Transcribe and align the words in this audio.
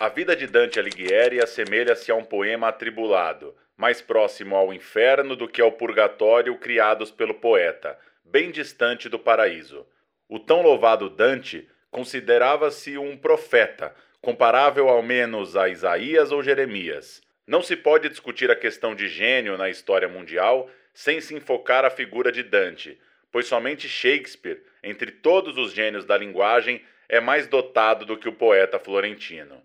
A 0.00 0.08
vida 0.08 0.36
de 0.36 0.46
Dante 0.46 0.78
Alighieri 0.78 1.42
assemelha-se 1.42 2.12
a 2.12 2.14
um 2.14 2.22
poema 2.22 2.68
atribulado, 2.68 3.52
mais 3.76 4.00
próximo 4.00 4.54
ao 4.54 4.72
inferno 4.72 5.34
do 5.34 5.48
que 5.48 5.60
ao 5.60 5.72
purgatório 5.72 6.56
criados 6.56 7.10
pelo 7.10 7.34
poeta, 7.34 7.98
bem 8.24 8.52
distante 8.52 9.08
do 9.08 9.18
paraíso. 9.18 9.84
O 10.28 10.38
tão 10.38 10.62
louvado 10.62 11.10
Dante 11.10 11.68
considerava-se 11.90 12.96
um 12.96 13.16
profeta, 13.16 13.92
comparável 14.20 14.88
ao 14.88 15.02
menos 15.02 15.56
a 15.56 15.68
Isaías 15.68 16.30
ou 16.30 16.44
Jeremias. 16.44 17.20
Não 17.44 17.60
se 17.60 17.74
pode 17.74 18.08
discutir 18.08 18.52
a 18.52 18.56
questão 18.56 18.94
de 18.94 19.08
gênio 19.08 19.58
na 19.58 19.68
história 19.68 20.08
mundial 20.08 20.70
sem 20.94 21.20
se 21.20 21.34
enfocar 21.34 21.84
a 21.84 21.90
figura 21.90 22.30
de 22.30 22.44
Dante, 22.44 22.96
pois 23.32 23.46
somente 23.46 23.88
Shakespeare, 23.88 24.62
entre 24.80 25.10
todos 25.10 25.58
os 25.58 25.72
gênios 25.72 26.04
da 26.04 26.16
linguagem, 26.16 26.84
é 27.08 27.20
mais 27.20 27.48
dotado 27.48 28.04
do 28.04 28.16
que 28.16 28.28
o 28.28 28.32
poeta 28.32 28.78
florentino. 28.78 29.60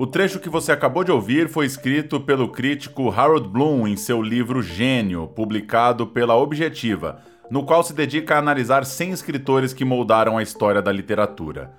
O 0.00 0.06
trecho 0.06 0.40
que 0.40 0.48
você 0.48 0.72
acabou 0.72 1.04
de 1.04 1.12
ouvir 1.12 1.46
foi 1.46 1.66
escrito 1.66 2.18
pelo 2.18 2.48
crítico 2.48 3.10
Harold 3.10 3.46
Bloom 3.46 3.86
em 3.86 3.98
seu 3.98 4.22
livro 4.22 4.62
Gênio, 4.62 5.26
publicado 5.26 6.06
pela 6.06 6.34
Objetiva, 6.34 7.20
no 7.50 7.66
qual 7.66 7.82
se 7.82 7.92
dedica 7.92 8.34
a 8.34 8.38
analisar 8.38 8.86
100 8.86 9.10
escritores 9.10 9.74
que 9.74 9.84
moldaram 9.84 10.38
a 10.38 10.42
história 10.42 10.80
da 10.80 10.90
literatura. 10.90 11.70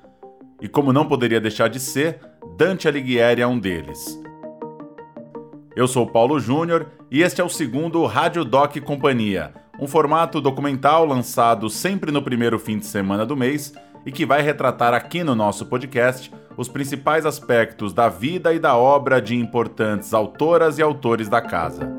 E 0.61 0.67
como 0.67 0.93
não 0.93 1.07
poderia 1.07 1.41
deixar 1.41 1.67
de 1.67 1.79
ser, 1.79 2.19
Dante 2.55 2.87
Alighieri 2.87 3.41
é 3.41 3.47
um 3.47 3.57
deles. 3.57 4.21
Eu 5.75 5.87
sou 5.87 6.05
Paulo 6.05 6.39
Júnior 6.39 6.91
e 7.09 7.23
este 7.23 7.41
é 7.41 7.43
o 7.43 7.49
segundo 7.49 8.05
Rádio 8.05 8.45
Doc 8.45 8.77
Companhia, 8.81 9.51
um 9.79 9.87
formato 9.87 10.39
documental 10.39 11.07
lançado 11.07 11.71
sempre 11.71 12.11
no 12.11 12.21
primeiro 12.21 12.59
fim 12.59 12.77
de 12.77 12.85
semana 12.85 13.25
do 13.25 13.35
mês 13.35 13.73
e 14.05 14.11
que 14.11 14.25
vai 14.25 14.41
retratar 14.41 14.93
aqui 14.93 15.23
no 15.23 15.35
nosso 15.35 15.65
podcast 15.65 16.31
os 16.57 16.67
principais 16.67 17.25
aspectos 17.25 17.93
da 17.93 18.09
vida 18.09 18.53
e 18.53 18.59
da 18.59 18.75
obra 18.75 19.21
de 19.21 19.35
importantes 19.35 20.13
autoras 20.13 20.77
e 20.77 20.81
autores 20.81 21.29
da 21.29 21.41
casa. 21.41 21.89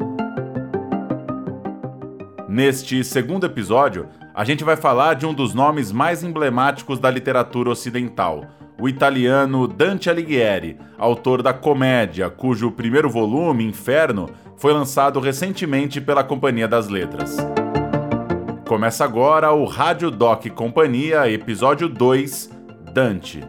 Neste 2.49 3.03
segundo 3.03 3.47
episódio, 3.47 4.09
a 4.35 4.45
gente 4.45 4.63
vai 4.63 4.77
falar 4.77 5.15
de 5.15 5.25
um 5.25 5.33
dos 5.33 5.55
nomes 5.55 5.91
mais 5.91 6.23
emblemáticos 6.23 6.99
da 6.99 7.11
literatura 7.11 7.71
ocidental, 7.71 8.45
o 8.79 8.89
italiano 8.89 9.67
Dante 9.67 10.11
Alighieri, 10.11 10.77
autor 10.98 11.43
da 11.43 11.53
comédia, 11.53 12.29
cujo 12.29 12.71
primeiro 12.71 13.09
volume, 13.09 13.65
Inferno, 13.65 14.29
foi 14.57 14.73
lançado 14.73 15.21
recentemente 15.21 16.01
pela 16.01 16.25
Companhia 16.25 16.69
das 16.69 16.89
Letras. 16.89 17.37
Começa 18.73 19.05
agora 19.05 19.53
o 19.53 19.67
Rádio 19.67 20.11
Doc 20.11 20.47
Companhia, 20.47 21.31
episódio 21.31 21.91
2, 21.91 22.48
Dante. 22.95 23.41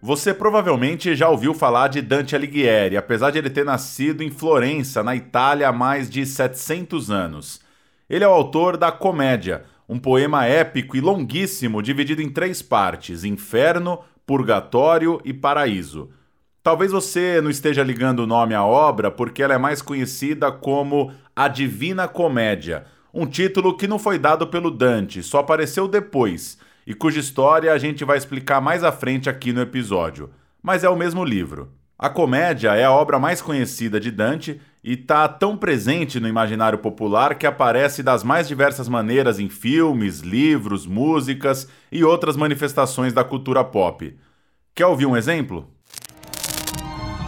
Você 0.00 0.32
provavelmente 0.32 1.16
já 1.16 1.28
ouviu 1.28 1.52
falar 1.52 1.88
de 1.88 2.00
Dante 2.00 2.36
Alighieri, 2.36 2.96
apesar 2.96 3.32
de 3.32 3.38
ele 3.38 3.50
ter 3.50 3.64
nascido 3.64 4.22
em 4.22 4.30
Florença, 4.30 5.02
na 5.02 5.16
Itália, 5.16 5.68
há 5.68 5.72
mais 5.72 6.08
de 6.08 6.24
700 6.24 7.10
anos. 7.10 7.60
Ele 8.08 8.22
é 8.22 8.28
o 8.28 8.32
autor 8.32 8.76
da 8.76 8.92
Comédia, 8.92 9.64
um 9.88 9.98
poema 9.98 10.44
épico 10.44 10.96
e 10.96 11.00
longuíssimo 11.00 11.82
dividido 11.82 12.20
em 12.20 12.28
três 12.28 12.60
partes: 12.60 13.24
Inferno, 13.24 14.00
Purgatório 14.26 15.20
e 15.24 15.32
Paraíso. 15.32 16.10
Talvez 16.62 16.92
você 16.92 17.40
não 17.40 17.48
esteja 17.48 17.82
ligando 17.82 18.20
o 18.20 18.26
nome 18.26 18.54
à 18.54 18.62
obra 18.62 19.10
porque 19.10 19.42
ela 19.42 19.54
é 19.54 19.58
mais 19.58 19.80
conhecida 19.80 20.52
como 20.52 21.12
A 21.34 21.48
Divina 21.48 22.06
Comédia, 22.06 22.84
um 23.14 23.24
título 23.24 23.76
que 23.76 23.88
não 23.88 23.98
foi 23.98 24.18
dado 24.18 24.46
pelo 24.48 24.70
Dante, 24.70 25.22
só 25.22 25.38
apareceu 25.38 25.88
depois 25.88 26.58
e 26.86 26.94
cuja 26.94 27.20
história 27.20 27.72
a 27.72 27.78
gente 27.78 28.02
vai 28.02 28.16
explicar 28.16 28.62
mais 28.62 28.82
à 28.82 28.90
frente 28.90 29.28
aqui 29.28 29.52
no 29.52 29.60
episódio. 29.60 30.30
Mas 30.62 30.84
é 30.84 30.88
o 30.88 30.96
mesmo 30.96 31.22
livro. 31.22 31.70
A 31.98 32.08
comédia 32.08 32.74
é 32.74 32.84
a 32.84 32.92
obra 32.92 33.18
mais 33.18 33.42
conhecida 33.42 34.00
de 34.00 34.10
Dante 34.10 34.60
e 34.82 34.92
está 34.92 35.28
tão 35.28 35.56
presente 35.56 36.20
no 36.20 36.28
imaginário 36.28 36.78
popular 36.78 37.34
que 37.36 37.46
aparece 37.46 38.02
das 38.02 38.22
mais 38.22 38.46
diversas 38.46 38.88
maneiras 38.88 39.38
em 39.38 39.48
filmes, 39.48 40.20
livros, 40.20 40.86
músicas 40.86 41.68
e 41.90 42.04
outras 42.04 42.36
manifestações 42.36 43.12
da 43.12 43.24
cultura 43.24 43.64
pop. 43.64 44.16
Quer 44.74 44.86
ouvir 44.86 45.06
um 45.06 45.16
exemplo? 45.16 45.68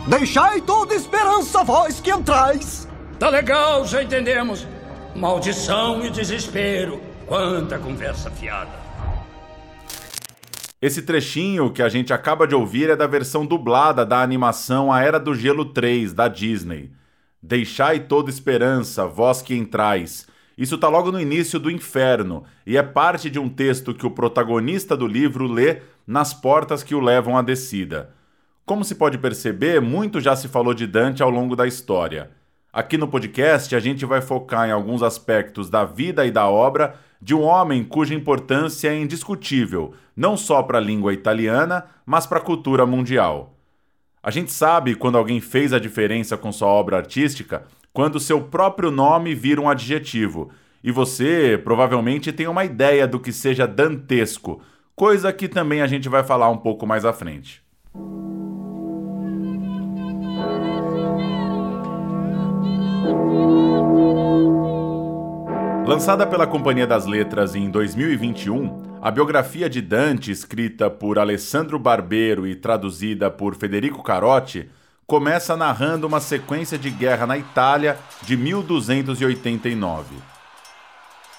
Deixai 0.07 0.61
toda 0.61 0.95
esperança 0.95 1.63
vós 1.63 2.01
que 2.01 2.11
entrais. 2.11 2.89
Tá 3.19 3.29
legal, 3.29 3.85
já 3.85 4.03
entendemos. 4.03 4.67
Maldição 5.15 6.05
e 6.05 6.11
desespero. 6.11 7.01
Quanta 7.27 7.79
conversa 7.79 8.31
fiada. 8.31 8.81
Esse 10.81 11.03
trechinho 11.03 11.71
que 11.71 11.83
a 11.83 11.91
gente 11.91 12.13
acaba 12.13 12.47
de 12.47 12.55
ouvir 12.55 12.89
é 12.89 12.97
da 12.97 13.07
versão 13.07 13.45
dublada 13.45 14.07
da 14.07 14.23
animação 14.23 14.91
A 14.91 15.03
Era 15.03 15.21
do 15.21 15.35
Gelo 15.35 15.67
3, 15.67 16.15
da 16.15 16.27
Disney. 16.27 16.91
Deixai 17.43 18.01
toda 18.01 18.29
esperança, 18.29 19.07
vós 19.07 19.41
que 19.41 19.55
entrais. 19.55 20.27
Isso 20.59 20.75
está 20.75 20.89
logo 20.89 21.11
no 21.11 21.19
início 21.19 21.59
do 21.59 21.71
Inferno 21.71 22.45
e 22.67 22.77
é 22.77 22.83
parte 22.83 23.31
de 23.31 23.39
um 23.39 23.49
texto 23.49 23.95
que 23.95 24.07
o 24.07 24.11
protagonista 24.11 24.95
do 24.95 25.07
livro 25.07 25.47
lê 25.47 25.81
nas 26.07 26.35
portas 26.35 26.83
que 26.83 26.95
o 26.95 27.01
levam 27.01 27.39
à 27.39 27.43
descida. 27.43 28.15
Como 28.67 28.85
se 28.85 28.95
pode 28.95 29.17
perceber, 29.17 29.81
muito 29.81 30.21
já 30.21 30.37
se 30.37 30.49
falou 30.49 30.75
de 30.75 30.87
Dante 30.87 31.23
ao 31.23 31.31
longo 31.31 31.57
da 31.57 31.67
história. 31.67 32.31
Aqui 32.71 32.99
no 32.99 33.09
podcast, 33.09 33.75
a 33.75 33.81
gente 33.81 34.05
vai 34.05 34.21
focar 34.21 34.69
em 34.69 34.73
alguns 34.73 35.03
aspectos 35.03 35.71
da 35.71 35.85
vida 35.85 36.27
e 36.27 36.31
da 36.31 36.47
obra 36.47 36.95
de 37.23 37.35
um 37.35 37.43
homem 37.43 37.83
cuja 37.83 38.15
importância 38.15 38.91
é 38.91 39.01
indiscutível, 39.01 39.95
não 40.15 40.37
só 40.37 40.63
para 40.63 40.79
a 40.79 40.81
língua 40.81 41.13
italiana, 41.13 41.87
mas 42.05 42.27
para 42.27 42.39
a 42.39 42.43
cultura 42.43 42.85
mundial. 42.85 43.57
A 44.23 44.31
gente 44.31 44.53
sabe 44.53 44.95
quando 44.95 45.17
alguém 45.17 45.41
fez 45.41 45.73
a 45.73 45.79
diferença 45.79 46.37
com 46.37 46.53
sua 46.53 46.69
obra 46.69 46.99
artística 46.99 47.65
quando 47.93 48.21
seu 48.21 48.43
próprio 48.43 48.91
nome 48.91 49.35
vira 49.35 49.61
um 49.61 49.69
adjetivo, 49.69 50.51
e 50.85 50.93
você 50.93 51.61
provavelmente 51.63 52.33
tem 52.33 52.47
uma 52.47 52.65
ideia 52.65 53.07
do 53.07 53.19
que 53.19 53.33
seja 53.33 53.67
dantesco, 53.67 54.61
coisa 54.95 55.33
que 55.33 55.49
também 55.49 55.83
a 55.83 55.87
gente 55.87 56.09
vai 56.09 56.23
falar 56.23 56.51
um 56.51 56.57
pouco 56.57 56.87
mais 56.87 57.05
à 57.05 57.13
frente. 57.13 57.63
Lançada 65.87 66.27
pela 66.27 66.47
Companhia 66.47 66.87
das 66.87 67.07
Letras 67.07 67.57
em 67.57 67.69
2021, 67.69 68.90
a 69.03 69.11
biografia 69.11 69.69
de 69.71 69.81
Dante, 69.81 70.31
escrita 70.31 70.91
por 70.91 71.19
Alessandro 71.19 71.79
Barbeiro 71.79 72.47
e 72.47 72.55
traduzida 72.55 73.31
por 73.31 73.55
Federico 73.55 74.03
Carotti, 74.03 74.69
começa 75.07 75.57
narrando 75.57 76.07
uma 76.07 76.21
sequência 76.21 76.79
de 76.79 76.91
guerra 76.91 77.27
na 77.27 77.39
Itália 77.39 77.97
de 78.23 78.37
1289. 78.37 80.17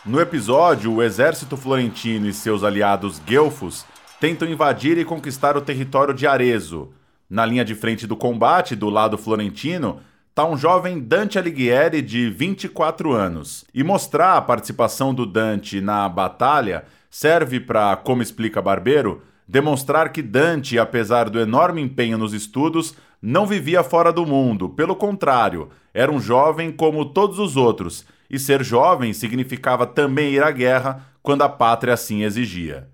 No 0.03 0.19
episódio, 0.19 0.91
o 0.91 1.03
exército 1.03 1.55
florentino 1.55 2.27
e 2.27 2.33
seus 2.33 2.63
aliados 2.63 3.19
guelfos 3.19 3.85
tentam 4.19 4.47
invadir 4.47 4.97
e 4.97 5.05
conquistar 5.05 5.55
o 5.55 5.61
território 5.61 6.15
de 6.15 6.25
Arezzo. 6.25 6.91
Na 7.29 7.45
linha 7.45 7.63
de 7.63 7.75
frente 7.75 8.07
do 8.07 8.17
combate, 8.17 8.75
do 8.75 8.89
lado 8.89 9.19
florentino, 9.19 10.01
está 10.29 10.45
um 10.45 10.57
jovem 10.57 10.99
Dante 10.99 11.37
Alighieri 11.37 12.01
de 12.01 12.27
24 12.29 13.11
anos. 13.11 13.63
E 13.71 13.83
mostrar 13.83 14.35
a 14.35 14.41
participação 14.41 15.13
do 15.13 15.27
Dante 15.27 15.79
na 15.79 16.09
batalha 16.09 16.85
serve 17.11 17.59
para, 17.59 17.95
como 17.97 18.23
explica 18.23 18.61
Barbeiro, 18.61 19.21
demonstrar 19.45 20.13
que 20.13 20.21
Dante, 20.21 20.79
apesar 20.79 21.29
do 21.29 21.37
enorme 21.37 21.81
empenho 21.81 22.17
nos 22.17 22.33
estudos, 22.33 22.95
não 23.21 23.45
vivia 23.45 23.83
fora 23.83 24.13
do 24.13 24.25
mundo, 24.25 24.69
pelo 24.69 24.95
contrário, 24.95 25.69
era 25.93 26.11
um 26.11 26.19
jovem 26.19 26.71
como 26.71 27.05
todos 27.05 27.37
os 27.37 27.57
outros, 27.57 28.05
e 28.29 28.39
ser 28.39 28.63
jovem 28.63 29.11
significava 29.11 29.85
também 29.85 30.31
ir 30.31 30.41
à 30.41 30.49
guerra 30.49 31.05
quando 31.21 31.41
a 31.41 31.49
pátria 31.49 31.93
assim 31.93 32.23
exigia. 32.23 32.87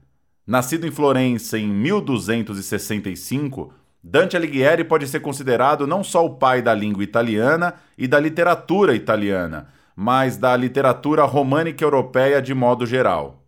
Nascido 0.45 0.87
em 0.87 0.91
Florença 0.91 1.59
em 1.59 1.67
1265, 1.67 3.71
Dante 4.03 4.35
Alighieri 4.35 4.83
pode 4.83 5.07
ser 5.07 5.19
considerado 5.19 5.85
não 5.85 6.03
só 6.03 6.25
o 6.25 6.35
pai 6.35 6.61
da 6.61 6.73
língua 6.73 7.03
italiana 7.03 7.75
e 7.97 8.07
da 8.07 8.19
literatura 8.19 8.95
italiana, 8.95 9.67
mas 9.95 10.37
da 10.37 10.55
literatura 10.55 11.23
românica 11.23 11.83
europeia 11.83 12.41
de 12.41 12.53
modo 12.53 12.85
geral. 12.85 13.46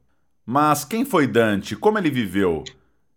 Mas 0.51 0.83
quem 0.83 1.05
foi 1.05 1.27
Dante? 1.27 1.75
Como 1.75 1.99
ele 1.99 2.09
viveu? 2.09 2.63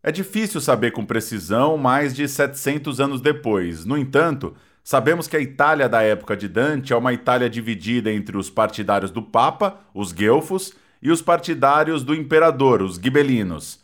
É 0.03 0.13
difícil 0.13 0.61
saber 0.61 0.91
com 0.91 1.03
precisão 1.07 1.79
mais 1.79 2.15
de 2.15 2.29
700 2.29 3.01
anos 3.01 3.23
depois. 3.23 3.87
No 3.87 3.97
entanto, 3.97 4.55
sabemos 4.85 5.27
que 5.27 5.35
a 5.35 5.41
Itália 5.41 5.89
da 5.89 6.03
época 6.03 6.37
de 6.37 6.47
Dante 6.47 6.93
é 6.93 6.97
uma 6.97 7.15
Itália 7.15 7.49
dividida 7.49 8.13
entre 8.13 8.37
os 8.37 8.51
partidários 8.51 9.11
do 9.11 9.23
Papa, 9.23 9.79
os 9.95 10.13
guelfos, 10.13 10.75
e 11.01 11.11
os 11.11 11.23
partidários 11.23 12.05
do 12.05 12.15
imperador, 12.15 12.83
os 12.83 12.97
gibelinos 12.97 13.81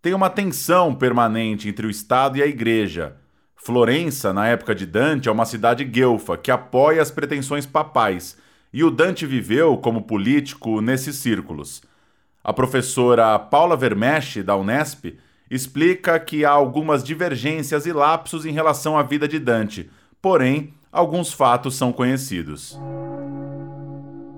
tem 0.00 0.14
uma 0.14 0.30
tensão 0.30 0.94
permanente 0.94 1.68
entre 1.68 1.88
o 1.88 1.90
Estado 1.90 2.38
e 2.38 2.42
a 2.42 2.46
Igreja. 2.46 3.16
Florença, 3.56 4.32
na 4.32 4.46
época 4.46 4.72
de 4.72 4.86
Dante, 4.86 5.28
é 5.28 5.32
uma 5.32 5.46
cidade 5.46 5.82
guelfa 5.82 6.36
que 6.36 6.50
apoia 6.50 7.02
as 7.02 7.10
pretensões 7.10 7.66
papais, 7.66 8.36
e 8.72 8.84
o 8.84 8.90
Dante 8.90 9.26
viveu 9.26 9.78
como 9.78 10.02
político 10.02 10.80
nesses 10.80 11.16
círculos. 11.16 11.82
A 12.44 12.52
professora 12.52 13.38
Paula 13.38 13.74
Vermeschi, 13.74 14.42
da 14.42 14.54
Unesp, 14.54 15.18
explica 15.50 16.20
que 16.20 16.44
há 16.44 16.50
algumas 16.50 17.02
divergências 17.02 17.86
e 17.86 17.92
lapsos 17.92 18.44
em 18.44 18.52
relação 18.52 18.98
à 18.98 19.02
vida 19.02 19.26
de 19.26 19.38
Dante, 19.38 19.90
porém, 20.20 20.74
alguns 20.92 21.32
fatos 21.32 21.74
são 21.74 21.92
conhecidos 21.92 22.78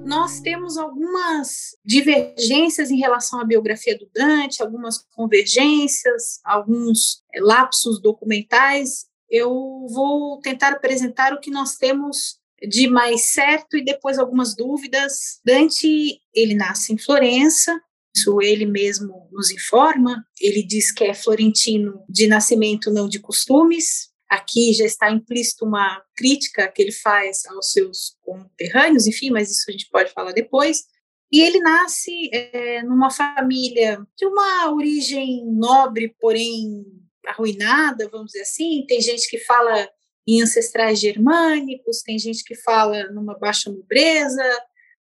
nós 0.07 0.39
temos 0.39 0.79
algumas 0.79 1.77
divergências 1.85 2.93
em 2.93 2.97
relação 2.97 3.41
à 3.41 3.45
biografia 3.45 3.99
do 3.99 4.09
Dante, 4.15 4.63
algumas 4.63 4.99
convergências, 5.15 6.41
alguns 6.45 7.23
eh, 7.35 7.41
lapsos 7.41 8.01
documentais. 8.01 9.07
Eu 9.29 9.51
vou 9.91 10.39
tentar 10.41 10.75
apresentar 10.75 11.33
o 11.33 11.41
que 11.41 11.51
nós 11.51 11.77
temos 11.77 12.39
de 12.63 12.89
mais 12.89 13.33
certo 13.33 13.77
e 13.77 13.85
depois 13.85 14.17
algumas 14.17 14.55
dúvidas. 14.55 15.41
Dante, 15.45 16.21
ele 16.33 16.55
nasce 16.55 16.93
em 16.93 16.99
Florença, 16.99 17.77
isso 18.17 18.41
ele 18.41 18.65
mesmo 18.65 19.29
nos 19.31 19.51
informa. 19.51 20.25
Ele 20.41 20.63
diz 20.63 20.91
que 20.91 21.05
é 21.05 21.15
florentino 21.15 22.03
de 22.09 22.27
nascimento, 22.27 22.91
não 22.91 23.09
de 23.09 23.21
costumes. 23.21 24.09
Aqui 24.29 24.73
já 24.73 24.85
está 24.85 25.11
implícito 25.11 25.65
uma 25.65 26.03
crítica 26.17 26.67
que 26.69 26.83
ele 26.83 26.93
faz 26.93 27.45
aos 27.47 27.71
seus 27.71 28.17
conterrâneos, 28.23 29.07
enfim, 29.07 29.31
mas 29.31 29.51
isso 29.51 29.65
a 29.69 29.73
gente 29.73 29.89
pode 29.91 30.11
falar 30.13 30.33
depois. 30.33 30.85
E 31.31 31.41
ele 31.41 31.61
nasce 31.61 32.31
é, 32.33 32.83
numa 32.83 33.11
família 33.11 34.01
de 34.17 34.27
uma 34.27 34.73
origem 34.73 35.45
nobre, 35.47 36.15
porém 36.21 36.85
arruinada, 37.27 38.09
vamos 38.09 38.33
dizer 38.33 38.43
assim. 38.43 38.85
Tem 38.89 39.01
gente 39.01 39.29
que 39.29 39.39
fala 39.39 39.89
em 40.27 40.43
ancestrais 40.43 40.99
germânicos, 40.99 42.03
tem 42.03 42.19
gente 42.19 42.43
que 42.43 42.55
fala 42.55 43.11
numa 43.11 43.39
baixa 43.39 43.71
nobreza. 43.71 44.43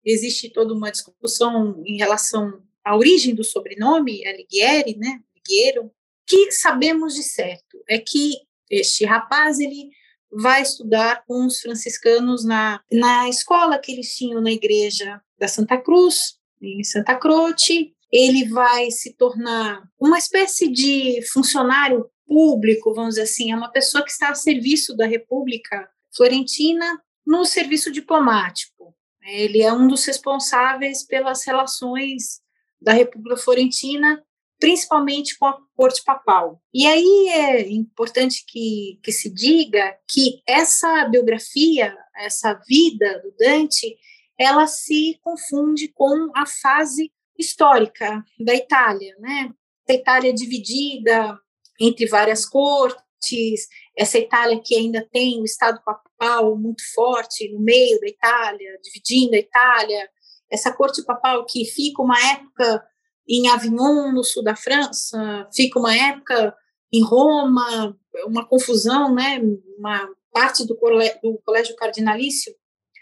Existe 0.06 0.50
toda 0.50 0.74
uma 0.74 0.92
discussão 0.92 1.84
em 1.86 1.98
relação 1.98 2.62
à 2.90 2.96
origem 2.96 3.36
do 3.36 3.44
sobrenome, 3.44 4.26
Alighieri, 4.26 4.98
né? 4.98 5.20
Alighiero. 5.36 5.92
Que 6.26 6.52
sabemos 6.52 7.16
de 7.16 7.24
certo 7.24 7.84
é 7.88 8.00
que 8.00 8.34
este 8.70 9.06
rapaz, 9.06 9.60
ele 9.60 9.90
vai 10.32 10.62
estudar 10.62 11.24
com 11.26 11.46
os 11.46 11.60
franciscanos 11.60 12.46
na, 12.46 12.82
na 12.92 13.28
escola 13.28 13.80
que 13.80 13.92
eles 13.92 14.16
tinham 14.16 14.42
na 14.42 14.52
igreja 14.52 15.22
da 15.40 15.48
Santa 15.48 15.78
Cruz, 15.78 16.38
em 16.62 16.84
Santa 16.84 17.16
Croce. 17.16 17.94
Ele 18.12 18.48
vai 18.48 18.92
se 18.92 19.14
tornar 19.14 19.84
uma 20.00 20.18
espécie 20.18 20.72
de 20.72 21.22
funcionário 21.32 22.10
público, 22.28 22.94
vamos 22.94 23.16
dizer 23.16 23.24
assim, 23.24 23.52
é 23.52 23.56
uma 23.56 23.72
pessoa 23.72 24.04
que 24.04 24.12
está 24.12 24.30
a 24.30 24.36
serviço 24.36 24.96
da 24.96 25.06
República 25.06 25.90
Florentina 26.16 27.02
no 27.26 27.46
serviço 27.46 27.92
diplomático. 27.92 28.96
Ele 29.24 29.62
é 29.62 29.72
um 29.72 29.88
dos 29.88 30.06
responsáveis 30.06 31.06
pelas 31.06 31.46
relações 31.46 32.42
da 32.82 32.94
República 32.94 33.38
Florentina 33.38 34.24
principalmente 34.60 35.38
com 35.38 35.46
a 35.46 35.58
corte 35.76 36.04
papal. 36.04 36.62
E 36.74 36.86
aí 36.86 37.30
é 37.30 37.70
importante 37.70 38.44
que, 38.46 39.00
que 39.02 39.12
se 39.12 39.34
diga 39.34 39.98
que 40.08 40.42
essa 40.46 41.06
biografia, 41.06 41.96
essa 42.18 42.54
vida 42.68 43.22
do 43.24 43.34
Dante, 43.38 43.98
ela 44.38 44.68
se 44.68 45.18
confunde 45.22 45.88
com 45.94 46.30
a 46.36 46.46
fase 46.46 47.12
histórica 47.38 48.24
da 48.38 48.54
Itália, 48.54 49.16
né? 49.20 49.54
A 49.88 49.94
Itália 49.94 50.34
dividida 50.34 51.40
entre 51.80 52.06
várias 52.06 52.46
cortes, 52.46 53.68
essa 53.98 54.20
Itália 54.20 54.62
que 54.64 54.76
ainda 54.76 55.08
tem 55.10 55.42
o 55.42 55.46
Estado 55.46 55.82
papal 55.84 56.58
muito 56.58 56.84
forte 56.94 57.50
no 57.50 57.60
meio 57.60 58.00
da 58.00 58.08
Itália, 58.08 58.78
dividindo 58.84 59.36
a 59.36 59.40
Itália, 59.40 60.10
essa 60.52 60.72
corte 60.72 61.04
papal 61.04 61.46
que 61.46 61.66
fica 61.66 62.02
uma 62.02 62.20
época 62.32 62.84
em 63.28 63.48
Avignon, 63.50 64.12
no 64.12 64.24
sul 64.24 64.44
da 64.44 64.56
França, 64.56 65.48
fica 65.54 65.80
uma 65.80 65.96
época 65.96 66.56
em 66.92 67.04
Roma, 67.04 67.96
uma 68.26 68.46
confusão, 68.46 69.14
né? 69.14 69.40
Uma 69.78 70.10
parte 70.32 70.66
do, 70.66 70.76
colégio, 70.76 71.20
do 71.22 71.40
colégio 71.46 71.76
cardinalício 71.76 72.54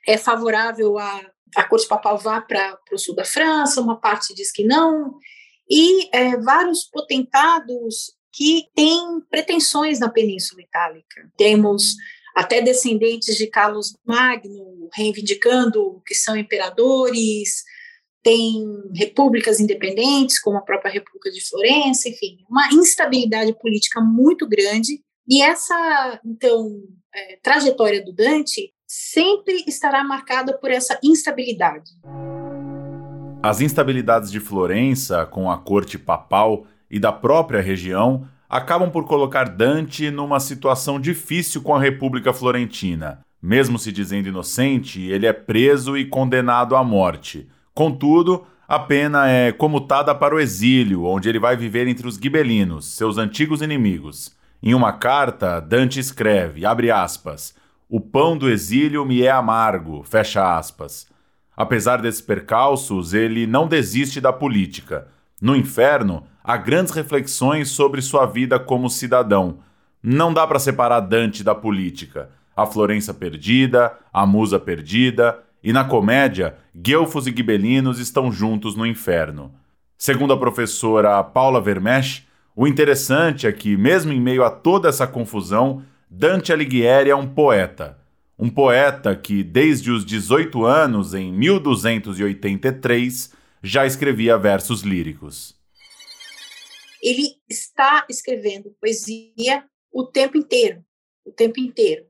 é 0.06 0.18
favorável 0.18 0.98
a 0.98 1.22
a 1.56 1.64
corte 1.64 1.88
papal 1.88 2.18
vá 2.18 2.42
para 2.42 2.78
o 2.92 2.98
sul 2.98 3.16
da 3.16 3.24
França, 3.24 3.82
uma 3.82 4.00
parte 4.00 4.34
diz 4.34 4.52
que 4.52 4.64
não, 4.64 5.16
e 5.70 6.10
é, 6.16 6.38
vários 6.38 6.84
potentados 6.84 8.16
que 8.32 8.68
têm 8.76 9.22
pretensões 9.30 10.00
na 10.00 10.10
Península 10.10 10.62
Itálica. 10.62 11.32
Temos 11.38 11.96
até 12.38 12.62
descendentes 12.62 13.36
de 13.36 13.48
Carlos 13.48 13.96
Magno 14.06 14.88
reivindicando 14.94 16.00
que 16.06 16.14
são 16.14 16.38
imperadores, 16.38 17.64
tem 18.24 18.64
repúblicas 18.94 19.60
independentes, 19.60 20.40
como 20.40 20.58
a 20.58 20.62
própria 20.62 20.92
República 20.92 21.32
de 21.32 21.44
Florença, 21.44 22.08
enfim, 22.08 22.38
uma 22.48 22.68
instabilidade 22.72 23.58
política 23.58 24.00
muito 24.02 24.48
grande. 24.48 25.02
E 25.28 25.42
essa, 25.42 26.22
então, 26.24 26.80
é, 27.14 27.40
trajetória 27.42 28.06
do 28.06 28.14
Dante 28.14 28.72
sempre 28.86 29.64
estará 29.66 30.04
marcada 30.04 30.56
por 30.60 30.70
essa 30.70 31.00
instabilidade. 31.04 31.90
As 33.42 33.62
instabilidades 33.62 34.30
de 34.30 34.40
Florença, 34.40 35.26
com 35.26 35.50
a 35.50 35.58
corte 35.58 35.98
papal 35.98 36.68
e 36.88 37.00
da 37.00 37.12
própria 37.12 37.62
região, 37.62 38.28
acabam 38.50 38.90
por 38.90 39.06
colocar 39.06 39.50
Dante 39.50 40.10
numa 40.10 40.40
situação 40.40 41.00
difícil 41.00 41.62
com 41.62 41.76
a 41.76 41.80
República 41.80 42.32
Florentina. 42.32 43.20
Mesmo 43.42 43.78
se 43.78 43.92
dizendo 43.92 44.30
inocente, 44.30 45.02
ele 45.02 45.26
é 45.26 45.34
preso 45.34 45.98
e 45.98 46.06
condenado 46.06 46.76
à 46.76 46.84
morte. 46.84 47.48
Contudo, 47.74 48.46
a 48.68 48.80
pena 48.80 49.30
é 49.30 49.52
comutada 49.52 50.14
para 50.14 50.36
o 50.36 50.40
exílio, 50.40 51.06
onde 51.06 51.30
ele 51.30 51.40
vai 51.40 51.56
viver 51.56 51.88
entre 51.88 52.08
os 52.08 52.16
gibelinos, 52.16 52.86
seus 52.86 53.18
antigos 53.18 53.62
inimigos. 53.62 54.36
Em 54.62 54.74
uma 54.74 54.92
carta, 54.92 55.60
Dante 55.60 56.00
escreve, 56.00 56.66
abre 56.66 56.90
aspas, 56.90 57.56
o 57.90 58.02
pão 58.02 58.38
do 58.38 58.50
exílio 58.50 59.06
me 59.06 59.22
é 59.22 59.32
amargo, 59.32 60.04
fecha 60.04 60.58
aspas. 60.58 61.08
Apesar 61.56 62.02
desses 62.02 62.22
percalços, 62.22 63.14
ele 63.14 63.48
não 63.48 63.68
desiste 63.68 64.20
da 64.20 64.34
política. 64.34 65.08
No 65.42 65.56
inferno, 65.56 66.24
há 66.48 66.56
grandes 66.56 66.94
reflexões 66.94 67.70
sobre 67.70 68.02
sua 68.02 68.26
vida 68.26 68.58
como 68.58 68.90
cidadão. 68.90 69.58
Não 70.02 70.34
dá 70.34 70.48
para 70.48 70.60
separar 70.60 71.02
Dante 71.02 71.44
da 71.44 71.54
política. 71.54 72.30
A 72.56 72.66
Florença 72.66 73.14
perdida, 73.14 73.92
a 74.14 74.26
musa 74.26 74.58
perdida, 74.58 75.44
e 75.62 75.74
na 75.74 75.84
comédia, 75.84 76.56
guelfos 76.74 77.28
e 77.28 77.36
gibelinos 77.36 78.00
estão 78.00 78.32
juntos 78.32 78.78
no 78.78 78.86
inferno. 78.86 79.52
Segundo 79.98 80.32
a 80.32 80.38
professora 80.38 81.22
Paula 81.22 81.60
Vermesch, 81.60 82.26
o 82.56 82.66
interessante 82.66 83.46
é 83.46 83.52
que, 83.52 83.76
mesmo 83.76 84.14
em 84.14 84.22
meio 84.22 84.46
a 84.46 84.50
toda 84.50 84.88
essa 84.88 85.06
confusão, 85.06 85.84
Dante 86.10 86.54
Alighieri 86.54 87.10
é 87.10 87.16
um 87.16 87.28
poeta. 87.28 87.98
Um 88.40 88.50
poeta 88.50 89.14
que, 89.18 89.44
desde 89.44 89.92
os 89.92 90.06
18 90.06 90.66
anos, 90.66 91.14
em 91.14 91.34
1283, 91.34 93.34
já 93.62 93.86
escrevia 93.86 94.38
versos 94.38 94.84
líricos. 94.84 95.57
Ele 97.02 97.40
está 97.50 98.06
escrevendo 98.10 98.76
poesia 98.80 99.68
o 99.92 100.06
tempo 100.06 100.38
inteiro, 100.38 100.84
o 101.26 101.32
tempo 101.32 101.60
inteiro. 101.60 102.06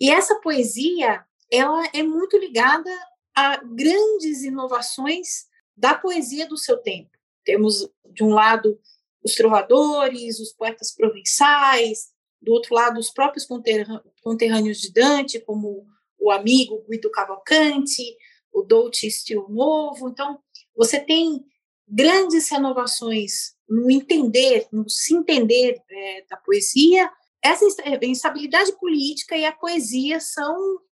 E 0.00 0.10
essa 0.10 0.40
poesia 0.40 1.24
ela 1.50 1.84
é 1.92 2.02
muito 2.02 2.36
ligada 2.36 2.90
a 3.34 3.56
grandes 3.58 4.42
inovações 4.42 5.46
da 5.76 5.94
poesia 5.94 6.46
do 6.48 6.56
seu 6.56 6.76
tempo. 6.78 7.10
Temos, 7.44 7.88
de 8.12 8.24
um 8.24 8.30
lado, 8.30 8.80
os 9.22 9.34
trovadores, 9.34 10.38
os 10.38 10.52
poetas 10.52 10.94
provençais, 10.94 12.12
do 12.40 12.52
outro 12.52 12.74
lado, 12.74 12.98
os 12.98 13.10
próprios 13.10 13.46
conterrâneos 13.46 14.80
de 14.80 14.92
Dante, 14.92 15.40
como 15.40 15.86
o 16.18 16.30
amigo 16.30 16.84
Guido 16.88 17.10
Cavalcanti, 17.10 18.16
o 18.52 18.62
Dolce 18.62 19.06
Estilo 19.06 19.48
Novo. 19.48 20.08
Então, 20.08 20.38
você 20.76 21.00
tem 21.00 21.44
grandes 21.88 22.48
renovações 22.50 23.53
no 23.68 23.90
entender, 23.90 24.66
no 24.72 24.88
se 24.88 25.14
entender 25.14 25.80
é, 25.90 26.24
da 26.28 26.36
poesia. 26.36 27.10
Essa 27.42 27.64
instabilidade 28.02 28.72
política 28.78 29.36
e 29.36 29.44
a 29.44 29.52
poesia 29.52 30.18
são 30.20 30.56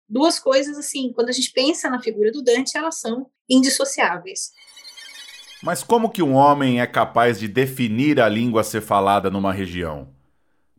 duas 0.08 0.38
coisas 0.38 0.76
assim, 0.76 1.12
quando 1.14 1.30
a 1.30 1.32
gente 1.32 1.50
pensa 1.52 1.88
na 1.88 2.00
figura 2.00 2.30
do 2.30 2.42
Dante, 2.42 2.76
elas 2.76 3.00
são 3.00 3.26
indissociáveis. 3.48 4.50
Mas 5.62 5.82
como 5.82 6.10
que 6.10 6.22
um 6.22 6.34
homem 6.34 6.80
é 6.80 6.86
capaz 6.86 7.38
de 7.38 7.48
definir 7.48 8.20
a 8.20 8.28
língua 8.28 8.60
a 8.60 8.64
ser 8.64 8.82
falada 8.82 9.30
numa 9.30 9.52
região? 9.52 10.08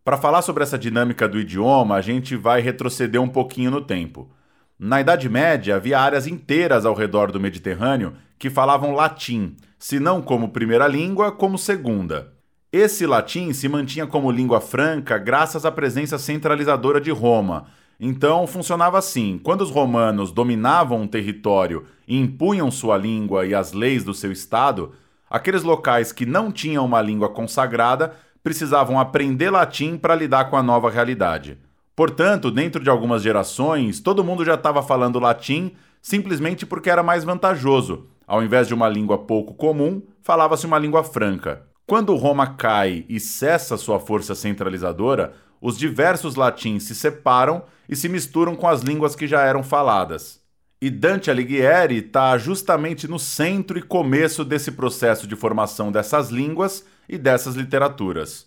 Para 0.03 0.17
falar 0.17 0.43
sobre 0.43 0.61
essa 0.61 0.77
dinâmica 0.77 1.27
do 1.27 1.39
idioma, 1.39 1.95
a 1.95 2.01
gente 2.01 2.35
vai 2.35 2.61
retroceder 2.61 3.19
um 3.19 3.27
pouquinho 3.27 3.71
no 3.71 3.81
tempo. 3.81 4.29
Na 4.77 4.99
Idade 4.99 5.29
Média, 5.29 5.77
havia 5.77 5.97
áreas 5.97 6.27
inteiras 6.27 6.85
ao 6.85 6.93
redor 6.93 7.31
do 7.31 7.39
Mediterrâneo 7.39 8.13
que 8.37 8.49
falavam 8.49 8.93
latim, 8.93 9.55
se 9.79 10.01
não 10.01 10.21
como 10.21 10.49
primeira 10.49 10.85
língua, 10.85 11.31
como 11.31 11.57
segunda. 11.57 12.33
Esse 12.73 13.05
latim 13.05 13.53
se 13.53 13.69
mantinha 13.69 14.05
como 14.05 14.29
língua 14.29 14.59
franca 14.59 15.17
graças 15.17 15.65
à 15.65 15.71
presença 15.71 16.17
centralizadora 16.17 16.99
de 16.99 17.09
Roma. 17.09 17.67
Então 17.97 18.45
funcionava 18.45 18.97
assim: 18.97 19.39
quando 19.41 19.61
os 19.61 19.71
romanos 19.71 20.33
dominavam 20.33 21.03
um 21.03 21.07
território 21.07 21.85
e 22.05 22.19
impunham 22.19 22.69
sua 22.69 22.97
língua 22.97 23.45
e 23.45 23.55
as 23.55 23.71
leis 23.71 24.03
do 24.03 24.13
seu 24.13 24.29
estado, 24.29 24.91
aqueles 25.29 25.63
locais 25.63 26.11
que 26.11 26.25
não 26.25 26.51
tinham 26.51 26.85
uma 26.85 27.01
língua 27.01 27.29
consagrada 27.29 28.13
precisavam 28.43 28.99
aprender 28.99 29.49
latim 29.49 29.97
para 29.97 30.13
lidar 30.13 30.49
com 30.49 30.57
a 30.57 30.63
nova 30.63 30.89
realidade. 30.89 31.57
Portanto, 31.95 32.51
dentro 32.51 32.83
de 32.83 32.89
algumas 32.89 33.21
gerações, 33.21 33.99
todo 33.99 34.23
mundo 34.23 34.43
já 34.43 34.55
estava 34.55 34.83
falando 34.83 35.19
latim 35.19 35.71
simplesmente 36.01 36.65
porque 36.65 36.89
era 36.89 37.01
mais 37.01 37.23
vantajoso. 37.23 38.07
Ao 38.27 38.43
invés 38.43 38.67
de 38.67 38.73
uma 38.73 38.89
língua 38.89 39.17
pouco 39.17 39.53
comum, 39.53 40.01
falava-se 40.21 40.65
uma 40.65 40.77
língua 40.77 41.03
franca. 41.03 41.63
Quando 41.87 42.15
Roma 42.15 42.47
cai 42.47 43.05
e 43.07 43.19
cessa 43.19 43.77
sua 43.77 43.99
força 43.99 44.35
centralizadora, 44.35 45.33
os 45.61 45.77
diversos 45.77 46.35
latins 46.35 46.83
se 46.83 46.93
separam 46.93 47.63
e 47.87 47.95
se 47.95 48.09
misturam 48.09 48.55
com 48.55 48.67
as 48.67 48.81
línguas 48.81 49.15
que 49.15 49.27
já 49.27 49.41
eram 49.41 49.63
faladas. 49.63 50.41
E 50.81 50.89
Dante 50.89 51.31
Alighieri 51.31 51.97
está 51.97 52.37
justamente 52.37 53.07
no 53.07 53.17
centro 53.17 53.79
e 53.79 53.81
começo 53.81 54.43
desse 54.43 54.71
processo 54.71 55.25
de 55.25 55.35
formação 55.35 55.91
dessas 55.91 56.29
línguas 56.29 56.85
e 57.07 57.17
dessas 57.17 57.55
literaturas. 57.55 58.45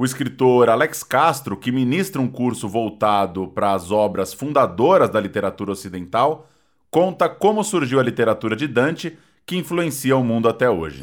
O 0.00 0.04
escritor 0.04 0.70
Alex 0.70 1.02
Castro, 1.02 1.56
que 1.56 1.72
ministra 1.72 2.22
um 2.22 2.30
curso 2.30 2.68
voltado 2.68 3.48
para 3.48 3.72
as 3.72 3.90
obras 3.90 4.32
fundadoras 4.32 5.10
da 5.10 5.18
literatura 5.18 5.72
ocidental, 5.72 6.48
conta 6.88 7.28
como 7.28 7.64
surgiu 7.64 7.98
a 7.98 8.02
literatura 8.04 8.54
de 8.54 8.68
Dante, 8.68 9.18
que 9.44 9.56
influencia 9.56 10.16
o 10.16 10.22
mundo 10.22 10.48
até 10.48 10.70
hoje. 10.70 11.02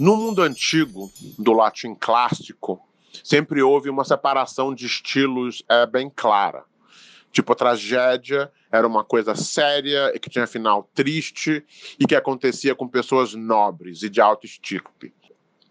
No 0.00 0.16
mundo 0.16 0.42
antigo, 0.42 1.12
do 1.38 1.52
latim 1.52 1.94
clássico, 1.94 2.80
sempre 3.22 3.62
houve 3.62 3.88
uma 3.88 4.04
separação 4.04 4.74
de 4.74 4.86
estilos 4.86 5.62
é, 5.68 5.86
bem 5.86 6.10
clara. 6.10 6.64
Tipo, 7.30 7.52
a 7.52 7.54
tragédia 7.54 8.50
era 8.68 8.84
uma 8.84 9.04
coisa 9.04 9.36
séria 9.36 10.10
e 10.12 10.18
que 10.18 10.28
tinha 10.28 10.44
final 10.48 10.90
triste 10.92 11.64
e 12.00 12.04
que 12.04 12.16
acontecia 12.16 12.74
com 12.74 12.88
pessoas 12.88 13.32
nobres 13.32 14.02
e 14.02 14.10
de 14.10 14.20
alto 14.20 14.44
estirpe. 14.44 15.14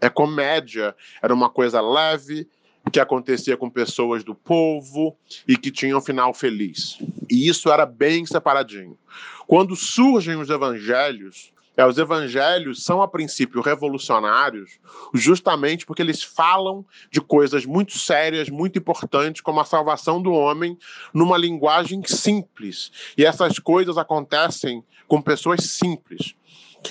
A 0.02 0.10
comédia 0.10 0.96
era 1.22 1.34
uma 1.34 1.50
coisa 1.50 1.82
leve 1.82 2.48
que 2.92 3.00
acontecia 3.00 3.58
com 3.58 3.70
pessoas 3.70 4.24
do 4.24 4.34
povo 4.34 5.18
e 5.48 5.58
que 5.58 5.72
tinha 5.72 5.98
um 5.98 6.02
final 6.02 6.34
feliz. 6.34 6.98
E 7.30 7.50
isso 7.50 7.70
era 7.70 7.86
bem 7.86 8.26
separadinho. 8.26 8.98
Quando 9.46 9.76
surgem 9.76 10.36
os 10.36 10.50
evangelhos, 10.50 11.52
é, 11.76 11.86
os 11.86 11.98
evangelhos 12.00 12.84
são, 12.84 13.04
a 13.04 13.08
princípio, 13.08 13.62
revolucionários, 13.62 14.80
justamente 15.14 15.86
porque 15.86 16.02
eles 16.02 16.24
falam 16.24 16.84
de 17.12 17.22
coisas 17.22 17.66
muito 17.66 17.98
sérias, 18.00 18.50
muito 18.50 18.80
importantes, 18.80 19.42
como 19.42 19.60
a 19.60 19.66
salvação 19.66 20.20
do 20.20 20.32
homem, 20.32 20.76
numa 21.14 21.38
linguagem 21.38 22.02
simples. 22.04 22.92
E 23.16 23.24
essas 23.24 23.60
coisas 23.60 23.96
acontecem 23.96 24.84
com 25.08 25.22
pessoas 25.22 25.66
simples. 25.66 26.34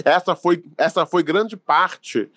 Essa 0.05 0.37
foi, 0.37 0.63
essa 0.79 1.05
foi 1.05 1.23
grande 1.23 1.57
parte 1.57 2.31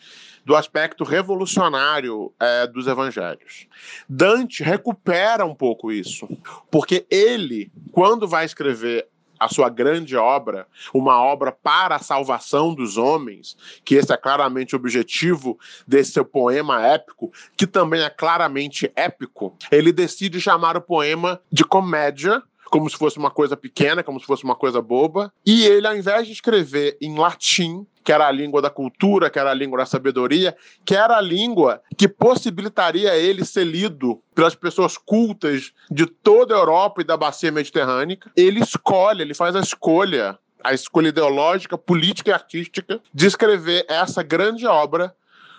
do 0.49 0.55
aspecto 0.55 1.03
revolucionário 1.03 2.33
é, 2.39 2.65
dos 2.65 2.87
evangelhos. 2.87 3.67
Dante 4.09 4.63
recupera 4.63 5.45
um 5.45 5.53
pouco 5.53 5.91
isso, 5.91 6.27
porque 6.71 7.05
ele, 7.07 7.71
quando 7.91 8.27
vai 8.27 8.45
escrever 8.45 9.07
a 9.39 9.47
sua 9.47 9.69
grande 9.69 10.15
obra, 10.15 10.65
uma 10.91 11.21
obra 11.21 11.51
para 11.51 11.97
a 11.97 11.99
salvação 11.99 12.73
dos 12.73 12.97
homens, 12.97 13.55
que 13.85 13.93
esse 13.93 14.11
é 14.11 14.17
claramente 14.17 14.75
o 14.75 14.79
objetivo 14.79 15.55
desse 15.87 16.13
seu 16.13 16.25
poema 16.25 16.83
épico, 16.83 17.31
que 17.55 17.67
também 17.67 18.01
é 18.01 18.09
claramente 18.09 18.91
épico, 18.95 19.55
ele 19.71 19.91
decide 19.91 20.41
chamar 20.41 20.75
o 20.75 20.81
poema 20.81 21.39
de 21.51 21.63
comédia 21.63 22.41
como 22.69 22.89
se 22.89 22.97
fosse 22.97 23.17
uma 23.17 23.31
coisa 23.31 23.57
pequena, 23.57 24.03
como 24.03 24.19
se 24.19 24.25
fosse 24.25 24.43
uma 24.43 24.55
coisa 24.55 24.81
boba. 24.81 25.33
E 25.45 25.65
ele, 25.65 25.87
ao 25.87 25.95
invés 25.95 26.27
de 26.27 26.33
escrever 26.33 26.97
em 27.01 27.17
latim, 27.17 27.85
que 28.03 28.11
era 28.11 28.27
a 28.27 28.31
língua 28.31 28.61
da 28.61 28.69
cultura, 28.69 29.29
que 29.29 29.37
era 29.37 29.51
a 29.51 29.53
língua 29.53 29.79
da 29.79 29.85
sabedoria, 29.85 30.55
que 30.85 30.95
era 30.95 31.17
a 31.17 31.21
língua 31.21 31.81
que 31.97 32.07
possibilitaria 32.07 33.15
ele 33.15 33.45
ser 33.45 33.65
lido 33.65 34.21
pelas 34.33 34.55
pessoas 34.55 34.97
cultas 34.97 35.71
de 35.91 36.05
toda 36.05 36.55
a 36.55 36.57
Europa 36.57 37.01
e 37.01 37.05
da 37.05 37.17
bacia 37.17 37.51
mediterrânea. 37.51 38.17
Ele 38.35 38.61
escolhe, 38.61 39.21
ele 39.21 39.33
faz 39.33 39.55
a 39.55 39.59
escolha, 39.59 40.39
a 40.63 40.73
escolha 40.73 41.09
ideológica, 41.09 41.77
política 41.77 42.31
e 42.31 42.33
artística 42.33 42.99
de 43.13 43.27
escrever 43.27 43.85
essa 43.87 44.23
grande 44.23 44.65
obra 44.65 45.13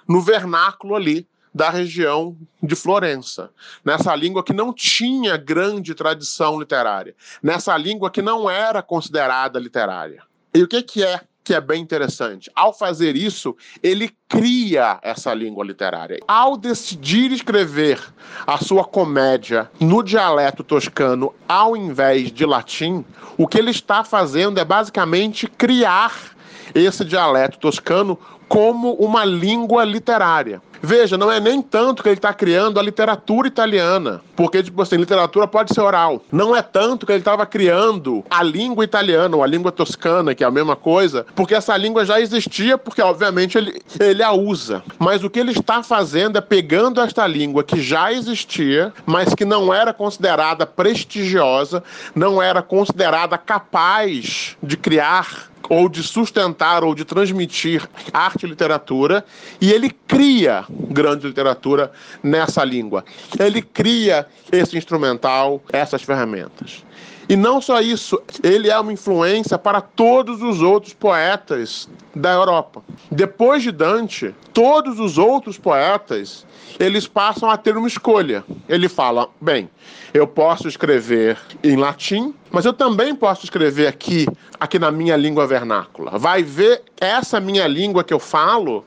no 0.09 0.21
vernáculo 0.21 0.97
ali 0.97 1.29
da 1.55 1.71
região 1.71 2.37
de 2.63 2.77
Florença, 2.77 3.51
nessa 3.85 4.15
língua 4.15 4.45
que 4.45 4.53
não 4.53 4.73
tinha 4.73 5.37
grande 5.37 5.95
tradição 5.95 6.59
literária, 6.59 7.15
nessa 7.43 7.77
língua 7.77 8.11
que 8.11 8.23
não 8.23 8.49
era 8.49 8.83
considerada 8.83 9.59
literária. 9.59 10.23
E 10.55 10.63
o 10.63 10.69
que, 10.69 10.83
que 10.83 11.05
é 11.05 11.21
que 11.43 11.55
é 11.55 11.61
bem 11.61 11.83
interessante. 11.83 12.51
Ao 12.55 12.73
fazer 12.73 13.17
isso, 13.17 13.57
ele 13.83 14.15
cria 14.29 15.01
essa 15.03 15.33
língua 15.35 15.65
literária. 15.65 16.21
Ao 16.29 16.57
decidir 16.57 17.33
escrever 17.33 18.01
a 18.47 18.59
sua 18.59 18.85
comédia 18.85 19.69
no 19.81 20.03
dialeto 20.03 20.63
toscano 20.63 21.35
ao 21.49 21.77
invés 21.77 22.31
de 22.31 22.45
latim, 22.47 23.05
o 23.37 23.49
que 23.49 23.59
ele 23.59 23.71
está 23.71 24.05
fazendo 24.05 24.61
é 24.61 24.65
basicamente 24.65 25.49
criar 25.49 26.37
esse 26.75 27.05
dialeto 27.05 27.59
toscano 27.59 28.19
como 28.51 28.95
uma 28.95 29.25
língua 29.25 29.85
literária. 29.85 30.61
Veja, 30.83 31.17
não 31.17 31.31
é 31.31 31.39
nem 31.39 31.63
tanto 31.63 32.03
que 32.03 32.09
ele 32.09 32.17
está 32.17 32.33
criando 32.33 32.81
a 32.81 32.83
literatura 32.83 33.47
italiana, 33.47 34.23
porque, 34.35 34.63
tipo 34.63 34.81
assim, 34.81 34.97
literatura 34.97 35.47
pode 35.47 35.73
ser 35.73 35.83
oral. 35.83 36.23
Não 36.33 36.57
é 36.57 36.63
tanto 36.63 37.07
que 37.07 37.13
ele 37.13 37.21
estava 37.21 37.45
criando 37.47 38.25
a 38.29 38.43
língua 38.43 38.83
italiana 38.83 39.37
ou 39.37 39.43
a 39.43 39.47
língua 39.47 39.71
toscana, 39.71 40.35
que 40.35 40.43
é 40.43 40.47
a 40.47 40.51
mesma 40.51 40.75
coisa, 40.75 41.27
porque 41.37 41.55
essa 41.55 41.77
língua 41.77 42.05
já 42.05 42.21
existia, 42.21 42.77
porque, 42.77 43.03
obviamente, 43.03 43.57
ele, 43.57 43.81
ele 44.01 44.23
a 44.23 44.33
usa. 44.33 44.83
Mas 44.99 45.23
o 45.23 45.31
que 45.31 45.39
ele 45.39 45.53
está 45.53 45.83
fazendo 45.83 46.39
é 46.39 46.41
pegando 46.41 47.01
esta 47.01 47.27
língua 47.27 47.63
que 47.63 47.81
já 47.81 48.13
existia, 48.13 48.93
mas 49.07 49.33
que 49.35 49.45
não 49.45 49.73
era 49.73 49.93
considerada 49.93 50.67
prestigiosa, 50.67 51.85
não 52.15 52.43
era 52.43 52.63
considerada 52.63 53.37
capaz 53.39 54.57
de 54.63 54.77
criar 54.77 55.50
ou 55.71 55.89
de 55.89 56.03
sustentar 56.03 56.83
ou 56.83 56.97
de 56.97 57.05
transmitir 57.05 57.89
arte 58.13 58.45
e 58.45 58.49
literatura, 58.49 59.25
e 59.61 59.73
ele 59.73 59.89
cria 59.89 60.65
grande 60.69 61.29
literatura 61.29 61.93
nessa 62.21 62.65
língua. 62.65 63.05
Ele 63.39 63.63
cria 63.63 64.27
esse 64.51 64.77
instrumental, 64.77 65.63
essas 65.73 66.03
ferramentas. 66.03 66.85
E 67.31 67.37
não 67.37 67.61
só 67.61 67.81
isso, 67.81 68.21
ele 68.43 68.69
é 68.69 68.77
uma 68.77 68.93
influência 68.93 69.57
para 69.57 69.81
todos 69.81 70.43
os 70.43 70.61
outros 70.61 70.93
poetas 70.93 71.89
da 72.13 72.33
Europa. 72.33 72.83
Depois 73.09 73.63
de 73.63 73.71
Dante, 73.71 74.35
todos 74.53 74.99
os 74.99 75.17
outros 75.17 75.57
poetas, 75.57 76.45
eles 76.77 77.07
passam 77.07 77.49
a 77.49 77.57
ter 77.57 77.77
uma 77.77 77.87
escolha. 77.87 78.45
Ele 78.69 78.89
fala: 78.89 79.29
bem, 79.41 79.71
eu 80.13 80.27
posso 80.27 80.67
escrever 80.67 81.39
em 81.63 81.77
latim, 81.77 82.35
mas 82.51 82.65
eu 82.65 82.73
também 82.73 83.15
posso 83.15 83.45
escrever 83.45 83.87
aqui, 83.87 84.27
aqui 84.59 84.81
na 84.81 84.91
minha 84.91 85.17
língua 85.17 85.47
vernácula. 85.47 86.19
Vai 86.19 86.43
ver 86.43 86.83
essa 87.01 87.39
minha 87.39 87.69
língua 87.69 88.03
que 88.03 88.13
eu 88.13 88.19
falo, 88.19 88.85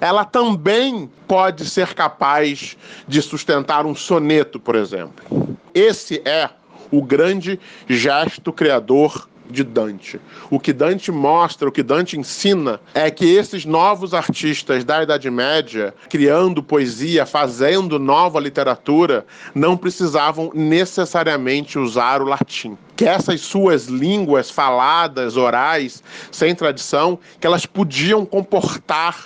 ela 0.00 0.24
também 0.24 1.10
pode 1.26 1.68
ser 1.68 1.92
capaz 1.92 2.76
de 3.08 3.20
sustentar 3.20 3.84
um 3.84 3.96
soneto, 3.96 4.60
por 4.60 4.76
exemplo. 4.76 5.58
Esse 5.74 6.22
é 6.24 6.50
o 6.90 7.02
grande 7.02 7.58
gesto 7.88 8.52
criador 8.52 9.28
de 9.50 9.64
Dante. 9.64 10.20
O 10.48 10.58
que 10.58 10.72
Dante 10.72 11.10
mostra, 11.10 11.68
o 11.68 11.72
que 11.72 11.82
Dante 11.82 12.18
ensina, 12.18 12.80
é 12.94 13.10
que 13.10 13.34
esses 13.34 13.64
novos 13.64 14.14
artistas 14.14 14.84
da 14.84 15.02
Idade 15.02 15.30
Média, 15.30 15.92
criando 16.08 16.62
poesia, 16.62 17.26
fazendo 17.26 17.98
nova 17.98 18.38
literatura, 18.40 19.26
não 19.54 19.76
precisavam 19.76 20.50
necessariamente 20.54 21.78
usar 21.78 22.22
o 22.22 22.26
latim. 22.26 22.78
Que 22.96 23.04
essas 23.04 23.40
suas 23.40 23.86
línguas 23.86 24.50
faladas, 24.50 25.36
orais, 25.36 26.02
sem 26.30 26.54
tradição, 26.54 27.18
que 27.40 27.46
elas 27.46 27.66
podiam 27.66 28.24
comportar 28.24 29.16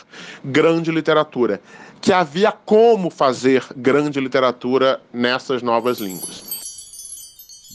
grande 0.45 0.91
literatura. 0.91 1.61
Que 2.01 2.13
havia 2.13 2.53
como 2.53 3.11
fazer 3.11 3.65
grande 3.77 4.21
literatura 4.21 5.01
nessas 5.13 5.63
novas 5.63 5.99
línguas. 5.99 6.54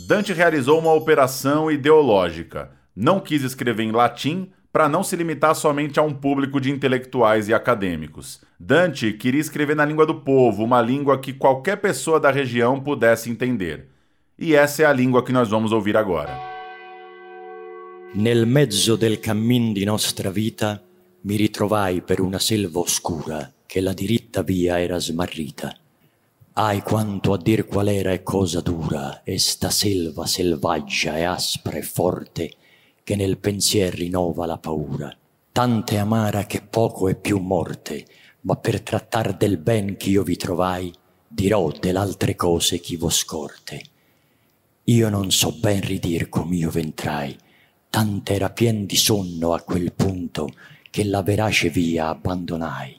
Dante 0.07 0.33
realizou 0.33 0.79
uma 0.79 0.93
operação 0.93 1.69
ideológica. 1.69 2.71
Não 2.95 3.19
quis 3.19 3.43
escrever 3.43 3.83
em 3.83 3.91
latim 3.91 4.49
para 4.71 4.87
não 4.87 5.03
se 5.03 5.15
limitar 5.15 5.55
somente 5.55 5.99
a 5.99 6.03
um 6.03 6.13
público 6.13 6.59
de 6.59 6.69
intelectuais 6.69 7.49
e 7.49 7.53
acadêmicos. 7.53 8.41
Dante 8.59 9.13
queria 9.13 9.41
escrever 9.41 9.75
na 9.75 9.85
língua 9.85 10.05
do 10.05 10.15
povo, 10.15 10.63
uma 10.63 10.81
língua 10.81 11.19
que 11.19 11.33
qualquer 11.33 11.77
pessoa 11.77 12.19
da 12.19 12.31
região 12.31 12.79
pudesse 12.79 13.29
entender. 13.29 13.87
E 14.37 14.55
essa 14.55 14.83
é 14.83 14.85
a 14.85 14.93
língua 14.93 15.23
que 15.23 15.33
nós 15.33 15.49
vamos 15.49 15.71
ouvir 15.71 15.97
agora. 15.97 16.37
Nel 18.13 18.45
mezzo 18.47 18.95
del 18.95 19.19
cammin 19.19 19.71
di 19.71 19.85
nostra 19.85 20.31
vita 20.31 20.81
mi 21.21 21.35
ritrovai 21.35 22.01
per 22.01 22.19
una 22.19 22.39
selva 22.39 22.79
oscura 22.79 23.53
che 23.67 23.81
la 23.81 23.93
diritta 23.93 24.41
via 24.41 24.79
era 24.79 24.99
smarrita. 24.99 25.75
Ai 26.61 26.81
quanto 26.81 27.31
a 27.31 27.37
dir 27.37 27.65
qual 27.65 27.87
era 27.87 28.11
e 28.11 28.21
cosa 28.21 28.59
dura, 28.59 29.23
e 29.23 29.39
sta 29.39 29.69
selva 29.69 30.25
selvaggia 30.25 31.17
e 31.17 31.23
aspra 31.23 31.77
e 31.77 31.81
forte, 31.81 32.51
che 33.01 33.15
nel 33.15 33.37
pensier 33.37 33.93
rinnova 33.93 34.45
la 34.45 34.57
paura, 34.57 35.09
tante 35.53 35.97
amara 35.97 36.45
che 36.45 36.61
poco 36.61 37.07
è 37.07 37.15
più 37.15 37.37
morte, 37.37 38.05
ma 38.41 38.57
per 38.57 38.81
trattar 38.81 39.37
del 39.37 39.55
ben 39.55 39.95
ch'io 39.95 40.21
vi 40.23 40.35
trovai, 40.35 40.93
dirò 41.25 41.71
dell'altre 41.71 42.35
cose 42.35 42.81
chi 42.81 42.97
vo 42.97 43.09
scorte. 43.09 43.81
Io 44.83 45.07
non 45.07 45.31
so 45.31 45.53
ben 45.53 45.79
ridir 45.79 46.27
com'io 46.27 46.69
ventrai, 46.69 47.37
tant'era 47.89 48.49
pien 48.49 48.85
di 48.85 48.97
sonno 48.97 49.53
a 49.53 49.61
quel 49.61 49.93
punto 49.93 50.49
che 50.89 51.05
la 51.05 51.21
verace 51.21 51.69
via 51.69 52.09
abbandonai. 52.09 52.98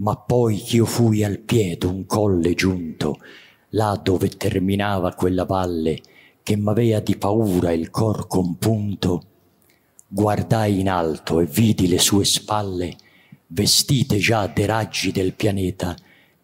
Ma 0.00 0.16
poi 0.16 0.56
ch'io 0.56 0.86
fui 0.86 1.22
al 1.24 1.38
piede 1.38 1.86
un 1.86 2.06
colle 2.06 2.54
giunto, 2.54 3.18
là 3.70 4.00
dove 4.02 4.28
terminava 4.28 5.12
quella 5.12 5.44
valle, 5.44 6.00
che 6.42 6.56
m'avea 6.56 7.00
di 7.00 7.16
paura 7.16 7.72
il 7.72 7.90
cor 7.90 8.26
compunto, 8.26 9.22
guardai 10.08 10.80
in 10.80 10.88
alto 10.88 11.38
e 11.38 11.44
vidi 11.44 11.86
le 11.86 11.98
sue 11.98 12.24
spalle, 12.24 12.96
vestite 13.48 14.16
già 14.16 14.46
de 14.46 14.66
raggi 14.66 15.12
del 15.12 15.34
pianeta, 15.34 15.94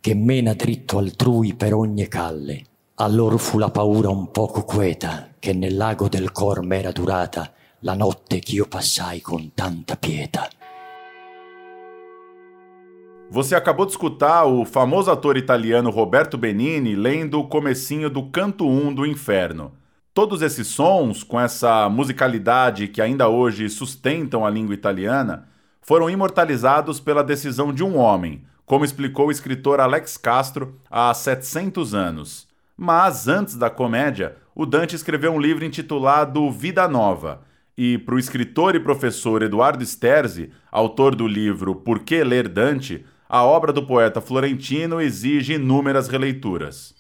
che 0.01 0.15
mena 0.15 0.53
dritto 0.53 0.99
altrui 0.99 1.55
per 1.55 1.75
ogni 1.75 2.07
calle. 2.09 2.63
Allor 2.97 3.41
fu 3.41 3.59
la 3.59 3.71
paura 3.71 4.11
un 4.11 4.31
poco 4.31 4.65
queta, 4.65 5.31
che 5.39 5.53
nel 5.53 5.77
lago 5.77 6.09
del 6.09 6.31
cor 6.31 6.63
m'era 6.63 6.93
durata, 6.93 7.53
la 7.81 7.95
notte 7.95 8.39
ch'io 8.39 8.67
passai 8.67 9.21
con 9.21 9.53
tanta 9.55 9.97
pietà. 9.97 10.49
Você 13.29 13.57
acabou 13.57 13.85
de 13.85 13.93
escutar 13.93 14.45
o 14.45 14.65
famoso 14.65 15.11
ator 15.11 15.37
italiano 15.37 15.91
Roberto 15.91 16.39
Benini 16.39 16.95
lendo 16.95 17.41
o 17.41 17.49
comecinho 17.49 18.09
do 18.09 18.23
Canto 18.31 18.67
1 18.69 18.95
do 18.95 19.05
Inferno. 19.05 19.73
Todos 20.15 20.43
esses 20.43 20.69
sons, 20.69 21.25
com 21.25 21.39
essa 21.39 21.89
musicalidade 21.89 22.87
que 22.87 23.03
ainda 23.03 23.29
hoje 23.29 23.69
sustentam 23.69 24.47
a 24.47 24.51
língua 24.51 24.75
italiana, 24.75 25.49
foram 25.83 26.09
imortalizados 26.09 27.01
pela 27.01 27.25
decisão 27.25 27.73
de 27.73 27.83
um 27.83 27.99
homem, 27.99 28.45
como 28.65 28.85
explicou 28.85 29.27
o 29.27 29.31
escritor 29.31 29.81
Alex 29.81 30.17
Castro 30.17 30.77
há 30.89 31.13
700 31.13 31.95
anos. 31.95 32.47
Mas 32.77 33.27
antes 33.27 33.57
da 33.57 33.69
comédia, 33.69 34.37
o 34.55 34.65
Dante 34.65 34.95
escreveu 34.95 35.33
um 35.33 35.41
livro 35.41 35.65
intitulado 35.65 36.51
Vida 36.51 36.87
Nova, 36.89 37.43
e 37.77 37.99
para 37.99 38.15
o 38.15 38.19
escritor 38.19 38.75
e 38.75 38.81
professor 38.81 39.43
Eduardo 39.43 39.85
Sterzi, 39.85 40.51
autor 40.73 41.15
do 41.15 41.29
livro 41.29 41.75
Por 41.75 41.99
que 41.99 42.25
Ler 42.25 42.49
Dante, 42.49 43.05
a 43.29 43.43
obra 43.43 43.73
do 43.73 43.87
poeta 43.87 44.21
florentino 44.21 45.01
exige 45.01 45.55
inúmeras 45.55 46.09
releituras. 46.09 46.95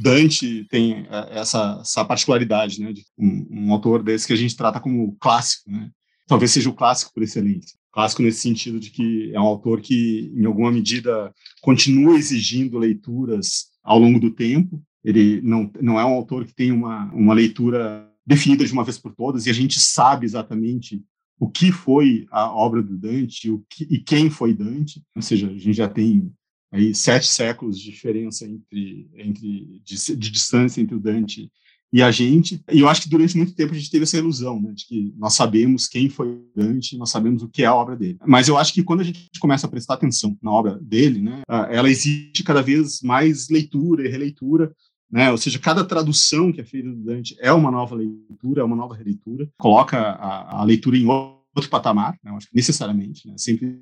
Dante 0.00 0.64
tem 0.70 1.06
é, 1.10 1.38
essa, 1.38 1.78
essa 1.80 2.04
particularidade, 2.04 2.80
né, 2.80 2.92
de 2.92 3.04
um, 3.16 3.46
um, 3.50 3.72
autor 3.72 4.02
desse 4.02 4.26
que 4.26 4.32
a 4.32 4.36
gente 4.36 4.56
trata 4.56 4.80
como 4.80 5.16
clássico, 5.20 5.70
né? 5.70 5.90
Talvez 6.26 6.50
seja 6.50 6.70
o 6.70 6.74
clássico 6.74 7.12
por 7.12 7.22
excelência. 7.22 7.78
Clássico 7.92 8.22
nesse 8.22 8.40
sentido 8.40 8.80
de 8.80 8.90
que 8.90 9.30
é 9.34 9.40
um 9.40 9.44
autor 9.44 9.80
que, 9.80 10.32
em 10.34 10.44
alguma 10.46 10.72
medida, 10.72 11.32
continua 11.60 12.16
exigindo 12.16 12.78
leituras 12.78 13.66
ao 13.82 13.98
longo 13.98 14.18
do 14.18 14.30
tempo. 14.30 14.82
Ele 15.04 15.40
não, 15.42 15.70
não 15.80 16.00
é 16.00 16.04
um 16.04 16.14
autor 16.14 16.46
que 16.46 16.54
tem 16.54 16.72
uma, 16.72 17.12
uma 17.12 17.34
leitura 17.34 18.10
definida 18.26 18.64
de 18.64 18.72
uma 18.72 18.84
vez 18.84 18.98
por 18.98 19.14
todas, 19.14 19.46
e 19.46 19.50
a 19.50 19.52
gente 19.52 19.78
sabe 19.78 20.24
exatamente 20.24 21.02
o 21.38 21.48
que 21.48 21.72
foi 21.72 22.26
a 22.30 22.50
obra 22.50 22.82
do 22.82 22.96
Dante 22.96 23.50
o 23.50 23.64
que, 23.68 23.84
e 23.84 23.98
quem 23.98 24.30
foi 24.30 24.54
Dante. 24.54 25.02
Ou 25.14 25.22
seja, 25.22 25.48
a 25.48 25.52
gente 25.52 25.72
já 25.72 25.88
tem 25.88 26.32
aí 26.72 26.94
sete 26.94 27.26
séculos 27.26 27.78
de 27.78 27.90
diferença 27.90 28.46
entre, 28.46 29.08
entre 29.14 29.80
de, 29.84 30.16
de 30.16 30.30
distância 30.30 30.80
entre 30.80 30.94
o 30.94 31.00
Dante 31.00 31.50
e 31.94 32.02
a 32.02 32.10
gente. 32.10 32.60
E 32.72 32.80
eu 32.80 32.88
acho 32.88 33.02
que 33.02 33.08
durante 33.08 33.36
muito 33.36 33.54
tempo 33.54 33.72
a 33.72 33.76
gente 33.76 33.88
teve 33.88 34.02
essa 34.02 34.16
ilusão, 34.16 34.60
né, 34.60 34.72
de 34.72 34.84
que 34.84 35.14
nós 35.16 35.34
sabemos 35.34 35.86
quem 35.86 36.10
foi 36.10 36.40
Dante, 36.52 36.98
nós 36.98 37.10
sabemos 37.10 37.44
o 37.44 37.48
que 37.48 37.62
é 37.62 37.66
a 37.66 37.74
obra 37.74 37.94
dele. 37.94 38.18
Mas 38.26 38.48
eu 38.48 38.58
acho 38.58 38.74
que 38.74 38.82
quando 38.82 39.00
a 39.00 39.04
gente 39.04 39.30
começa 39.38 39.68
a 39.68 39.70
prestar 39.70 39.94
atenção 39.94 40.36
na 40.42 40.50
obra 40.50 40.76
dele, 40.82 41.22
né, 41.22 41.42
ela 41.70 41.88
exige 41.88 42.42
cada 42.44 42.60
vez 42.60 43.00
mais 43.00 43.48
leitura 43.48 44.04
e 44.04 44.10
releitura. 44.10 44.74
Né? 45.14 45.30
Ou 45.30 45.38
seja, 45.38 45.60
cada 45.60 45.84
tradução 45.84 46.52
que 46.52 46.60
é 46.60 46.64
feita 46.64 46.88
do 46.88 47.04
Dante 47.04 47.36
é 47.38 47.52
uma 47.52 47.70
nova 47.70 47.94
leitura, 47.94 48.62
é 48.62 48.64
uma 48.64 48.74
nova 48.74 48.96
releitura, 48.96 49.48
coloca 49.56 49.96
a, 49.96 50.60
a 50.60 50.64
leitura 50.64 50.96
em 50.96 51.06
outro 51.06 51.70
patamar, 51.70 52.18
né? 52.20 52.32
acho 52.32 52.48
que 52.48 52.56
necessariamente, 52.56 53.28
né? 53.28 53.34
sempre 53.38 53.80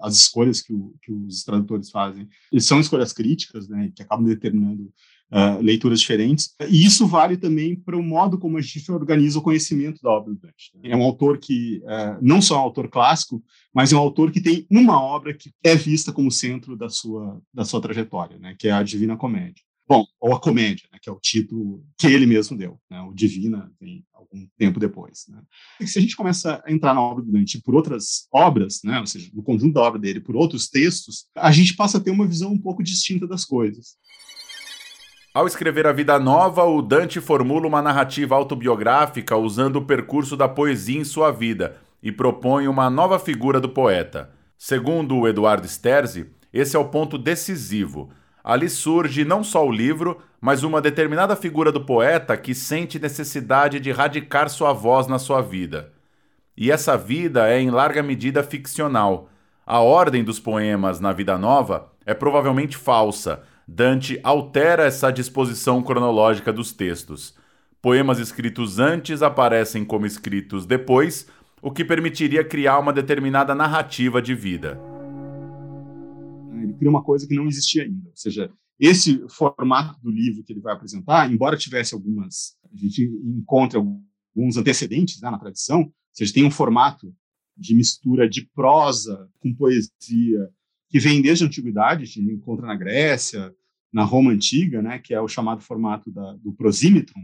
as 0.00 0.16
escolhas 0.16 0.60
que, 0.60 0.72
o, 0.72 0.92
que, 1.00 1.12
os 1.12 1.44
tradutores 1.44 1.88
fazem, 1.88 2.28
são 2.58 2.80
escolhas 2.80 3.12
críticas, 3.12 3.68
né? 3.68 3.92
que 3.94 4.02
acabam 4.02 4.26
determinando 4.26 4.92
uh, 5.30 5.62
leituras 5.62 6.00
diferentes, 6.00 6.52
e 6.68 6.84
isso 6.84 7.06
vale 7.06 7.36
também 7.36 7.76
para 7.76 7.96
o 7.96 8.02
modo 8.02 8.36
como 8.36 8.58
a 8.58 8.60
gente 8.60 8.90
organiza 8.90 9.38
o 9.38 9.42
conhecimento 9.42 10.02
da 10.02 10.10
obra 10.10 10.34
do 10.34 10.40
Dante. 10.40 10.72
Né? 10.74 10.90
É 10.90 10.96
um 10.96 11.04
autor 11.04 11.38
que 11.38 11.80
uh, 11.84 12.18
não 12.20 12.42
só 12.42 12.56
é 12.56 12.58
um 12.58 12.62
autor 12.62 12.88
clássico, 12.88 13.40
mas 13.72 13.92
é 13.92 13.96
um 13.96 14.00
autor 14.00 14.32
que 14.32 14.40
tem 14.40 14.66
uma 14.68 15.00
obra 15.00 15.32
que 15.32 15.52
é 15.62 15.76
vista 15.76 16.12
como 16.12 16.28
centro 16.28 16.76
da 16.76 16.88
sua, 16.88 17.40
da 17.54 17.64
sua 17.64 17.80
trajetória, 17.80 18.36
né? 18.36 18.56
que 18.58 18.66
é 18.66 18.72
a 18.72 18.82
Divina 18.82 19.16
Comédia. 19.16 19.62
Bom, 19.92 20.06
ou 20.18 20.32
a 20.32 20.40
comédia, 20.40 20.88
né, 20.90 20.98
que 21.02 21.10
é 21.10 21.12
o 21.12 21.20
título 21.20 21.84
que 21.98 22.06
ele 22.06 22.24
mesmo 22.24 22.56
deu, 22.56 22.80
né, 22.90 22.98
o 23.02 23.12
Divina 23.12 23.70
vem 23.78 24.02
algum 24.14 24.48
tempo 24.56 24.80
depois. 24.80 25.26
Né. 25.28 25.42
Se 25.86 25.98
a 25.98 26.00
gente 26.00 26.16
começa 26.16 26.62
a 26.64 26.72
entrar 26.72 26.94
na 26.94 27.02
obra 27.02 27.22
do 27.22 27.30
Dante 27.30 27.60
por 27.60 27.74
outras 27.74 28.26
obras, 28.32 28.80
né, 28.82 28.98
ou 29.00 29.06
seja, 29.06 29.30
no 29.34 29.42
conjunto 29.42 29.74
da 29.74 29.82
obra 29.82 30.00
dele, 30.00 30.18
por 30.18 30.34
outros 30.34 30.70
textos, 30.70 31.26
a 31.36 31.52
gente 31.52 31.76
passa 31.76 31.98
a 31.98 32.00
ter 32.00 32.10
uma 32.10 32.26
visão 32.26 32.50
um 32.52 32.58
pouco 32.58 32.82
distinta 32.82 33.26
das 33.26 33.44
coisas. 33.44 33.96
Ao 35.34 35.46
escrever 35.46 35.86
A 35.86 35.92
Vida 35.92 36.18
Nova, 36.18 36.64
o 36.64 36.80
Dante 36.80 37.20
formula 37.20 37.66
uma 37.66 37.82
narrativa 37.82 38.34
autobiográfica 38.34 39.36
usando 39.36 39.76
o 39.76 39.84
percurso 39.84 40.38
da 40.38 40.48
poesia 40.48 40.98
em 40.98 41.04
sua 41.04 41.30
vida 41.30 41.78
e 42.02 42.10
propõe 42.10 42.66
uma 42.66 42.88
nova 42.88 43.18
figura 43.18 43.60
do 43.60 43.68
poeta. 43.68 44.32
Segundo 44.56 45.18
o 45.18 45.28
Eduardo 45.28 45.68
Sterzi, 45.68 46.30
esse 46.50 46.76
é 46.76 46.78
o 46.78 46.88
ponto 46.88 47.18
decisivo– 47.18 48.08
Ali 48.44 48.68
surge 48.68 49.24
não 49.24 49.44
só 49.44 49.66
o 49.66 49.70
livro, 49.70 50.18
mas 50.40 50.64
uma 50.64 50.80
determinada 50.80 51.36
figura 51.36 51.70
do 51.70 51.84
poeta 51.84 52.36
que 52.36 52.54
sente 52.54 52.98
necessidade 52.98 53.78
de 53.78 53.92
radicar 53.92 54.50
sua 54.50 54.72
voz 54.72 55.06
na 55.06 55.18
sua 55.18 55.40
vida. 55.40 55.92
E 56.56 56.70
essa 56.70 56.96
vida 56.96 57.48
é 57.48 57.60
em 57.60 57.70
larga 57.70 58.02
medida 58.02 58.42
ficcional. 58.42 59.28
A 59.64 59.78
ordem 59.78 60.24
dos 60.24 60.40
poemas 60.40 60.98
na 60.98 61.12
Vida 61.12 61.38
Nova 61.38 61.92
é 62.04 62.12
provavelmente 62.12 62.76
falsa. 62.76 63.42
Dante 63.66 64.18
altera 64.24 64.84
essa 64.84 65.12
disposição 65.12 65.80
cronológica 65.82 66.52
dos 66.52 66.72
textos. 66.72 67.36
Poemas 67.80 68.18
escritos 68.18 68.80
antes 68.80 69.22
aparecem 69.22 69.84
como 69.84 70.04
escritos 70.04 70.66
depois, 70.66 71.28
o 71.60 71.70
que 71.70 71.84
permitiria 71.84 72.42
criar 72.42 72.80
uma 72.80 72.92
determinada 72.92 73.54
narrativa 73.54 74.20
de 74.20 74.34
vida 74.34 74.91
ele 76.72 76.78
cria 76.78 76.90
uma 76.90 77.02
coisa 77.02 77.26
que 77.26 77.34
não 77.34 77.46
existia 77.46 77.84
ainda. 77.84 78.08
Ou 78.08 78.16
seja, 78.16 78.50
esse 78.78 79.24
formato 79.28 80.00
do 80.02 80.10
livro 80.10 80.42
que 80.42 80.52
ele 80.52 80.60
vai 80.60 80.74
apresentar, 80.74 81.30
embora 81.30 81.56
tivesse 81.56 81.94
algumas, 81.94 82.56
a 82.72 82.76
gente 82.76 83.02
encontre 83.24 83.78
alguns 83.78 84.56
antecedentes 84.56 85.20
né, 85.20 85.30
na 85.30 85.38
tradição, 85.38 85.82
ou 85.82 85.94
seja, 86.12 86.32
tem 86.32 86.44
um 86.44 86.50
formato 86.50 87.14
de 87.56 87.74
mistura 87.74 88.28
de 88.28 88.48
prosa 88.54 89.30
com 89.38 89.54
poesia 89.54 90.50
que 90.88 90.98
vem 90.98 91.22
desde 91.22 91.44
a 91.44 91.46
antiguidade, 91.46 92.02
a 92.02 92.06
gente 92.06 92.20
encontra 92.20 92.66
na 92.66 92.74
Grécia, 92.74 93.54
na 93.92 94.04
Roma 94.04 94.30
antiga, 94.30 94.82
né, 94.82 94.98
que 94.98 95.14
é 95.14 95.20
o 95.20 95.28
chamado 95.28 95.62
formato 95.62 96.10
da, 96.10 96.34
do 96.34 96.52
prosímetron, 96.52 97.22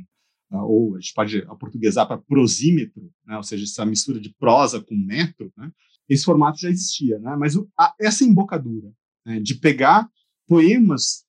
né, 0.51 0.59
ou 0.61 0.97
a 0.97 1.01
gente 1.01 1.13
pode 1.15 1.39
aportuguesar 1.43 2.07
para 2.07 2.19
prosímetro, 2.19 3.11
né, 3.27 3.37
ou 3.37 3.43
seja, 3.43 3.65
essa 3.65 3.85
mistura 3.85 4.21
de 4.21 4.35
prosa 4.39 4.81
com 4.81 4.95
metro, 4.95 5.53
né, 5.57 5.73
esse 6.09 6.25
formato 6.25 6.61
já 6.61 6.71
existia, 6.71 7.19
né, 7.19 7.37
mas 7.37 7.57
o, 7.57 7.69
a, 7.77 7.95
essa 8.01 8.25
embocadura 8.25 8.93
né, 9.29 9.41
de 9.41 9.55
pegar 9.57 10.09
poemas 10.47 11.25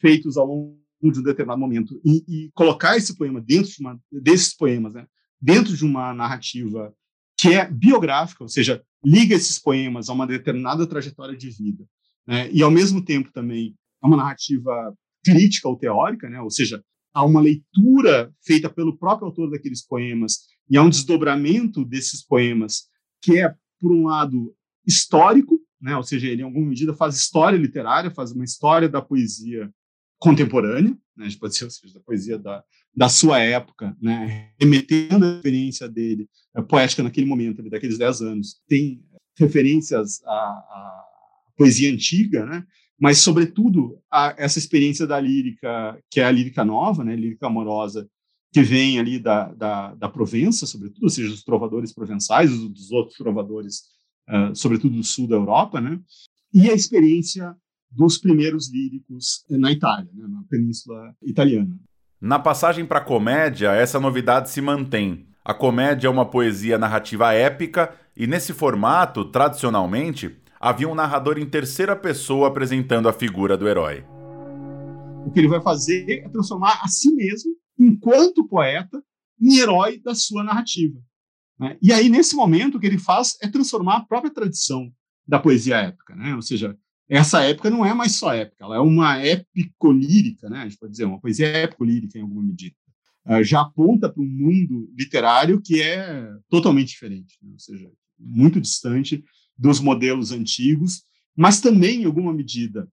feitos 0.00 0.36
ao 0.36 0.46
longo 0.46 0.80
de 1.02 1.18
um 1.18 1.22
determinado 1.22 1.60
momento 1.60 2.00
e, 2.04 2.24
e 2.28 2.50
colocar 2.54 2.96
esse 2.96 3.16
poema 3.16 3.40
dentro 3.40 3.70
de 3.70 3.80
uma, 3.80 4.00
desses 4.10 4.56
poemas, 4.56 4.94
né, 4.94 5.06
dentro 5.40 5.76
de 5.76 5.84
uma 5.84 6.14
narrativa 6.14 6.94
que 7.36 7.48
é 7.48 7.68
biográfica, 7.68 8.44
ou 8.44 8.48
seja, 8.48 8.82
liga 9.04 9.34
esses 9.34 9.58
poemas 9.58 10.08
a 10.08 10.12
uma 10.12 10.26
determinada 10.26 10.86
trajetória 10.86 11.36
de 11.36 11.50
vida, 11.50 11.84
né, 12.26 12.48
e 12.52 12.62
ao 12.62 12.70
mesmo 12.70 13.04
tempo 13.04 13.32
também 13.32 13.74
é 14.02 14.06
uma 14.06 14.16
narrativa 14.16 14.94
crítica 15.24 15.68
ou 15.68 15.76
teórica, 15.76 16.30
né, 16.30 16.40
ou 16.40 16.50
seja, 16.50 16.82
há 17.12 17.24
uma 17.24 17.40
leitura 17.40 18.32
feita 18.44 18.70
pelo 18.70 18.96
próprio 18.96 19.26
autor 19.26 19.50
daqueles 19.50 19.84
poemas 19.84 20.38
e 20.68 20.76
há 20.76 20.82
um 20.82 20.88
desdobramento 20.88 21.84
desses 21.84 22.24
poemas 22.24 22.84
que 23.20 23.40
é, 23.40 23.52
por 23.80 23.90
um 23.90 24.06
lado, 24.06 24.54
histórico, 24.86 25.59
né? 25.80 25.96
ou 25.96 26.02
seja, 26.02 26.26
ele 26.28 26.42
em 26.42 26.44
alguma 26.44 26.66
medida 26.66 26.94
faz 26.94 27.16
história 27.16 27.56
literária, 27.56 28.10
faz 28.10 28.32
uma 28.32 28.44
história 28.44 28.88
da 28.88 29.00
poesia 29.00 29.70
contemporânea, 30.18 30.96
né? 31.16 31.28
pode 31.38 31.56
ser, 31.56 31.64
ou 31.64 31.70
seja, 31.70 31.94
da 31.94 32.00
poesia 32.00 32.38
da, 32.38 32.62
da 32.94 33.08
sua 33.08 33.38
época, 33.38 33.96
né? 34.00 34.52
remetendo 34.60 35.24
a 35.24 35.36
referência 35.36 35.88
dele, 35.88 36.28
a 36.54 36.62
poética 36.62 37.02
naquele 37.02 37.26
momento, 37.26 37.62
daqueles 37.70 37.98
dez 37.98 38.20
anos. 38.20 38.60
Tem 38.68 39.02
referências 39.38 40.22
a, 40.24 40.30
a 40.30 41.04
poesia 41.56 41.92
antiga, 41.92 42.44
né? 42.44 42.64
mas, 43.00 43.18
sobretudo, 43.18 43.98
a, 44.10 44.34
essa 44.36 44.58
experiência 44.58 45.06
da 45.06 45.18
lírica, 45.18 45.98
que 46.10 46.20
é 46.20 46.24
a 46.24 46.30
lírica 46.30 46.64
nova, 46.64 47.02
né? 47.02 47.16
lírica 47.16 47.46
amorosa, 47.46 48.08
que 48.52 48.62
vem 48.62 48.98
ali 48.98 49.18
da, 49.18 49.52
da, 49.52 49.94
da 49.94 50.08
Provença, 50.08 50.66
sobretudo, 50.66 51.04
ou 51.04 51.10
seja, 51.10 51.30
dos 51.30 51.44
trovadores 51.44 51.92
provençais, 51.92 52.50
dos 52.50 52.90
outros 52.90 53.16
trovadores, 53.16 53.84
uh, 54.30 54.54
sobretudo 54.54 54.96
do 54.96 55.04
sul 55.04 55.26
da 55.28 55.36
Europa, 55.36 55.80
né? 55.80 55.98
e 56.52 56.70
a 56.70 56.74
experiência 56.74 57.54
dos 57.90 58.18
primeiros 58.18 58.72
líricos 58.72 59.44
na 59.50 59.72
Itália, 59.72 60.10
né? 60.14 60.26
na 60.28 60.42
Península 60.48 61.14
Italiana. 61.22 61.76
Na 62.20 62.38
passagem 62.38 62.84
para 62.84 62.98
a 62.98 63.04
comédia, 63.04 63.72
essa 63.72 63.98
novidade 63.98 64.50
se 64.50 64.60
mantém. 64.60 65.26
A 65.44 65.54
comédia 65.54 66.06
é 66.06 66.10
uma 66.10 66.26
poesia 66.26 66.78
narrativa 66.78 67.32
épica 67.32 67.94
e, 68.14 68.26
nesse 68.26 68.52
formato, 68.52 69.24
tradicionalmente, 69.24 70.36
havia 70.60 70.88
um 70.88 70.94
narrador 70.94 71.38
em 71.38 71.46
terceira 71.46 71.96
pessoa 71.96 72.48
apresentando 72.48 73.08
a 73.08 73.12
figura 73.12 73.56
do 73.56 73.66
herói. 73.66 74.04
O 75.24 75.30
que 75.30 75.40
ele 75.40 75.48
vai 75.48 75.62
fazer 75.62 76.04
é 76.10 76.28
transformar 76.28 76.80
a 76.82 76.88
si 76.88 77.10
mesmo, 77.14 77.52
enquanto 77.78 78.46
poeta, 78.46 79.02
em 79.40 79.56
herói 79.56 79.98
da 79.98 80.14
sua 80.14 80.44
narrativa. 80.44 81.00
Né? 81.60 81.76
E 81.82 81.92
aí, 81.92 82.08
nesse 82.08 82.34
momento, 82.34 82.78
o 82.78 82.80
que 82.80 82.86
ele 82.86 82.98
faz 82.98 83.36
é 83.42 83.46
transformar 83.46 83.98
a 83.98 84.04
própria 84.04 84.32
tradição 84.32 84.90
da 85.28 85.38
poesia 85.38 85.76
épica. 85.76 86.16
Né? 86.16 86.34
Ou 86.34 86.40
seja, 86.40 86.74
essa 87.06 87.42
época 87.42 87.68
não 87.68 87.84
é 87.84 87.92
mais 87.92 88.12
só 88.12 88.32
épica, 88.32 88.64
ela 88.64 88.76
é 88.76 88.80
uma 88.80 89.18
épico-lírica, 89.18 90.48
né? 90.48 90.60
a 90.60 90.64
gente 90.64 90.78
pode 90.78 90.92
dizer, 90.92 91.04
uma 91.04 91.20
poesia 91.20 91.46
épico-lírica 91.46 92.18
em 92.18 92.22
alguma 92.22 92.42
medida. 92.42 92.74
Uh, 93.26 93.44
já 93.44 93.60
aponta 93.60 94.08
para 94.08 94.22
um 94.22 94.26
mundo 94.26 94.90
literário 94.96 95.60
que 95.60 95.82
é 95.82 96.32
totalmente 96.48 96.88
diferente, 96.88 97.36
né? 97.42 97.50
ou 97.52 97.58
seja, 97.58 97.90
muito 98.18 98.60
distante 98.60 99.22
dos 99.56 99.78
modelos 99.78 100.32
antigos, 100.32 101.02
mas 101.36 101.60
também, 101.60 102.02
em 102.02 102.04
alguma 102.06 102.32
medida, 102.32 102.88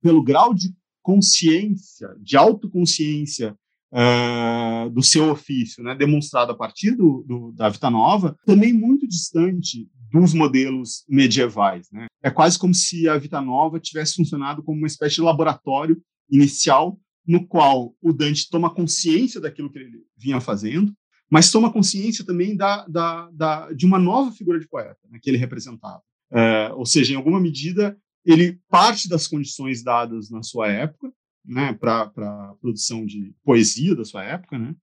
pelo 0.00 0.22
grau 0.22 0.54
de 0.54 0.72
consciência, 1.02 2.14
de 2.20 2.36
autoconsciência 2.36 3.56
uh, 3.92 4.90
do 4.90 5.02
seu 5.02 5.30
ofício, 5.30 5.82
né, 5.84 5.94
demonstrado 5.94 6.52
a 6.52 6.56
partir 6.56 6.92
do, 6.92 7.24
do, 7.26 7.52
da 7.52 7.68
Vita 7.68 7.90
Nova, 7.90 8.36
também 8.46 8.72
muito 8.72 9.06
distante 9.06 9.88
dos 10.10 10.34
modelos 10.34 11.04
medievais. 11.08 11.88
Né? 11.90 12.06
É 12.22 12.30
quase 12.30 12.58
como 12.58 12.74
se 12.74 13.08
a 13.08 13.16
Vita 13.16 13.40
Nova 13.40 13.78
tivesse 13.78 14.14
funcionado 14.14 14.62
como 14.62 14.78
uma 14.78 14.86
espécie 14.86 15.16
de 15.16 15.22
laboratório 15.22 16.00
inicial 16.30 16.98
no 17.26 17.46
qual 17.46 17.94
o 18.00 18.12
Dante 18.12 18.48
toma 18.50 18.74
consciência 18.74 19.40
daquilo 19.40 19.70
que 19.70 19.78
ele 19.78 20.02
vinha 20.16 20.40
fazendo, 20.40 20.92
mas 21.30 21.50
toma 21.50 21.72
consciência 21.72 22.26
também 22.26 22.56
da, 22.56 22.86
da, 22.86 23.30
da 23.32 23.72
de 23.72 23.86
uma 23.86 23.98
nova 23.98 24.32
figura 24.32 24.58
de 24.58 24.68
poeta 24.68 24.98
né, 25.08 25.18
que 25.22 25.30
ele 25.30 25.38
representava. 25.38 26.02
É, 26.30 26.72
ou 26.74 26.84
seja, 26.84 27.12
em 27.12 27.16
alguma 27.16 27.40
medida, 27.40 27.96
ele 28.24 28.58
parte 28.68 29.08
das 29.08 29.26
condições 29.26 29.82
dadas 29.82 30.30
na 30.30 30.42
sua 30.42 30.68
época, 30.68 31.12
né, 31.44 31.72
para 31.72 32.02
a 32.02 32.54
produção 32.60 33.04
de 33.04 33.34
poesia 33.44 33.94
da 33.94 34.04
sua 34.04 34.22
época, 34.24 34.58
né, 34.58 34.74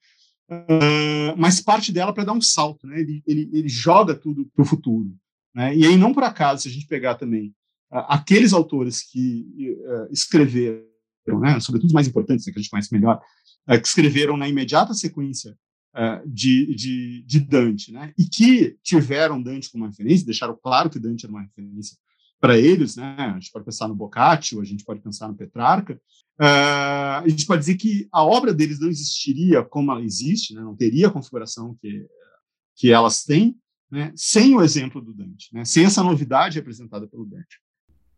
uh, 0.52 1.38
mas 1.38 1.62
parte 1.62 1.92
dela 1.92 2.14
para 2.14 2.26
dar 2.26 2.34
um 2.34 2.42
salto, 2.42 2.86
né, 2.88 3.00
ele, 3.00 3.24
ele, 3.26 3.50
ele 3.54 3.70
joga 3.70 4.16
tudo 4.16 4.46
para 4.54 4.62
o 4.64 4.66
futuro. 4.66 5.16
Né, 5.54 5.76
e 5.76 5.86
aí, 5.86 5.98
não 5.98 6.14
por 6.14 6.24
acaso, 6.24 6.64
se 6.64 6.70
a 6.70 6.72
gente 6.72 6.88
pegar 6.88 7.16
também 7.16 7.48
uh, 7.92 8.06
aqueles 8.08 8.54
autores 8.54 9.02
que 9.02 9.76
uh, 9.86 10.12
escreveram, 10.12 10.86
né, 11.42 11.60
sobretudo 11.60 11.90
os 11.90 11.94
mais 11.94 12.08
importantes, 12.08 12.46
né, 12.46 12.54
que 12.54 12.60
a 12.60 12.62
gente 12.62 12.72
conhece 12.72 12.94
melhor, 12.94 13.22
que 13.68 13.88
escreveram 13.88 14.36
na 14.36 14.50
imediata 14.50 14.96
sequência 14.96 15.56
uh, 15.96 16.28
de, 16.28 16.74
de, 16.76 17.24
de, 17.24 17.40
Dante, 17.40 17.92
né? 17.92 18.14
E 18.18 18.26
que 18.26 18.78
tiveram 18.84 19.42
Dante 19.42 19.72
como 19.72 19.86
referência, 19.86 20.26
deixaram 20.26 20.58
claro 20.62 20.90
que 20.90 21.00
Dante 21.00 21.26
era 21.26 21.32
uma 21.32 21.42
referência 21.42 21.98
para 22.40 22.58
eles, 22.58 22.96
né? 22.96 23.16
A 23.18 23.34
gente 23.34 23.52
pode 23.52 23.66
pensar 23.66 23.88
no 23.88 23.96
Boccaccio, 23.96 24.62
a 24.62 24.66
gente 24.66 24.84
pode 24.84 25.02
pensar 25.02 25.28
no 25.28 25.36
Petrarca. 25.36 26.00
Uh, 26.40 27.20
a 27.22 27.28
gente 27.28 27.46
pode 27.46 27.60
dizer 27.60 27.76
que 27.76 28.08
a 28.14 28.24
obra 28.24 28.54
deles 28.54 28.80
não 28.80 28.88
existiria 28.88 29.62
como 29.62 29.92
ela 29.92 30.02
existe, 30.02 30.54
né? 30.54 30.62
não 30.62 30.74
teria 30.74 31.08
a 31.08 31.12
configuração 31.12 31.76
que, 31.82 32.06
que 32.78 32.94
elas 32.94 33.26
têm, 33.26 33.58
né? 33.92 34.14
sem 34.16 34.56
o 34.56 34.62
exemplo 34.62 35.02
do 35.02 35.14
Dante, 35.14 35.54
né? 35.54 35.66
sem 35.66 35.84
essa 35.84 36.02
novidade 36.02 36.58
representada 36.58 37.06
pelo 37.08 37.26
Dante. 37.26 37.60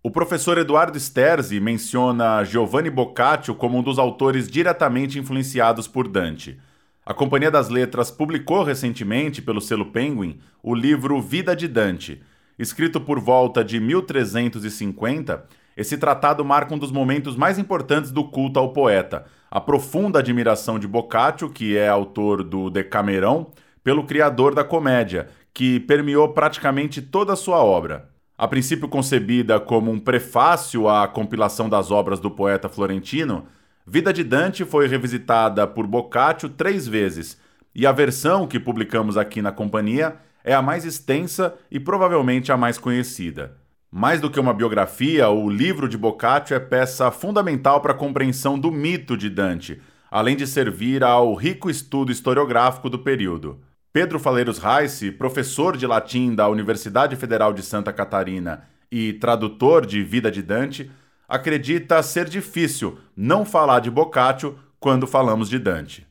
O 0.04 0.12
professor 0.12 0.58
Eduardo 0.60 1.00
Sterzi 1.00 1.60
menciona 1.60 2.44
Giovanni 2.44 2.92
Boccaccio 2.92 3.56
como 3.56 3.80
um 3.80 3.84
dos 3.84 3.98
autores 3.98 4.48
diretamente 4.48 5.18
influenciados 5.18 5.88
por 5.88 6.08
Dante. 6.08 6.60
A 7.04 7.16
Companhia 7.16 7.50
das 7.50 7.70
Letras 7.70 8.12
publicou 8.12 8.64
recentemente, 8.64 9.42
pelo 9.42 9.60
selo 9.60 9.92
Penguin, 9.92 10.40
o 10.62 10.76
livro 10.76 11.20
Vida 11.20 11.56
de 11.56 11.68
Dante. 11.68 12.22
Escrito 12.62 13.02
por 13.02 13.20
volta 13.20 13.64
de 13.66 13.80
1350, 13.80 15.46
esse 15.76 15.98
tratado 15.98 16.46
marca 16.46 16.76
um 16.76 16.78
dos 16.78 16.92
momentos 16.92 17.36
mais 17.36 17.58
importantes 17.58 18.12
do 18.12 18.24
culto 18.24 18.60
ao 18.60 18.72
poeta, 18.72 19.26
a 19.50 19.60
profunda 19.60 20.20
admiração 20.20 20.78
de 20.78 20.88
Boccaccio, 20.88 21.50
que 21.50 21.76
é 21.76 21.90
autor 21.90 22.44
do 22.44 22.70
Decamerão, 22.70 23.50
pelo 23.84 24.06
criador 24.06 24.54
da 24.54 24.64
comédia, 24.64 25.28
que 25.52 25.80
permeou 25.80 26.30
praticamente 26.34 27.02
toda 27.02 27.34
a 27.34 27.36
sua 27.36 27.64
obra. 27.64 28.12
A 28.38 28.48
princípio 28.48 28.88
concebida 28.88 29.60
como 29.60 29.90
um 29.90 30.00
prefácio 30.00 30.88
à 30.88 31.08
compilação 31.08 31.68
das 31.68 31.90
obras 31.90 32.20
do 32.20 32.30
poeta 32.30 32.70
florentino, 32.70 33.48
Vida 33.88 34.14
de 34.14 34.24
Dante 34.24 34.64
foi 34.66 34.88
revisitada 34.88 35.66
por 35.66 35.88
Boccaccio 35.88 36.48
três 36.48 36.88
vezes, 36.88 37.40
e 37.74 37.88
a 37.88 37.92
versão 37.92 38.46
que 38.46 38.60
publicamos 38.60 39.18
aqui 39.18 39.42
na 39.42 39.52
companhia 39.52 40.16
é 40.44 40.54
a 40.54 40.62
mais 40.62 40.86
extensa 40.86 41.56
e 41.70 41.80
provavelmente 41.80 42.52
a 42.52 42.58
mais 42.58 42.78
conhecida. 42.78 43.58
Mais 43.92 44.22
do 44.22 44.30
que 44.30 44.40
uma 44.40 44.54
biografia, 44.54 45.30
o 45.30 45.50
livro 45.50 45.90
de 45.90 45.98
Boccaccio 45.98 46.56
é 46.56 46.60
peça 46.60 47.12
fundamental 47.12 47.82
para 47.82 47.92
a 47.92 47.98
compreensão 47.98 48.58
do 48.58 48.72
mito 48.72 49.18
de 49.18 49.30
Dante, 49.30 49.82
além 50.10 50.36
de 50.36 50.48
servir 50.48 51.04
ao 51.04 51.34
rico 51.36 51.70
estudo 51.70 52.12
historiográfico 52.12 52.90
do 52.90 53.00
período. 53.00 53.60
Pedro 53.92 54.18
Faleiros 54.18 54.58
Reis, 54.58 55.02
professor 55.18 55.76
de 55.76 55.86
latim 55.86 56.34
da 56.34 56.48
Universidade 56.48 57.18
Federal 57.18 57.52
de 57.52 57.62
Santa 57.62 57.92
Catarina 57.92 58.64
e 58.90 59.12
tradutor 59.12 59.86
de 59.86 60.02
Vida 60.02 60.32
de 60.32 60.42
Dante, 60.42 60.90
acredita 61.28 62.02
ser 62.02 62.30
difícil 62.30 62.98
não 63.16 63.44
falar 63.44 63.82
de 63.82 63.92
Boccaccio 63.92 64.58
quando 64.80 65.06
falamos 65.06 65.50
de 65.50 65.60
Dante. 65.60 66.08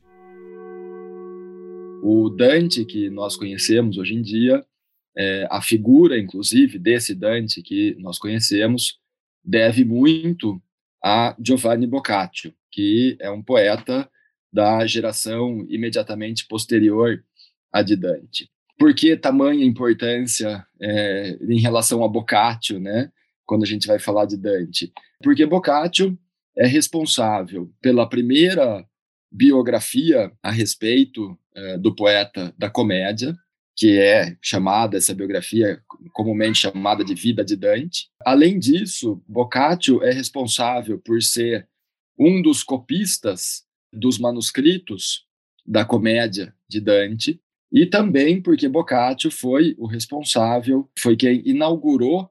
O 2.01 2.29
Dante 2.29 2.83
que 2.83 3.09
nós 3.11 3.35
conhecemos 3.35 3.97
hoje 3.97 4.15
em 4.15 4.21
dia, 4.23 4.65
é, 5.15 5.47
a 5.51 5.61
figura, 5.61 6.19
inclusive, 6.19 6.79
desse 6.79 7.13
Dante 7.13 7.61
que 7.61 7.95
nós 7.99 8.17
conhecemos, 8.17 8.99
deve 9.43 9.85
muito 9.85 10.61
a 11.03 11.35
Giovanni 11.39 11.85
Boccaccio, 11.85 12.53
que 12.71 13.17
é 13.19 13.29
um 13.29 13.43
poeta 13.43 14.09
da 14.51 14.85
geração 14.85 15.65
imediatamente 15.69 16.47
posterior 16.47 17.23
à 17.71 17.81
de 17.81 17.95
Dante. 17.95 18.49
Por 18.79 18.95
que 18.95 19.15
tamanha 19.15 19.63
importância 19.63 20.65
é, 20.81 21.37
em 21.41 21.59
relação 21.59 22.03
a 22.03 22.07
Boccaccio, 22.07 22.79
né? 22.79 23.11
quando 23.45 23.63
a 23.63 23.67
gente 23.67 23.85
vai 23.85 23.99
falar 23.99 24.25
de 24.25 24.37
Dante? 24.37 24.91
Porque 25.21 25.45
Boccaccio 25.45 26.17
é 26.57 26.65
responsável 26.65 27.71
pela 27.79 28.09
primeira 28.09 28.83
biografia 29.31 30.31
a 30.43 30.51
respeito 30.51 31.37
é, 31.55 31.77
do 31.77 31.95
poeta 31.95 32.53
da 32.57 32.69
comédia, 32.69 33.37
que 33.75 33.97
é 33.97 34.37
chamada, 34.41 34.97
essa 34.97 35.13
biografia 35.13 35.81
comumente 36.11 36.59
chamada 36.59 37.03
de 37.03 37.15
Vida 37.15 37.43
de 37.43 37.55
Dante. 37.55 38.09
Além 38.25 38.59
disso, 38.59 39.23
Boccaccio 39.27 40.03
é 40.03 40.11
responsável 40.11 40.99
por 40.99 41.21
ser 41.21 41.67
um 42.19 42.41
dos 42.41 42.63
copistas 42.63 43.63
dos 43.91 44.19
manuscritos 44.19 45.25
da 45.65 45.85
comédia 45.85 46.53
de 46.67 46.79
Dante, 46.79 47.39
e 47.71 47.85
também 47.85 48.41
porque 48.41 48.67
Boccaccio 48.67 49.31
foi 49.31 49.75
o 49.77 49.87
responsável, 49.87 50.89
foi 50.99 51.15
quem 51.15 51.41
inaugurou 51.45 52.29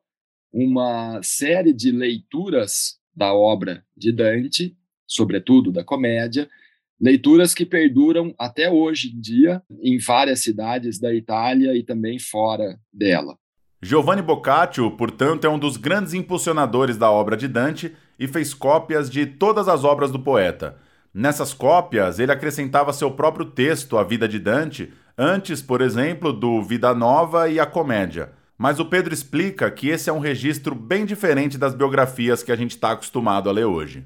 uma 0.52 1.20
série 1.22 1.72
de 1.72 1.90
leituras 1.90 2.98
da 3.14 3.32
obra 3.32 3.84
de 3.96 4.12
Dante, 4.12 4.76
sobretudo 5.06 5.72
da 5.72 5.82
comédia, 5.82 6.48
leituras 7.00 7.54
que 7.54 7.64
perduram 7.64 8.34
até 8.38 8.70
hoje 8.70 9.12
em 9.16 9.20
dia 9.20 9.62
em 9.82 9.98
várias 9.98 10.42
cidades 10.42 11.00
da 11.00 11.14
Itália 11.14 11.74
e 11.74 11.82
também 11.82 12.18
fora 12.18 12.78
dela. 12.92 13.36
Giovanni 13.82 14.20
Boccaccio, 14.20 14.90
portanto, 14.90 15.46
é 15.46 15.48
um 15.48 15.58
dos 15.58 15.78
grandes 15.78 16.12
impulsionadores 16.12 16.98
da 16.98 17.10
obra 17.10 17.34
de 17.36 17.48
Dante 17.48 17.96
e 18.18 18.28
fez 18.28 18.52
cópias 18.52 19.08
de 19.08 19.24
todas 19.24 19.68
as 19.68 19.84
obras 19.84 20.10
do 20.10 20.18
poeta. 20.18 20.76
Nessas 21.14 21.54
cópias, 21.54 22.18
ele 22.18 22.30
acrescentava 22.30 22.92
seu 22.92 23.10
próprio 23.10 23.46
texto 23.46 23.96
à 23.96 24.04
vida 24.04 24.28
de 24.28 24.38
Dante, 24.38 24.92
antes, 25.16 25.62
por 25.62 25.80
exemplo, 25.80 26.30
do 26.30 26.62
Vida 26.62 26.94
Nova 26.94 27.48
e 27.48 27.58
a 27.58 27.64
Comédia. 27.64 28.32
Mas 28.56 28.78
o 28.78 28.84
Pedro 28.84 29.14
explica 29.14 29.70
que 29.70 29.88
esse 29.88 30.10
é 30.10 30.12
um 30.12 30.18
registro 30.18 30.74
bem 30.74 31.06
diferente 31.06 31.56
das 31.56 31.74
biografias 31.74 32.42
que 32.42 32.52
a 32.52 32.56
gente 32.56 32.72
está 32.72 32.92
acostumado 32.92 33.48
a 33.48 33.52
ler 33.52 33.64
hoje. 33.64 34.04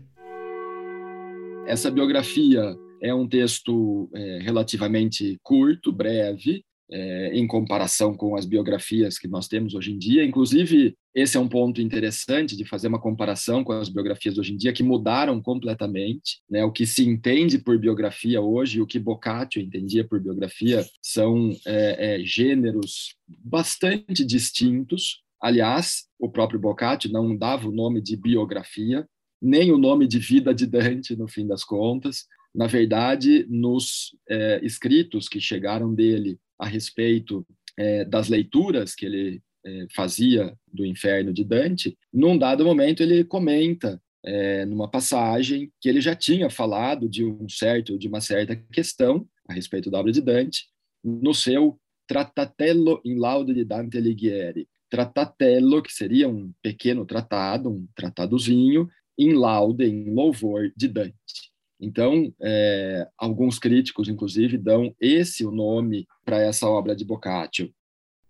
Essa 1.67 1.91
biografia 1.91 2.77
é 3.05 3.15
um 3.15 3.29
texto 3.29 4.09
é, 4.15 4.39
relativamente 4.41 5.39
curto, 5.43 5.93
breve, 5.93 6.65
é, 6.91 7.37
em 7.37 7.47
comparação 7.47 8.17
com 8.17 8.35
as 8.35 8.47
biografias 8.47 9.19
que 9.19 9.29
nós 9.29 9.47
temos 9.47 9.75
hoje 9.75 9.93
em 9.93 9.99
dia. 9.99 10.25
Inclusive, 10.25 10.97
esse 11.15 11.37
é 11.37 11.41
um 11.41 11.49
ponto 11.49 11.83
interessante 11.83 12.57
de 12.57 12.65
fazer 12.65 12.89
uma 12.89 12.99
comparação 12.99 13.63
com 13.63 13.75
as 13.75 13.91
biografias 13.91 14.39
hoje 14.39 14.55
em 14.55 14.57
dia, 14.57 14.73
que 14.73 14.83
mudaram 14.83 15.41
completamente. 15.43 16.41
Né? 16.49 16.65
O 16.65 16.73
que 16.73 16.87
se 16.87 17.07
entende 17.07 17.59
por 17.59 17.79
biografia 17.79 18.41
hoje, 18.41 18.81
o 18.81 18.87
que 18.87 18.99
Boccaccio 18.99 19.61
entendia 19.61 20.03
por 20.03 20.19
biografia, 20.19 20.83
são 21.03 21.51
é, 21.67 22.17
é, 22.17 22.25
gêneros 22.25 23.17
bastante 23.29 24.25
distintos. 24.25 25.23
Aliás, 25.43 26.05
o 26.19 26.31
próprio 26.31 26.59
Boccaccio 26.59 27.13
não 27.13 27.37
dava 27.37 27.69
o 27.69 27.73
nome 27.73 28.01
de 28.01 28.17
biografia, 28.17 29.07
nem 29.43 29.71
o 29.71 29.77
nome 29.77 30.07
de 30.07 30.19
vida 30.19 30.55
de 30.55 30.67
Dante, 30.67 31.15
no 31.15 31.29
fim 31.29 31.47
das 31.47 31.63
contas. 31.63 32.25
Na 32.55 32.67
verdade, 32.67 33.47
nos 33.49 34.17
é, 34.29 34.61
escritos 34.63 35.29
que 35.29 35.41
chegaram 35.41 35.93
dele 35.93 36.39
a 36.59 36.67
respeito 36.67 37.47
é, 37.77 38.05
das 38.05 38.29
leituras 38.29 38.95
que 38.95 39.07
ele 39.07 39.43
é, 39.67 39.87
fazia 39.95 40.57
do 40.73 40.87
inferno 40.87 41.33
de 41.33 41.43
Dante, 41.43 41.99
num 42.13 42.39
dado 42.39 42.65
momento 42.65 43.03
ele 43.03 43.25
comenta 43.25 44.01
é, 44.25 44.65
numa 44.65 44.89
passagem 44.89 45.71
que 45.81 45.89
ele 45.89 46.01
já 46.01 46.15
tinha 46.15 46.49
falado 46.49 47.09
de 47.09 47.25
um 47.25 47.49
certo 47.49 47.99
de 47.99 48.09
uma 48.09 48.21
certa 48.21 48.57
questão 48.57 49.29
a 49.49 49.53
respeito 49.53 49.91
da 49.91 49.99
obra 49.99 50.13
de 50.13 50.21
Dante 50.21 50.67
no 51.03 51.35
seu 51.35 51.79
Tratatello 52.07 53.01
in 53.05 53.17
laude 53.19 53.55
de 53.55 53.65
Dante 53.65 53.97
Alighieri. 53.97 54.69
Tratatello, 54.91 55.83
que 55.83 55.93
seria 55.93 56.29
um 56.29 56.53
pequeno 56.63 57.05
tratado, 57.07 57.71
um 57.71 57.89
tratadozinho, 57.97 58.89
em 59.19 59.33
laude, 59.33 59.85
em 59.87 60.13
louvor 60.13 60.71
de 60.77 60.87
Dante. 60.87 61.54
Então, 61.85 62.33
é, 62.41 63.07
alguns 63.19 63.59
críticos, 63.59 64.09
inclusive, 64.09 64.57
dão 64.57 64.95
esse 64.99 65.45
o 65.45 65.51
nome 65.51 66.07
para 66.25 66.39
essa 66.41 66.67
obra 66.67 66.97
de 66.97 67.05
Boccaccio. 67.05 67.71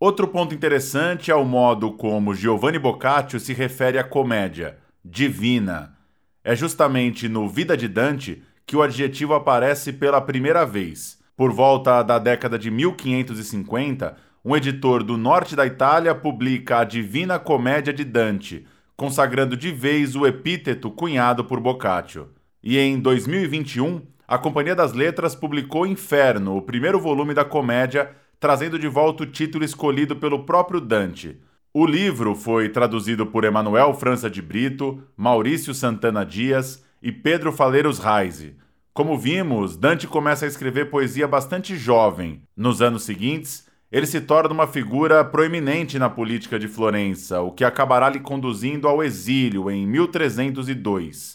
Outro 0.01 0.27
ponto 0.27 0.53
interessante 0.53 1.31
é 1.31 1.35
o 1.37 1.45
modo 1.45 1.93
como 1.93 2.35
Giovanni 2.35 2.81
Boccaccio 2.81 3.39
se 3.39 3.53
refere 3.53 3.97
à 3.97 4.03
comédia, 4.03 4.77
divina. 5.05 5.97
É 6.43 6.57
justamente 6.57 7.29
no 7.29 7.49
Vida 7.49 7.77
de 7.77 7.87
Dante 7.87 8.43
que 8.67 8.77
o 8.77 8.83
adjetivo 8.83 9.35
aparece 9.35 9.93
pela 9.93 10.21
primeira 10.21 10.67
vez. 10.67 11.21
Por 11.37 11.53
volta 11.53 12.03
da 12.03 12.19
década 12.19 12.59
de 12.59 12.73
1550, 12.73 14.17
um 14.45 14.57
editor 14.57 15.05
do 15.05 15.17
norte 15.17 15.55
da 15.55 15.65
Itália 15.65 16.13
publica 16.13 16.81
a 16.81 16.85
Divina 16.85 17.39
Comédia 17.39 17.93
de 17.93 18.05
Dante, 18.05 18.67
consagrando 18.97 19.57
de 19.57 19.71
vez 19.71 20.17
o 20.17 20.27
epíteto 20.27 20.91
cunhado 20.91 21.45
por 21.45 21.61
Boccaccio. 21.61 22.31
E 22.67 22.79
em 22.79 22.99
2021, 22.99 24.01
a 24.27 24.39
Companhia 24.39 24.75
das 24.75 24.95
Letras 24.95 25.35
publicou 25.35 25.87
Inferno, 25.87 26.57
o 26.57 26.63
primeiro 26.63 26.99
volume 26.99 27.35
da 27.35 27.45
comédia 27.45 28.11
trazendo 28.41 28.79
de 28.79 28.89
volta 28.89 29.23
o 29.23 29.27
título 29.27 29.67
escolhido 29.67 30.17
pelo 30.17 30.47
próprio 30.47 30.81
Dante. 30.81 31.39
O 31.75 31.85
livro 31.85 32.35
foi 32.35 32.71
traduzido 32.71 33.27
por 33.27 33.45
Emanuel 33.45 33.93
França 33.93 34.31
de 34.31 34.41
Brito, 34.41 35.03
Maurício 35.15 35.75
Santana 35.75 36.25
Dias 36.25 36.83
e 37.03 37.13
Pedro 37.13 37.53
Faleiros 37.53 37.99
Reise. 37.99 38.57
Como 38.95 39.19
vimos, 39.19 39.77
Dante 39.77 40.07
começa 40.07 40.47
a 40.47 40.49
escrever 40.49 40.89
poesia 40.89 41.29
bastante 41.29 41.77
jovem. 41.77 42.41
Nos 42.57 42.81
anos 42.81 43.03
seguintes, 43.03 43.69
ele 43.93 44.07
se 44.07 44.23
torna 44.23 44.55
uma 44.55 44.67
figura 44.67 45.23
proeminente 45.23 45.99
na 45.99 46.09
política 46.09 46.59
de 46.59 46.67
Florença, 46.67 47.43
o 47.43 47.53
que 47.53 47.63
acabará 47.63 48.09
lhe 48.09 48.21
conduzindo 48.21 48.89
ao 48.89 49.03
exílio 49.03 49.71
em 49.71 49.87
1302. 49.87 51.34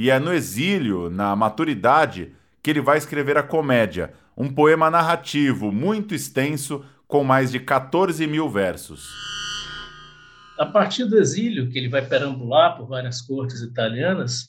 E 0.00 0.08
é 0.08 0.18
no 0.18 0.32
exílio, 0.32 1.10
na 1.10 1.36
maturidade, 1.36 2.32
que 2.62 2.70
ele 2.70 2.80
vai 2.80 2.96
escrever 2.96 3.36
a 3.36 3.42
comédia, 3.42 4.14
um 4.34 4.48
poema 4.48 4.90
narrativo 4.90 5.70
muito 5.70 6.14
extenso 6.14 6.82
com 7.06 7.22
mais 7.22 7.52
de 7.52 7.60
14 7.60 8.26
mil 8.26 8.48
versos. 8.48 9.10
A 10.58 10.64
partir 10.64 11.04
do 11.04 11.18
exílio, 11.18 11.68
que 11.68 11.76
ele 11.76 11.90
vai 11.90 12.00
perambular 12.00 12.78
por 12.78 12.86
várias 12.86 13.20
cortes 13.20 13.60
italianas, 13.60 14.48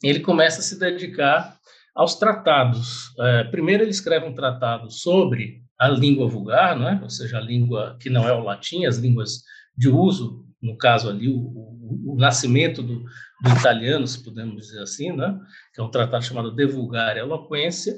ele 0.00 0.20
começa 0.20 0.60
a 0.60 0.62
se 0.62 0.78
dedicar 0.78 1.58
aos 1.92 2.14
tratados. 2.14 3.12
É, 3.18 3.42
primeiro, 3.42 3.82
ele 3.82 3.90
escreve 3.90 4.26
um 4.26 4.32
tratado 4.32 4.92
sobre 4.92 5.64
a 5.76 5.88
língua 5.88 6.28
vulgar, 6.28 6.78
não 6.78 6.88
é? 6.88 7.00
ou 7.02 7.10
seja, 7.10 7.38
a 7.38 7.40
língua 7.40 7.96
que 7.98 8.08
não 8.08 8.28
é 8.28 8.32
o 8.32 8.44
latim, 8.44 8.84
as 8.84 8.98
línguas 8.98 9.42
de 9.76 9.88
uso, 9.88 10.46
no 10.62 10.78
caso 10.78 11.10
ali, 11.10 11.28
o, 11.28 11.73
o, 12.06 12.16
nascimento 12.16 12.82
do, 12.82 13.00
do, 13.00 13.50
italiano, 13.58 14.06
se 14.06 14.22
podemos 14.22 14.56
dizer 14.56 14.82
assim, 14.82 15.12
né? 15.12 15.38
que 15.72 15.80
é 15.80 15.84
um 15.84 15.90
tratado 15.90 16.24
chamado 16.24 16.54
De 16.54 16.66
Vulgar 16.66 17.16
Eloquência, 17.16 17.94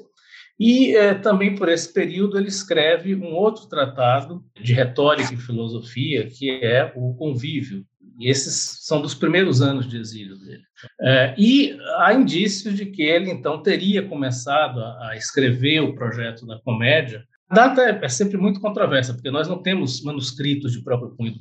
e 0.58 0.96
é, 0.96 1.14
também 1.14 1.54
por 1.54 1.68
esse 1.68 1.92
período 1.92 2.38
ele 2.38 2.48
escreve 2.48 3.14
um 3.14 3.34
outro 3.34 3.66
tratado 3.66 4.42
de 4.58 4.72
retórica 4.72 5.34
e 5.34 5.36
filosofia, 5.36 6.26
que 6.26 6.50
é 6.50 6.92
o 6.96 7.14
Convívio. 7.14 7.84
E 8.18 8.30
esses 8.30 8.86
são 8.86 9.02
dos 9.02 9.14
primeiros 9.14 9.60
anos 9.60 9.86
de 9.86 9.98
exílio 9.98 10.38
dele. 10.38 10.62
É, 11.00 11.34
e 11.36 11.76
há 11.98 12.14
indícios 12.14 12.74
de 12.74 12.86
que 12.86 13.02
ele, 13.02 13.30
então, 13.30 13.62
teria 13.62 14.02
começado 14.02 14.80
a, 14.80 15.10
a 15.10 15.16
escrever 15.16 15.80
o 15.80 15.94
projeto 15.94 16.46
da 16.46 16.58
comédia. 16.60 17.22
A 17.50 17.54
data 17.54 17.82
é, 17.82 17.98
é, 18.02 18.08
sempre 18.08 18.38
muito 18.38 18.60
controversa, 18.60 19.12
porque 19.12 19.30
nós 19.30 19.46
não 19.46 19.60
temos 19.60 20.02
manuscritos 20.02 20.72
de 20.72 20.82
próprio 20.82 21.14
punho 21.14 21.32
de 21.32 21.40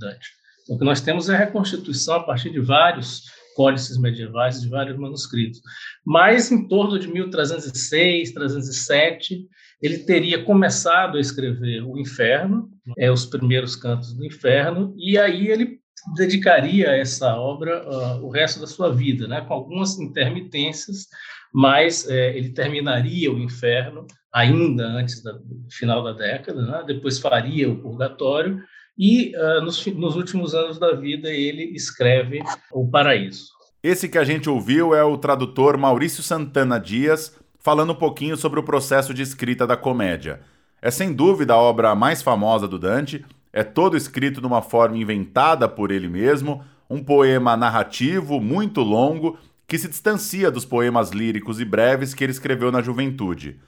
O 0.70 0.78
que 0.78 0.84
nós 0.84 1.02
temos 1.02 1.30
é 1.30 1.36
a 1.36 1.38
reconstituição 1.38 2.16
a 2.16 2.24
partir 2.24 2.50
de 2.50 2.60
vários 2.60 3.24
códices 3.56 3.98
medievais 3.98 4.62
de 4.62 4.68
vários 4.68 4.98
manuscritos. 4.98 5.62
Mas 6.06 6.52
em 6.52 6.68
torno 6.68 7.00
de 7.00 7.08
1306, 7.08 8.30
1307, 8.34 9.48
ele 9.82 10.00
teria 10.00 10.44
começado 10.44 11.18
a 11.18 11.22
escrever 11.22 11.82
o 11.82 11.98
Inferno, 11.98 12.70
é, 12.98 13.12
os 13.12 13.26
primeiros 13.26 13.76
cantos 13.76 14.14
do 14.14 14.26
Inferno, 14.26 14.94
e 14.98 15.18
aí 15.18 15.48
ele 15.48 15.80
dedicaria 16.16 16.92
a 16.92 16.98
essa 16.98 17.36
obra 17.36 17.84
uh, 17.88 18.26
o 18.26 18.30
resto 18.30 18.60
da 18.60 18.68
sua 18.68 18.94
vida, 18.94 19.28
né, 19.28 19.42
com 19.42 19.54
algumas 19.54 19.98
intermitências, 19.98 21.08
mas 21.54 22.08
é, 22.10 22.38
ele 22.38 22.50
terminaria 22.50 23.32
o 23.32 23.40
Inferno 23.40 24.06
ainda 24.32 24.86
antes 24.86 25.24
do 25.24 25.42
final 25.72 26.04
da 26.04 26.12
década, 26.12 26.62
né, 26.62 26.84
depois 26.86 27.18
faria 27.20 27.70
o 27.70 27.82
Purgatório, 27.82 28.62
e 28.98 29.34
uh, 29.36 29.62
nos, 29.62 29.86
nos 29.88 30.16
últimos 30.16 30.54
anos 30.54 30.80
da 30.80 30.94
vida 30.94 31.30
ele 31.30 31.64
escreve 31.76 32.40
O 32.72 32.88
Paraíso. 32.88 33.54
Esse 33.84 34.10
que 34.10 34.18
a 34.18 34.24
gente 34.24 34.50
ouviu 34.50 34.96
é 34.96 35.04
o 35.04 35.18
tradutor 35.18 35.78
Maurício 35.78 36.24
Santana 36.24 36.80
Dias, 36.80 37.38
falando 37.60 37.94
um 37.94 37.96
pouquinho 37.96 38.36
sobre 38.36 38.60
o 38.60 38.64
processo 38.64 39.14
de 39.14 39.22
escrita 39.22 39.68
da 39.68 39.78
comédia. 39.78 40.42
É 40.82 40.90
sem 40.90 41.14
dúvida 41.14 41.54
a 41.54 41.58
obra 41.58 41.94
mais 41.96 42.22
famosa 42.22 42.68
do 42.68 42.80
Dante, 42.80 43.24
é 43.52 43.64
todo 43.64 43.96
escrito 43.96 44.42
de 44.42 44.48
uma 44.48 44.62
forma 44.62 44.98
inventada 44.98 45.68
por 45.68 45.92
ele 45.92 46.08
mesmo, 46.08 46.64
um 46.90 47.04
poema 47.04 47.56
narrativo 47.56 48.40
muito 48.40 48.82
longo 48.82 49.38
que 49.68 49.78
se 49.78 49.88
distancia 49.88 50.52
dos 50.52 50.66
poemas 50.66 51.12
líricos 51.12 51.60
e 51.60 51.66
breves 51.66 52.14
que 52.14 52.24
ele 52.24 52.32
escreveu 52.32 52.72
na 52.72 52.82
juventude. 52.82 53.60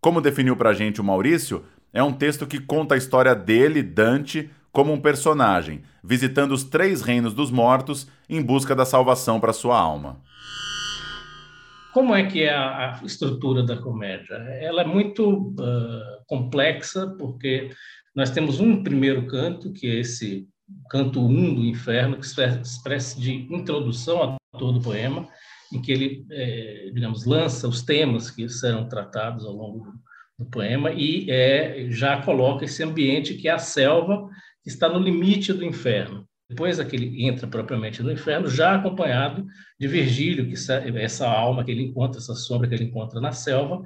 Como 0.00 0.20
definiu 0.20 0.56
pra 0.56 0.74
gente 0.74 1.00
o 1.00 1.04
Maurício, 1.04 1.64
é 1.92 2.02
um 2.02 2.12
texto 2.12 2.46
que 2.46 2.60
conta 2.60 2.94
a 2.94 2.98
história 2.98 3.34
dele, 3.34 3.82
Dante, 3.82 4.50
como 4.76 4.92
um 4.92 5.00
personagem, 5.00 5.80
visitando 6.04 6.52
os 6.52 6.62
três 6.62 7.00
reinos 7.00 7.32
dos 7.32 7.50
mortos 7.50 8.06
em 8.28 8.42
busca 8.42 8.76
da 8.76 8.84
salvação 8.84 9.40
para 9.40 9.54
sua 9.54 9.80
alma. 9.80 10.20
Como 11.94 12.14
é 12.14 12.26
que 12.26 12.42
é 12.42 12.54
a, 12.54 13.00
estrutura 13.02 13.62
da 13.62 13.78
comédia? 13.78 14.34
Ela 14.60 14.82
é 14.82 14.84
muito 14.84 15.48
uh, 15.58 16.22
complexa, 16.26 17.06
porque 17.18 17.70
nós 18.14 18.28
temos 18.28 18.60
um 18.60 18.82
primeiro 18.82 19.26
canto, 19.26 19.72
que 19.72 19.86
é 19.86 19.94
esse 19.94 20.46
canto 20.90 21.20
1 21.20 21.24
um 21.26 21.54
do 21.54 21.64
inferno, 21.64 22.18
que 22.18 22.38
é 22.38 22.60
espécie 22.60 23.18
de 23.18 23.32
introdução 23.50 24.22
a 24.22 24.58
todo 24.58 24.78
o 24.78 24.82
poema, 24.82 25.26
em 25.72 25.80
que 25.80 25.90
ele, 25.90 26.26
é, 26.30 26.90
digamos, 26.92 27.24
lança 27.24 27.66
os 27.66 27.80
temas 27.80 28.30
que 28.30 28.46
serão 28.46 28.86
tratados 28.86 29.46
ao 29.46 29.54
longo 29.54 29.84
do, 29.86 29.92
do 30.40 30.50
poema 30.50 30.92
e 30.92 31.30
é, 31.30 31.86
já 31.88 32.20
coloca 32.20 32.66
esse 32.66 32.82
ambiente 32.82 33.36
que 33.36 33.48
é 33.48 33.52
a 33.52 33.58
selva 33.58 34.28
está 34.66 34.88
no 34.88 34.98
limite 34.98 35.52
do 35.52 35.64
inferno. 35.64 36.26
Depois 36.48 36.78
é 36.78 36.84
que 36.84 36.94
ele 36.94 37.26
entra 37.26 37.46
propriamente 37.46 38.02
no 38.02 38.12
inferno, 38.12 38.48
já 38.48 38.76
acompanhado 38.76 39.44
de 39.78 39.88
Virgílio, 39.88 40.46
que 40.46 40.54
essa 41.00 41.28
alma 41.28 41.64
que 41.64 41.72
ele 41.72 41.82
encontra, 41.82 42.20
essa 42.20 42.34
sombra 42.34 42.68
que 42.68 42.74
ele 42.74 42.84
encontra 42.84 43.20
na 43.20 43.32
selva, 43.32 43.82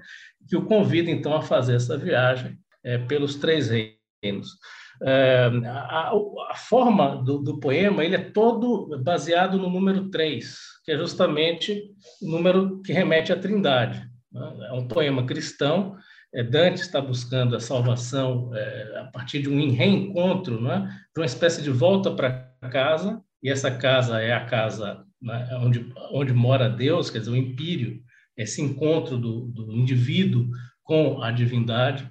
que 0.46 0.56
o 0.56 0.66
convida 0.66 1.10
então 1.10 1.34
a 1.34 1.42
fazer 1.42 1.76
essa 1.76 1.96
viagem 1.96 2.58
é, 2.84 2.98
pelos 2.98 3.36
três 3.36 3.70
reinos. 3.70 4.58
É, 5.02 5.50
a, 5.66 6.12
a, 6.50 6.54
forma 6.54 7.22
do, 7.24 7.38
do, 7.38 7.58
poema 7.58 8.04
ele 8.04 8.16
é 8.16 8.30
todo 8.30 9.00
baseado 9.02 9.56
no 9.56 9.70
número 9.70 10.10
3, 10.10 10.54
que 10.84 10.92
é 10.92 10.98
justamente 10.98 11.82
o 12.20 12.30
número 12.30 12.82
que 12.82 12.92
remete 12.92 13.32
à 13.32 13.36
Trindade. 13.36 14.06
Né? 14.30 14.68
É 14.68 14.72
um 14.74 14.86
poema 14.86 15.24
cristão 15.24 15.96
Dante 16.32 16.80
está 16.80 17.00
buscando 17.00 17.56
a 17.56 17.60
salvação 17.60 18.50
é, 18.54 19.00
a 19.00 19.04
partir 19.06 19.42
de 19.42 19.48
um 19.48 19.70
reencontro, 19.72 20.60
né, 20.60 20.88
de 21.14 21.20
uma 21.20 21.26
espécie 21.26 21.60
de 21.62 21.70
volta 21.70 22.10
para 22.12 22.54
casa, 22.70 23.20
e 23.42 23.50
essa 23.50 23.70
casa 23.70 24.20
é 24.20 24.32
a 24.32 24.44
casa 24.44 25.04
né, 25.20 25.48
onde, 25.60 25.92
onde 26.12 26.32
mora 26.32 26.68
Deus, 26.68 27.10
quer 27.10 27.18
dizer, 27.18 27.30
o 27.30 27.36
empírio, 27.36 28.00
esse 28.36 28.62
encontro 28.62 29.18
do, 29.18 29.46
do 29.46 29.72
indivíduo 29.72 30.48
com 30.84 31.22
a 31.22 31.30
divindade. 31.30 32.08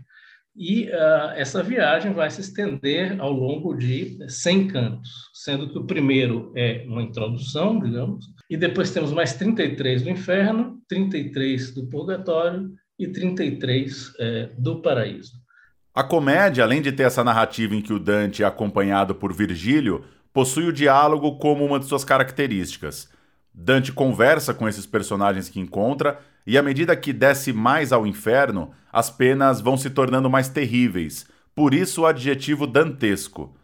E 0.55 0.89
uh, 0.89 1.31
essa 1.35 1.63
viagem 1.63 2.11
vai 2.11 2.29
se 2.29 2.41
estender 2.41 3.19
ao 3.21 3.31
longo 3.31 3.73
de 3.73 4.17
100 4.27 4.67
cantos, 4.67 5.09
sendo 5.33 5.69
que 5.69 5.77
o 5.77 5.85
primeiro 5.85 6.51
é 6.55 6.83
uma 6.85 7.01
introdução, 7.01 7.79
digamos, 7.79 8.25
e 8.49 8.57
depois 8.57 8.91
temos 8.91 9.13
mais 9.13 9.33
33 9.35 10.01
do 10.01 10.09
inferno, 10.09 10.81
33 10.89 11.73
do 11.73 11.87
purgatório 11.87 12.73
e 12.99 13.07
33 13.07 14.13
é, 14.19 14.49
do 14.57 14.81
paraíso. 14.81 15.39
A 15.95 16.03
comédia, 16.03 16.63
além 16.63 16.81
de 16.81 16.91
ter 16.91 17.03
essa 17.03 17.23
narrativa 17.23 17.73
em 17.73 17.81
que 17.81 17.93
o 17.93 17.99
Dante 17.99 18.43
é 18.43 18.45
acompanhado 18.45 19.15
por 19.15 19.33
Virgílio, 19.33 20.03
possui 20.33 20.65
o 20.67 20.73
diálogo 20.73 21.37
como 21.37 21.65
uma 21.65 21.79
de 21.79 21.85
suas 21.85 22.03
características. 22.03 23.09
Dante 23.53 23.91
conversa 23.91 24.53
com 24.53 24.67
esses 24.67 24.85
personagens 24.85 25.49
que 25.49 25.59
encontra, 25.59 26.19
e 26.45 26.57
à 26.57 26.63
medida 26.63 26.95
que 26.95 27.11
desce 27.11 27.51
mais 27.51 27.91
ao 27.91 28.05
inferno, 28.05 28.71
as 28.91 29.09
penas 29.09 29.61
vão 29.61 29.77
se 29.77 29.89
tornando 29.89 30.29
mais 30.29 30.49
terríveis, 30.49 31.27
por 31.55 31.73
isso 31.73 32.01
o 32.01 32.05
adjetivo 32.05 32.65
dantesco. 32.65 33.55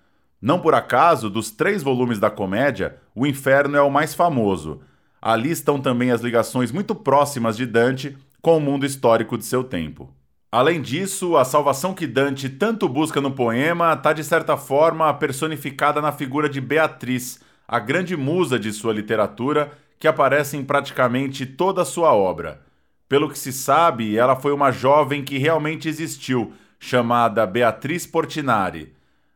Não 0.41 0.59
por 0.59 0.75
acaso, 0.75 1.29
dos 1.29 1.49
três 1.49 1.81
volumes 1.81 2.19
da 2.19 2.29
comédia, 2.29 2.97
o 3.15 3.25
inferno 3.25 3.77
é 3.77 3.81
o 3.81 3.89
mais 3.89 4.13
famoso. 4.13 4.81
Ali 5.21 5.49
estão 5.49 5.79
também 5.79 6.11
as 6.11 6.21
ligações 6.21 6.71
muito 6.71 6.93
próximas 6.93 7.57
de 7.57 7.65
Dante 7.65 8.17
com 8.45 8.57
o 8.57 8.61
mundo 8.61 8.85
histórico 8.85 9.39
de 9.39 9.43
seu 9.43 9.63
tempo. 9.63 10.13
Além 10.51 10.79
disso, 10.79 11.35
a 11.35 11.43
salvação 11.43 11.95
que 11.95 12.05
Dante 12.05 12.47
tanto 12.47 12.87
busca 12.87 13.19
no 13.19 13.31
poema 13.31 13.93
está 13.93 14.13
de 14.13 14.23
certa 14.23 14.55
forma 14.55 15.11
personificada 15.15 15.99
na 15.99 16.11
figura 16.11 16.47
de 16.47 16.61
Beatriz, 16.61 17.39
a 17.67 17.79
grande 17.79 18.15
musa 18.15 18.59
de 18.59 18.71
sua 18.71 18.93
literatura, 18.93 19.71
que 19.97 20.07
aparece 20.07 20.55
em 20.57 20.63
praticamente 20.63 21.43
toda 21.43 21.81
a 21.81 21.85
sua 21.85 22.13
obra. 22.13 22.61
Pelo 23.09 23.31
que 23.31 23.39
se 23.39 23.51
sabe, 23.51 24.15
ela 24.15 24.35
foi 24.35 24.53
uma 24.53 24.71
jovem 24.71 25.23
que 25.23 25.39
realmente 25.39 25.89
existiu, 25.89 26.53
chamada 26.79 27.47
Beatriz 27.47 28.05
Portinari. 28.05 28.93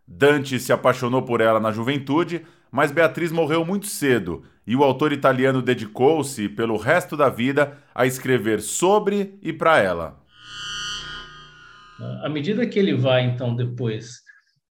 Dante 0.07 0.59
se 0.59 0.71
apaixonou 0.71 1.23
por 1.23 1.41
ela 1.41 1.59
na 1.59 1.71
juventude, 1.71 2.45
mas 2.71 2.91
Beatriz 2.91 3.31
morreu 3.31 3.65
muito 3.65 3.87
cedo 3.87 4.43
e 4.65 4.75
o 4.75 4.83
autor 4.83 5.11
italiano 5.11 5.61
dedicou-se, 5.61 6.47
pelo 6.49 6.77
resto 6.77 7.17
da 7.17 7.29
vida, 7.29 7.77
a 7.93 8.05
escrever 8.05 8.61
sobre 8.61 9.39
e 9.41 9.51
para 9.51 9.79
ela. 9.79 10.19
À 12.23 12.29
medida 12.29 12.65
que 12.67 12.77
ele 12.77 12.93
vai, 12.93 13.23
então, 13.23 13.55
depois 13.55 14.21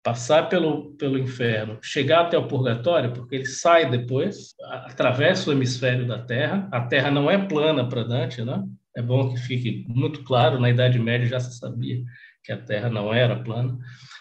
passar 0.07 0.49
pelo, 0.49 0.93
pelo 0.93 1.19
inferno, 1.19 1.79
chegar 1.83 2.21
até 2.21 2.39
o 2.39 2.47
purgatório, 2.47 3.13
porque 3.13 3.35
ele 3.35 3.47
sai 3.47 3.91
depois, 3.91 4.55
atravessa 4.85 5.51
o 5.51 5.53
hemisfério 5.53 6.07
da 6.07 6.19
Terra. 6.19 6.69
A 6.71 6.83
Terra 6.83 7.11
não 7.11 7.29
é 7.29 7.37
plana 7.37 7.89
para 7.89 8.05
Dante, 8.05 8.45
né? 8.45 8.63
É 8.97 9.03
bom 9.03 9.35
que 9.35 9.41
fique 9.41 9.85
muito 9.89 10.23
claro, 10.23 10.61
na 10.61 10.71
Idade 10.71 10.99
Média 10.99 11.27
já 11.27 11.41
se 11.41 11.59
sabia 11.59 12.05
que 12.45 12.53
a 12.53 12.57
Terra 12.57 12.89
não 12.89 13.13
era 13.13 13.43
plana. 13.43 13.77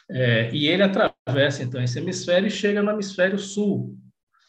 É, 0.09 0.49
e 0.53 0.67
ele 0.67 0.83
atravessa, 0.83 1.63
então, 1.63 1.81
esse 1.81 1.97
hemisfério 1.97 2.47
e 2.47 2.51
chega 2.51 2.81
no 2.81 2.91
hemisfério 2.91 3.39
sul, 3.39 3.97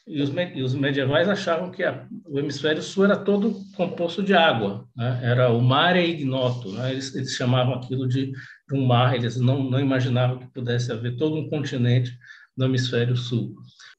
e 0.07 0.23
os, 0.23 0.31
e 0.55 0.63
os 0.63 0.75
medievais 0.75 1.29
achavam 1.29 1.71
que 1.71 1.83
a, 1.83 2.07
o 2.27 2.39
hemisfério 2.39 2.81
sul 2.81 3.07
era 3.07 3.17
todo 3.17 3.57
composto 3.75 4.23
de 4.23 4.35
água, 4.35 4.87
né? 4.97 5.19
era 5.23 5.51
o 5.51 5.61
mare 5.61 6.05
ignoto, 6.05 6.71
né? 6.73 6.93
eles, 6.93 7.13
eles, 7.15 7.33
chamavam 7.33 7.75
aquilo 7.75 8.07
de, 8.07 8.27
de, 8.31 8.75
um 8.75 8.87
mar, 8.87 9.17
eles 9.17 9.37
não, 9.37 9.65
não 9.65 9.81
imaginavam 9.81 10.39
que 10.39 10.47
pudesse 10.53 10.93
haver 10.93 11.17
todo 11.17 11.35
um 11.35 11.49
continente 11.49 12.17
no 12.57 12.67
hemisfério 12.67 13.17
sul. 13.17 13.57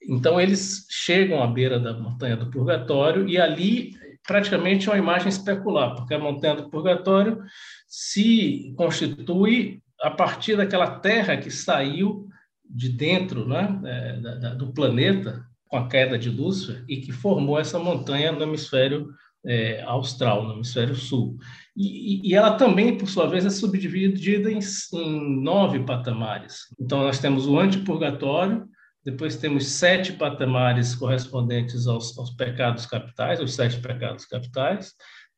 Então 0.10 0.40
eles 0.40 0.86
chegam 0.90 1.44
à 1.44 1.48
beira 1.48 1.78
da 1.78 1.94
montanha 1.94 2.38
do 2.38 2.50
Purgatório 2.50 3.28
e 3.28 3.38
ali 3.38 3.92
praticamente 4.26 4.88
é 4.88 4.92
uma 4.92 4.98
imagem 4.98 5.28
especular, 5.28 5.94
porque 5.96 6.14
a 6.14 6.20
montanha 6.20 6.56
do 6.56 6.70
Purgatório 6.70 7.42
se 7.86 8.74
constitui 8.78 9.82
a 10.08 10.12
partir 10.12 10.56
daquela 10.56 11.00
terra 11.00 11.36
que 11.36 11.52
saiu 11.52 12.30
de 12.64 12.88
dentro 12.88 13.46
né, 13.46 13.80
é, 13.84 14.56
do 14.56 14.72
planeta 14.72 15.46
com 15.68 15.76
a 15.76 15.88
queda 15.90 16.18
de 16.18 16.30
Lúcifer 16.30 16.86
e 16.88 16.98
que 17.02 17.12
formou 17.12 17.60
essa 17.60 17.78
montanha 17.78 18.32
no 18.32 18.42
hemisfério 18.42 19.10
é, 19.46 19.82
austral, 19.84 20.46
no 20.46 20.54
hemisfério 20.54 20.96
sul. 20.96 21.38
E, 21.76 22.30
e, 22.30 22.34
ela 22.34 22.56
também, 22.56 22.98
por 22.98 23.10
sua 23.10 23.28
vez, 23.28 23.46
é 23.46 23.50
subdividida 23.50 24.50
em, 24.50 24.60
em 24.94 25.44
nove 25.44 25.82
patamares. 25.82 26.74
Então, 26.80 27.00
nós 27.00 27.20
temos 27.20 27.46
o 27.46 27.60
antipurgatório, 27.60 28.66
depois 29.04 29.36
temos 29.36 29.68
sete 29.68 30.14
patamares 30.14 30.96
correspondentes 30.96 31.86
aos, 31.86 32.18
aos 32.18 32.30
pecados 32.30 32.86
capitais, 32.86 33.42
os 33.42 33.54
sete 33.54 33.80
pecados 33.80 34.26
capitais, 34.26 34.94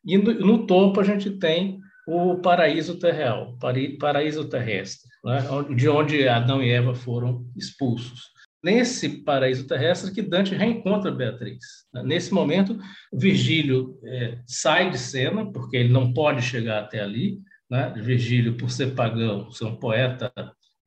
e 0.05 0.15
no, 0.15 0.31
no 0.33 0.67
topo 0.67 0.99
a 0.99 1.03
gente 1.03 1.31
tem 1.31 1.79
o 2.11 2.37
paraíso 2.37 2.97
terreal, 2.97 3.57
paraíso 3.99 4.49
terrestre, 4.49 5.09
né? 5.23 5.39
de 5.75 5.87
onde 5.87 6.27
Adão 6.27 6.63
e 6.63 6.69
Eva 6.71 6.95
foram 6.95 7.45
expulsos 7.55 8.29
nesse 8.63 9.23
paraíso 9.23 9.67
terrestre 9.67 10.11
que 10.11 10.21
Dante 10.21 10.53
reencontra 10.53 11.11
Beatriz. 11.11 11.65
Nesse 12.03 12.33
momento, 12.33 12.77
Virgílio 13.13 13.97
é, 14.03 14.39
sai 14.45 14.91
de 14.91 14.97
cena, 14.97 15.49
porque 15.51 15.77
ele 15.77 15.89
não 15.89 16.13
pode 16.13 16.41
chegar 16.41 16.83
até 16.83 16.99
ali. 16.99 17.39
Né? 17.69 17.93
Virgílio, 17.97 18.57
por 18.57 18.69
ser 18.69 18.95
pagão, 18.95 19.49
ser 19.51 19.65
um 19.65 19.75
poeta 19.75 20.31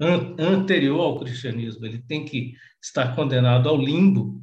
an 0.01 0.35
anterior 0.39 1.01
ao 1.01 1.19
cristianismo, 1.19 1.87
ele 1.87 2.03
tem 2.03 2.25
que 2.25 2.55
estar 2.83 3.15
condenado 3.15 3.69
ao 3.69 3.77
limbo, 3.77 4.43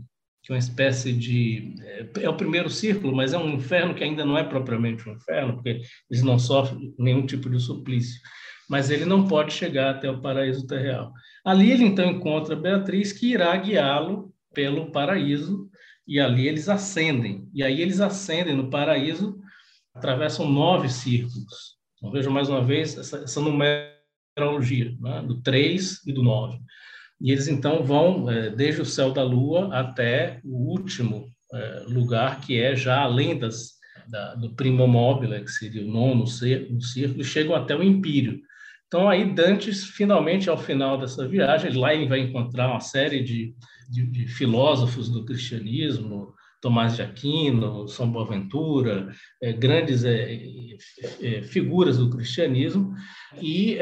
que 0.49 0.53
é 0.53 0.55
uma 0.55 0.59
espécie 0.59 1.13
de. 1.13 1.75
É, 1.79 2.23
é 2.23 2.29
o 2.29 2.35
primeiro 2.35 2.71
círculo, 2.71 3.15
mas 3.15 3.33
é 3.33 3.37
um 3.37 3.53
inferno 3.53 3.93
que 3.93 4.03
ainda 4.03 4.25
não 4.25 4.35
é 4.35 4.43
propriamente 4.43 5.07
um 5.07 5.13
inferno, 5.13 5.53
porque 5.53 5.81
eles 6.09 6.23
não 6.23 6.39
sofrem 6.39 6.91
nenhum 6.97 7.23
tipo 7.23 7.47
de 7.47 7.59
suplício. 7.59 8.19
Mas 8.67 8.89
ele 8.89 9.05
não 9.05 9.27
pode 9.27 9.53
chegar 9.53 9.91
até 9.91 10.09
o 10.09 10.19
paraíso 10.19 10.65
terreal. 10.65 11.13
Ali 11.45 11.71
ele 11.71 11.83
então 11.83 12.03
encontra 12.05 12.55
Beatriz, 12.55 13.13
que 13.13 13.31
irá 13.31 13.55
guiá-lo 13.57 14.33
pelo 14.51 14.91
paraíso, 14.91 15.69
e 16.07 16.19
ali 16.19 16.47
eles 16.47 16.67
ascendem. 16.67 17.47
E 17.53 17.63
aí 17.63 17.79
eles 17.79 18.01
ascendem 18.01 18.55
no 18.55 18.71
paraíso, 18.71 19.39
atravessam 19.93 20.49
nove 20.49 20.89
círculos. 20.89 21.77
Então 21.97 22.11
vejam 22.11 22.33
mais 22.33 22.49
uma 22.49 22.63
vez 22.63 22.97
essa, 22.97 23.17
essa 23.17 23.39
numerologia, 23.39 24.95
né? 24.99 25.21
do 25.21 25.41
três 25.41 26.03
e 26.07 26.11
do 26.11 26.23
nove. 26.23 26.57
E 27.21 27.31
eles 27.31 27.47
então 27.47 27.83
vão 27.83 28.29
é, 28.29 28.49
desde 28.49 28.81
o 28.81 28.85
céu 28.85 29.11
da 29.11 29.23
lua 29.23 29.73
até 29.73 30.39
o 30.43 30.71
último 30.71 31.27
é, 31.53 31.83
lugar, 31.87 32.39
que 32.41 32.59
é 32.59 32.75
já 32.75 33.01
além 33.01 33.37
das, 33.37 33.73
da, 34.07 34.35
do 34.35 34.55
primo 34.55 34.87
mobile, 34.87 35.43
que 35.43 35.51
seria 35.51 35.83
o 35.83 35.91
nono 35.91 36.25
círculo, 36.27 36.79
e 37.21 37.23
chegam 37.23 37.55
até 37.55 37.75
o 37.75 37.83
empírio, 37.83 38.39
então, 38.89 39.07
aí 39.07 39.23
Dantes, 39.23 39.83
finalmente, 39.83 40.49
ao 40.49 40.57
final 40.57 40.97
dessa 40.97 41.27
viagem, 41.27 41.71
lá 41.73 41.93
ele 41.93 42.07
vai 42.07 42.21
encontrar 42.21 42.71
uma 42.71 42.79
série 42.79 43.21
de, 43.21 43.53
de, 43.87 44.03
de 44.07 44.27
filósofos 44.27 45.09
do 45.09 45.23
cristianismo, 45.23 46.33
Tomás 46.59 46.95
de 46.95 47.03
Aquino, 47.03 47.87
São 47.87 48.11
Boaventura, 48.11 49.13
é, 49.39 49.53
grandes 49.53 50.03
figuras 51.49 51.99
do 51.99 52.09
cristianismo, 52.09 52.95
e 53.39 53.77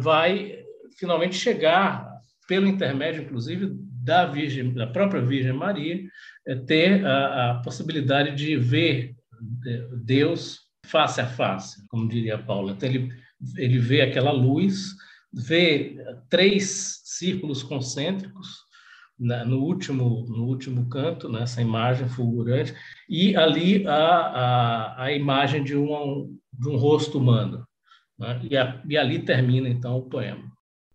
vai 0.00 0.56
finalmente 1.00 1.34
chegar, 1.34 2.08
pelo 2.46 2.66
intermédio, 2.66 3.22
inclusive, 3.22 3.70
da, 4.02 4.26
Virgem, 4.26 4.72
da 4.74 4.86
própria 4.86 5.20
Virgem 5.20 5.52
Maria, 5.52 6.02
é, 6.46 6.54
ter 6.54 7.04
a, 7.04 7.50
a 7.50 7.54
possibilidade 7.62 8.34
de 8.34 8.56
ver 8.56 9.14
é, 9.66 9.88
Deus 10.04 10.60
face 10.86 11.20
a 11.20 11.26
face, 11.26 11.86
como 11.88 12.08
diria 12.08 12.38
Paulo. 12.38 12.70
Então, 12.70 12.88
ele 12.88 13.10
ele 13.56 13.78
vê 13.78 14.02
aquela 14.02 14.32
luz, 14.32 14.94
vê 15.32 15.96
três 16.28 17.00
círculos 17.04 17.62
concêntricos 17.62 18.64
né, 19.18 19.44
no 19.44 19.60
último 19.60 20.24
no 20.28 20.44
último 20.44 20.88
canto 20.88 21.28
nessa 21.28 21.62
imagem 21.62 22.08
fulgurante 22.08 22.74
e 23.08 23.36
ali 23.36 23.86
a, 23.86 23.94
a, 23.94 25.04
a 25.04 25.12
imagem 25.12 25.62
de 25.62 25.76
um, 25.76 26.36
de 26.52 26.68
um 26.68 26.76
rosto 26.76 27.18
humano 27.18 27.64
né, 28.18 28.40
e, 28.50 28.56
a, 28.56 28.82
e 28.88 28.96
ali 28.96 29.20
termina 29.20 29.68
então 29.68 29.96
o 29.96 30.08
poema. 30.08 30.52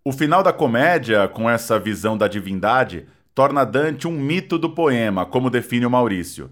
O 0.09 0.11
final 0.11 0.41
da 0.41 0.51
comédia, 0.51 1.27
com 1.27 1.47
essa 1.47 1.77
visão 1.77 2.17
da 2.17 2.27
divindade, 2.27 3.05
torna 3.35 3.63
Dante 3.63 4.07
um 4.07 4.19
mito 4.19 4.57
do 4.57 4.71
poema, 4.71 5.23
como 5.23 5.51
define 5.51 5.85
o 5.85 5.89
Maurício. 5.91 6.49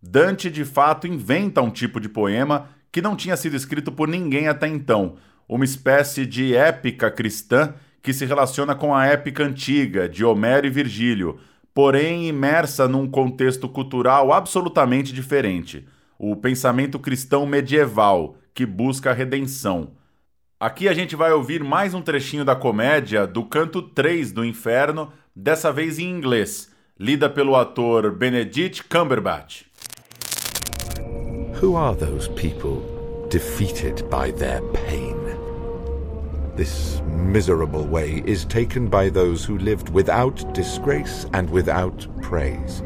Dante, 0.00 0.48
de 0.48 0.64
fato, 0.64 1.08
inventa 1.08 1.60
um 1.60 1.68
tipo 1.68 1.98
de 1.98 2.08
poema 2.08 2.68
que 2.92 3.02
não 3.02 3.16
tinha 3.16 3.36
sido 3.36 3.56
escrito 3.56 3.90
por 3.90 4.06
ninguém 4.06 4.46
até 4.46 4.68
então, 4.68 5.16
uma 5.48 5.64
espécie 5.64 6.24
de 6.24 6.54
épica 6.54 7.10
cristã 7.10 7.74
que 8.00 8.12
se 8.12 8.24
relaciona 8.24 8.72
com 8.72 8.94
a 8.94 9.04
épica 9.04 9.42
antiga 9.42 10.08
de 10.08 10.24
Homero 10.24 10.68
e 10.68 10.70
Virgílio, 10.70 11.40
porém 11.74 12.28
imersa 12.28 12.86
num 12.86 13.08
contexto 13.08 13.68
cultural 13.68 14.32
absolutamente 14.32 15.12
diferente, 15.12 15.88
o 16.16 16.36
pensamento 16.36 17.00
cristão 17.00 17.46
medieval, 17.46 18.36
que 18.54 18.64
busca 18.64 19.10
a 19.10 19.12
redenção. 19.12 19.90
Aqui 20.62 20.88
a 20.88 20.94
gente 20.94 21.16
vai 21.16 21.32
ouvir 21.32 21.64
mais 21.64 21.92
um 21.92 22.00
trechinho 22.00 22.44
da 22.44 22.54
comédia 22.54 23.26
do 23.26 23.42
canto 23.44 23.82
3 23.82 24.30
do 24.30 24.44
Inferno, 24.44 25.12
dessa 25.34 25.72
vez 25.72 25.98
em 25.98 26.08
inglês, 26.08 26.70
lida 26.96 27.28
pelo 27.28 27.56
ator 27.56 28.12
Benedict 28.12 28.84
Cumberbatch. 28.84 29.64
Who 31.60 31.74
are 31.74 31.96
those 31.96 32.28
people 32.36 32.80
defeated 33.28 34.04
by 34.04 34.30
their 34.30 34.62
pain? 34.86 35.16
This 36.54 37.02
miserable 37.08 37.84
way 37.84 38.22
is 38.24 38.44
taken 38.44 38.86
by 38.86 39.10
those 39.10 39.44
who 39.44 39.58
lived 39.58 39.88
without 39.92 40.44
disgrace 40.54 41.26
and 41.32 41.50
without 41.50 42.06
praise. 42.20 42.84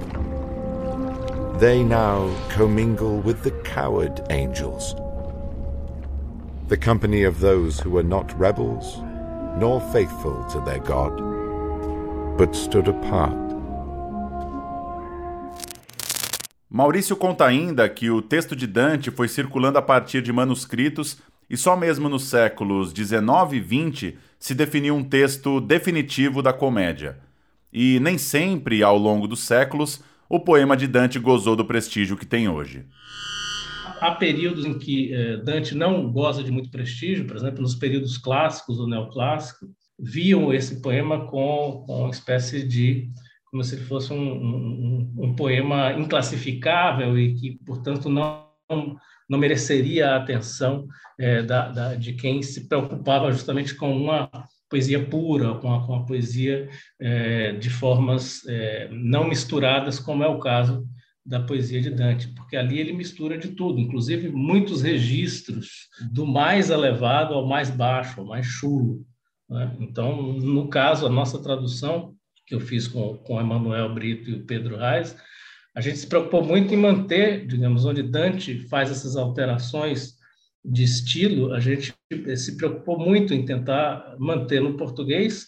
They 1.59 1.85
now 1.85 2.31
commingle 2.49 3.21
with 3.21 3.43
the 3.43 3.53
coward 3.65 4.23
angels, 4.31 4.95
the 6.69 6.77
company 6.77 7.25
of 7.25 7.41
those 7.41 7.79
who 7.79 7.91
were 7.91 8.07
not 8.07 8.35
rebels 8.37 9.01
nor 9.59 9.81
faithful 9.93 10.45
to 10.51 10.61
their 10.63 10.81
God, 10.81 11.17
but 12.37 12.55
stood 12.55 12.89
apart. 12.89 13.35
Maurício 16.69 17.17
conta 17.17 17.47
ainda 17.47 17.89
que 17.89 18.11
o 18.11 18.21
texto 18.21 18.55
de 18.57 18.67
Dante 18.67 19.11
foi 19.11 19.29
circulando 19.29 19.79
a 19.79 19.83
partir 19.83 20.21
de 20.21 20.33
manuscritos 20.33 21.19
e 21.49 21.57
só 21.57 21.77
mesmo 21.77 22.09
nos 22.09 22.25
séculos 22.25 22.93
19 22.93 23.57
e 23.57 23.61
20 23.61 24.19
se 24.39 24.55
definiu 24.55 24.95
um 24.95 25.05
texto 25.05 25.61
definitivo 25.61 26.43
da 26.43 26.53
comédia. 26.53 27.19
E 27.73 28.01
nem 28.01 28.19
sempre, 28.19 28.83
ao 28.83 28.99
longo 28.99 29.29
dos 29.29 29.41
séculos, 29.41 30.03
o 30.29 30.41
poema 30.41 30.77
de 30.77 30.87
Dante 30.89 31.19
gozou 31.19 31.55
do 31.55 31.65
prestígio 31.65 32.17
que 32.17 32.27
tem 32.27 32.49
hoje. 32.49 32.85
Há 34.07 34.15
períodos 34.15 34.65
em 34.65 34.79
que 34.79 35.13
eh, 35.13 35.39
Dante 35.39 35.75
não 35.75 36.13
goza 36.13 36.41
de 36.41 36.53
muito 36.53 36.71
prestígio, 36.71 37.27
por 37.27 37.37
exemplo, 37.37 37.61
nos 37.61 37.75
períodos 37.75 38.17
clássicos 38.17 38.79
ou 38.79 38.89
neoclássicos, 38.89 39.69
viam 39.99 40.55
esse 40.55 40.81
poema 40.81 41.27
com, 41.27 41.83
com 41.85 42.03
uma 42.03 42.11
espécie 42.11 42.63
de 42.63 43.11
como 43.51 43.65
se 43.65 43.77
fosse 43.79 44.13
um, 44.13 44.33
um, 44.33 45.15
um, 45.19 45.35
poema 45.35 45.93
inclassificável 45.95 47.19
e 47.19 47.35
que, 47.35 47.59
portanto, 47.67 48.09
não, 48.09 48.47
não 49.29 49.39
mereceria 49.41 50.11
a 50.11 50.17
atenção 50.19 50.87
é, 51.19 51.43
da, 51.43 51.69
da, 51.69 51.95
de 51.97 52.13
quem 52.13 52.41
se 52.43 52.69
preocupava 52.69 53.33
justamente 53.33 53.75
com 53.75 53.91
uma 53.91 54.31
poesia 54.71 55.05
pura, 55.05 55.55
com 55.55 55.75
a, 55.75 55.85
com 55.85 55.97
a 55.97 56.05
poesia 56.05 56.69
é, 57.01 57.55
de 57.55 57.71
formas 57.71 58.47
é, 58.47 58.89
não 58.93 59.27
misturadas, 59.27 59.99
como 59.99 60.23
é 60.23 60.29
o 60.29 60.39
caso 60.39 60.87
da 61.27 61.41
poesia 61.41 61.81
de 61.81 61.91
Dante, 61.91 62.29
porque 62.29 62.57
ali 62.57 62.79
ele 62.79 62.93
mistura 62.93 63.37
de 63.37 63.49
tudo, 63.49 63.81
inclusive 63.81 64.29
muitos 64.29 64.81
registros, 64.83 65.89
do 66.13 66.25
mais 66.25 66.71
elevado 66.71 67.35
ao 67.35 67.47
mais 67.47 67.69
baixo, 67.69 68.21
ao 68.21 68.27
mais 68.27 68.47
chulo. 68.47 69.05
Né? 69.51 69.77
Então, 69.81 70.33
no 70.35 70.69
caso, 70.69 71.05
a 71.05 71.11
nossa 71.11 71.43
tradução, 71.43 72.15
que 72.47 72.55
eu 72.55 72.61
fiz 72.61 72.87
com, 72.87 73.17
com 73.19 73.41
Emanuel 73.41 73.93
Brito 73.93 74.31
e 74.31 74.35
o 74.35 74.47
Pedro 74.47 74.77
Reis, 74.77 75.17
a 75.75 75.81
gente 75.81 75.99
se 75.99 76.07
preocupou 76.07 76.45
muito 76.45 76.73
em 76.73 76.77
manter, 76.77 77.45
digamos, 77.45 77.85
onde 77.85 78.03
Dante 78.05 78.61
faz 78.69 78.91
essas 78.91 79.17
alterações 79.17 80.15
de 80.65 80.85
estilo, 80.85 81.53
a 81.53 81.61
gente 81.61 81.93
se 82.37 82.57
preocupou 82.57 82.99
muito 82.99 83.35
em 83.35 83.45
tentar 83.45 84.17
manter 84.19 84.61
no 84.61 84.77
português 84.77 85.47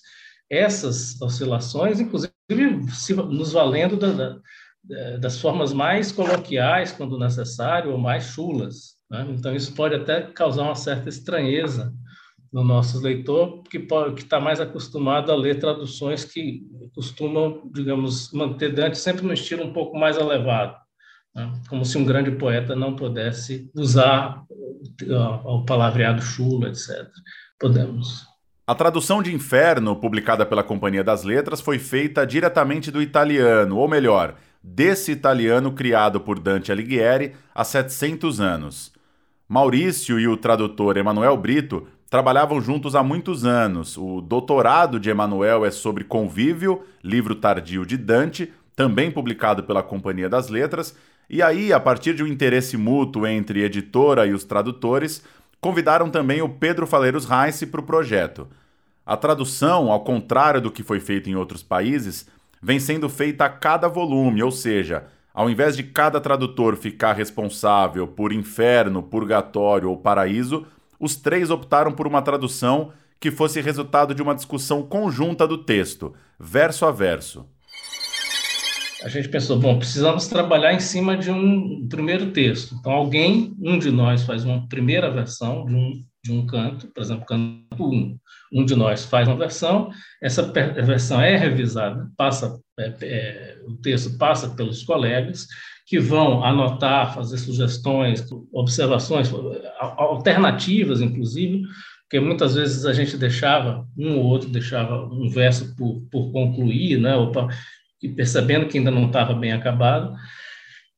essas 0.51 1.21
oscilações, 1.21 2.01
inclusive 2.01 2.33
nos 3.29 3.53
valendo 3.53 3.97
da, 3.97 4.39
das 5.21 5.41
formas 5.41 5.73
mais 5.73 6.11
coloquiais, 6.13 6.93
quando 6.93 7.19
necessário, 7.19 7.93
ou 7.93 7.99
mais 7.99 8.25
chulas. 8.25 8.97
Né? 9.11 9.27
Então, 9.31 9.55
isso 9.55 9.75
pode 9.75 9.95
até 9.95 10.23
causar 10.23 10.63
uma 10.63 10.75
certa 10.75 11.09
estranheza 11.09 11.93
no 12.53 12.65
nosso 12.65 13.01
leitor, 13.01 13.63
que 13.65 13.87
está 14.17 14.41
mais 14.41 14.61
acostumado 14.61 15.31
a 15.31 15.37
ler 15.37 15.59
traduções 15.59 16.25
que 16.25 16.63
costumam, 16.95 17.63
digamos, 17.73 18.33
manter 18.33 18.73
Dante 18.73 18.97
sempre 18.97 19.25
no 19.27 19.35
estilo 19.35 19.65
um 19.65 19.73
pouco 19.73 19.99
mais 19.99 20.17
elevado. 20.17 20.75
Né? 21.35 21.53
Como 21.69 21.85
se 21.85 21.99
um 21.99 22.05
grande 22.05 22.31
poeta 22.31 22.75
não 22.75 22.97
pudesse 22.97 23.71
usar 23.75 24.43
o 25.45 25.65
palavreado 25.65 26.23
chulo, 26.23 26.67
etc. 26.67 27.07
Podemos. 27.59 28.27
A 28.67 28.75
tradução 28.75 29.23
de 29.23 29.35
Inferno, 29.35 29.97
publicada 29.97 30.45
pela 30.45 30.63
Companhia 30.63 31.05
das 31.05 31.25
Letras, 31.25 31.61
foi 31.61 31.79
feita 31.79 32.27
diretamente 32.27 32.91
do 32.91 33.01
italiano, 33.01 33.77
ou 33.77 33.89
melhor, 33.89 34.35
desse 34.63 35.13
italiano 35.13 35.73
criado 35.73 36.21
por 36.21 36.39
Dante 36.39 36.73
Alighieri 36.73 37.35
há 37.55 37.65
700 37.65 38.41
anos. 38.41 38.93
Maurício 39.49 40.21
e 40.21 40.29
o 40.29 40.37
tradutor 40.37 40.97
Emanuel 40.97 41.37
Brito 41.37 41.87
trabalhavam 42.11 42.61
juntos 42.61 42.95
há 42.95 43.03
muitos 43.03 43.45
anos. 43.45 43.97
O 43.97 44.21
doutorado 44.21 44.99
de 44.99 45.11
Emanuel 45.11 45.65
é 45.65 45.71
sobre 45.71 46.05
Convívio, 46.05 46.83
livro 47.03 47.35
tardio 47.35 47.85
de 47.87 47.97
Dante, 47.97 48.53
também 48.75 49.11
publicado 49.11 49.63
pela 49.65 49.83
Companhia 49.83 50.29
das 50.29 50.49
Letras, 50.49 50.97
e 51.31 51.43
aí, 51.43 51.75
a 51.75 51.81
partir 51.81 52.15
de 52.15 52.23
um 52.23 52.27
interesse 52.27 52.77
mútuo 52.77 53.27
entre 53.27 53.63
editora 53.63 54.27
e 54.27 54.33
os 54.33 54.45
tradutores, 54.45 55.23
convidaram 55.61 56.09
também 56.09 56.41
o 56.41 56.49
Pedro 56.49 56.87
Faleiros 56.87 57.27
Reis 57.27 57.63
para 57.65 57.81
o 57.81 57.85
projeto. 57.85 58.49
A 59.05 59.17
tradução, 59.17 59.93
ao 59.93 60.01
contrário 60.01 60.61
do 60.61 60.71
que 60.71 60.83
foi 60.83 61.01
feito 61.01 61.29
em 61.29 61.35
outros 61.35 61.63
países, 61.63 62.27
vem 62.63 62.79
sendo 62.79 63.09
feita 63.09 63.45
a 63.45 63.49
cada 63.49 63.89
volume, 63.89 64.43
ou 64.43 64.51
seja, 64.51 65.07
ao 65.33 65.49
invés 65.49 65.77
de 65.77 65.83
cada 65.83 66.21
tradutor 66.21 66.77
ficar 66.77 67.13
responsável 67.13 68.07
por 68.07 68.33
inferno, 68.33 69.03
purgatório 69.03 69.91
ou 69.91 69.97
paraíso, 69.97 70.67
os 70.99 71.17
três 71.17 71.51
optaram 71.51 71.93
por 71.93 72.07
uma 72.07 72.23
tradução 72.23 72.93
que 73.21 73.31
fosse 73.31 73.61
resultado 73.61 74.15
de 74.15 74.23
uma 74.23 74.35
discussão 74.35 74.83
conjunta 74.83 75.47
do 75.47 75.59
texto, 75.59 76.15
verso 76.39 76.87
a 76.87 76.93
verso 76.93 77.47
a 79.03 79.09
gente 79.09 79.29
pensou, 79.29 79.59
bom, 79.59 79.79
precisamos 79.79 80.27
trabalhar 80.27 80.73
em 80.73 80.81
cima 80.81 81.17
de 81.17 81.31
um 81.31 81.87
primeiro 81.89 82.33
texto. 82.33 82.75
Então, 82.79 82.93
alguém, 82.93 83.55
um 83.61 83.79
de 83.79 83.91
nós, 83.91 84.25
faz 84.25 84.45
uma 84.45 84.67
primeira 84.67 85.11
versão 85.11 85.65
de 85.65 85.75
um, 85.75 86.05
de 86.25 86.33
um 86.33 86.47
canto, 86.47 86.89
por 86.89 87.03
exemplo, 87.03 87.27
canto 87.27 87.67
1. 87.79 87.85
Um. 87.85 88.19
um 88.53 88.65
de 88.65 88.75
nós 88.75 89.05
faz 89.05 89.29
uma 89.29 89.37
versão, 89.37 89.91
essa 90.23 90.43
versão 90.43 91.21
é 91.21 91.37
revisada, 91.37 92.11
passa, 92.17 92.59
é, 92.79 92.95
é, 93.03 93.59
o 93.67 93.77
texto 93.77 94.17
passa 94.19 94.51
pelos 94.51 94.83
colegas, 94.83 95.47
que 95.87 95.99
vão 95.99 96.45
anotar, 96.45 97.15
fazer 97.15 97.39
sugestões, 97.39 98.27
observações, 98.53 99.33
alternativas, 99.79 101.01
inclusive, 101.01 101.63
porque 102.03 102.21
muitas 102.21 102.55
vezes 102.55 102.85
a 102.85 102.93
gente 102.93 103.17
deixava, 103.17 103.87
um 103.97 104.17
ou 104.19 104.25
outro 104.25 104.51
deixava 104.51 105.05
um 105.07 105.29
verso 105.31 105.75
por, 105.77 106.01
por 106.11 106.31
concluir, 106.33 106.99
né, 106.99 107.15
ou 107.17 107.33
pra, 107.33 107.49
e 108.03 108.09
percebendo 108.09 108.67
que 108.67 108.79
ainda 108.79 108.91
não 108.91 109.07
estava 109.07 109.35
bem 109.35 109.53
acabado. 109.53 110.15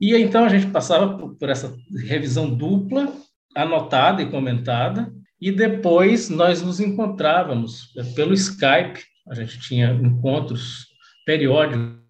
E 0.00 0.14
então 0.16 0.44
a 0.44 0.48
gente 0.48 0.68
passava 0.68 1.16
por, 1.16 1.36
por 1.36 1.48
essa 1.48 1.76
revisão 2.06 2.52
dupla, 2.52 3.12
anotada 3.55 4.22
e 4.22 4.30
comentada, 4.30 5.12
e 5.40 5.51
depois 5.51 6.28
nós 6.28 6.62
nos 6.62 6.80
encontrávamos 6.80 7.92
é, 7.96 8.05
pelo 8.14 8.34
Skype, 8.34 9.01
a 9.28 9.34
gente 9.34 9.59
tinha 9.61 9.92
encontros 9.92 10.86
periódicos, 11.24 12.01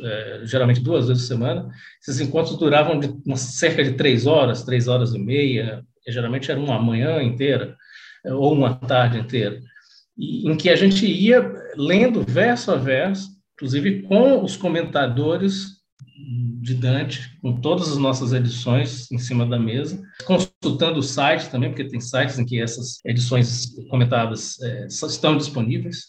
é, 0.00 0.42
geralmente 0.44 0.80
duas 0.80 1.08
vezes 1.08 1.24
por 1.24 1.28
semana. 1.28 1.68
Esses 2.00 2.20
encontros 2.20 2.58
duravam 2.58 3.00
de, 3.00 3.10
cerca 3.36 3.82
de 3.82 3.92
três 3.92 4.26
horas, 4.26 4.62
três 4.62 4.88
horas 4.88 5.14
e 5.14 5.18
meia, 5.18 5.84
geralmente 6.06 6.50
era 6.50 6.60
uma 6.60 6.80
manhã 6.80 7.22
inteira 7.22 7.76
é, 8.24 8.32
ou 8.32 8.52
uma 8.52 8.74
tarde 8.74 9.18
inteira, 9.18 9.60
e, 10.16 10.48
em 10.48 10.56
que 10.56 10.70
a 10.70 10.76
gente 10.76 11.06
ia 11.06 11.52
lendo 11.76 12.22
verso 12.22 12.70
a 12.70 12.76
verso 12.76 13.38
inclusive 13.58 14.02
com 14.02 14.42
os 14.44 14.56
comentadores 14.56 15.78
de 16.68 16.74
Dante, 16.74 17.36
com 17.40 17.60
todas 17.60 17.90
as 17.90 17.96
nossas 17.96 18.32
edições 18.32 19.10
em 19.10 19.18
cima 19.18 19.46
da 19.46 19.58
mesa, 19.58 20.00
consultando 20.24 21.00
o 21.00 21.02
site 21.02 21.48
também, 21.48 21.70
porque 21.70 21.88
tem 21.88 22.00
sites 22.00 22.38
em 22.38 22.44
que 22.44 22.60
essas 22.60 22.98
edições 23.04 23.74
comentadas 23.90 24.60
é, 24.60 24.86
estão 24.86 25.36
disponíveis, 25.36 26.04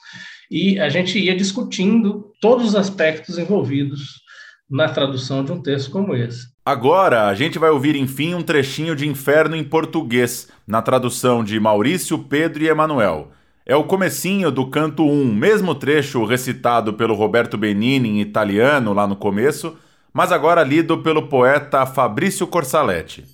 e 0.51 0.79
a 0.79 0.89
gente 0.89 1.17
ia 1.17 1.35
discutindo 1.35 2.31
todos 2.41 2.69
os 2.69 2.75
aspectos 2.75 3.37
envolvidos 3.37 4.21
na 4.69 4.89
tradução 4.89 5.43
de 5.43 5.51
um 5.51 5.61
texto 5.61 5.89
como 5.89 6.15
esse. 6.15 6.47
Agora, 6.65 7.27
a 7.27 7.33
gente 7.33 7.57
vai 7.57 7.69
ouvir, 7.69 7.95
enfim, 7.95 8.35
um 8.35 8.43
trechinho 8.43 8.95
de 8.95 9.07
Inferno 9.07 9.55
em 9.55 9.63
português, 9.63 10.47
na 10.67 10.81
tradução 10.81 11.43
de 11.43 11.59
Maurício, 11.59 12.19
Pedro 12.19 12.63
e 12.63 12.67
Emanuel. 12.67 13.31
É 13.65 13.75
o 13.75 13.83
comecinho 13.83 14.51
do 14.51 14.67
canto 14.67 15.03
1, 15.03 15.33
mesmo 15.33 15.73
trecho 15.73 16.25
recitado 16.25 16.93
pelo 16.93 17.15
Roberto 17.15 17.57
Benini 17.57 18.09
em 18.09 18.21
italiano 18.21 18.93
lá 18.93 19.07
no 19.07 19.15
começo, 19.15 19.77
mas 20.13 20.31
agora 20.31 20.63
lido 20.63 21.01
pelo 21.03 21.27
poeta 21.27 21.85
Fabrício 21.85 22.47
Corsaletti. 22.47 23.25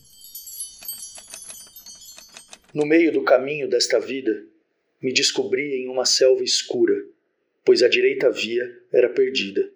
No 2.74 2.86
meio 2.86 3.12
do 3.12 3.24
caminho 3.24 3.70
desta 3.70 4.00
vida, 4.00 4.44
me 5.02 5.14
descobri 5.14 5.82
em 5.82 5.88
uma 5.88 6.06
selva 6.06 6.44
escura, 6.44 6.96
pois 7.64 7.82
a 7.82 7.88
direita 7.88 8.30
via 8.30 8.64
era 8.92 9.10
perdida. 9.10 9.70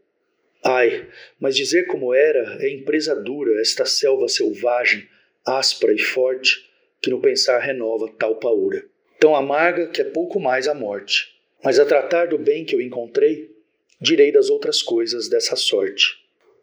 Ai, 0.64 1.08
mas 1.40 1.56
dizer 1.56 1.88
como 1.88 2.14
era 2.14 2.58
é 2.60 2.70
empresa 2.70 3.16
dura 3.16 3.62
esta 3.62 3.86
selva 3.86 4.28
selvagem, 4.28 5.08
áspera 5.46 5.94
e 5.94 6.00
forte, 6.00 6.70
que 7.02 7.10
no 7.10 7.22
pensar 7.22 7.60
renova 7.60 8.12
tal 8.18 8.36
paura 8.36 8.84
tão 9.20 9.36
amarga 9.36 9.88
que 9.88 10.02
é 10.02 10.06
pouco 10.06 10.40
mais 10.40 10.68
a 10.68 10.74
morte. 10.74 11.38
Mas 11.64 11.78
a 11.78 11.86
tratar 11.86 12.28
do 12.28 12.38
bem 12.38 12.64
que 12.64 12.74
eu 12.74 12.82
encontrei, 12.82 13.54
direi 14.00 14.32
das 14.32 14.50
outras 14.50 14.82
coisas 14.82 15.28
dessa 15.28 15.58
sorte. 15.58 16.19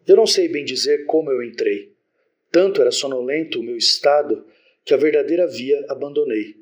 Eu 0.07 0.15
não 0.15 0.25
sei 0.25 0.47
bem 0.47 0.63
dizer 0.63 1.05
como 1.05 1.29
eu 1.29 1.43
entrei. 1.43 1.91
Tanto 2.49 2.79
era 2.79 2.91
sonolento 2.91 3.59
o 3.59 3.63
meu 3.63 3.75
estado 3.75 4.45
que 4.85 4.93
a 4.93 4.97
verdadeira 4.97 5.45
via 5.45 5.85
abandonei. 5.89 6.55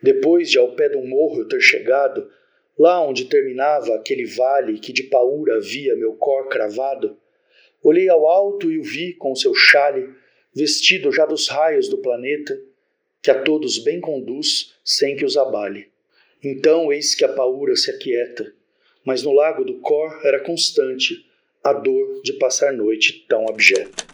Depois 0.00 0.48
de 0.48 0.58
ao 0.58 0.76
pé 0.76 0.90
de 0.90 0.96
um 0.96 1.04
morro 1.04 1.40
eu 1.40 1.48
ter 1.48 1.60
chegado, 1.60 2.30
lá 2.78 3.04
onde 3.04 3.24
terminava 3.24 3.96
aquele 3.96 4.24
vale 4.24 4.78
que 4.78 4.92
de 4.92 5.02
paura 5.02 5.60
via 5.60 5.96
meu 5.96 6.14
cor 6.14 6.48
cravado, 6.48 7.18
olhei 7.82 8.08
ao 8.08 8.28
alto 8.28 8.70
e 8.70 8.78
o 8.78 8.84
vi 8.84 9.12
com 9.14 9.34
seu 9.34 9.54
chale, 9.56 10.14
vestido 10.54 11.10
já 11.10 11.26
dos 11.26 11.48
raios 11.48 11.88
do 11.88 11.98
planeta, 11.98 12.56
que 13.20 13.30
a 13.30 13.42
todos 13.42 13.82
bem 13.82 14.00
conduz 14.00 14.72
sem 14.84 15.16
que 15.16 15.24
os 15.24 15.36
abale. 15.36 15.88
Então 16.40 16.92
eis 16.92 17.16
que 17.16 17.24
a 17.24 17.32
paura 17.32 17.74
se 17.74 17.90
aquieta, 17.90 18.54
mas 19.04 19.24
no 19.24 19.32
lago 19.32 19.64
do 19.64 19.80
cor 19.80 20.20
era 20.24 20.38
constante 20.38 21.33
a 21.64 21.72
dor 21.72 22.20
de 22.22 22.34
passar 22.34 22.74
noite 22.74 23.24
tão 23.26 23.48
abjeta. 23.48 24.04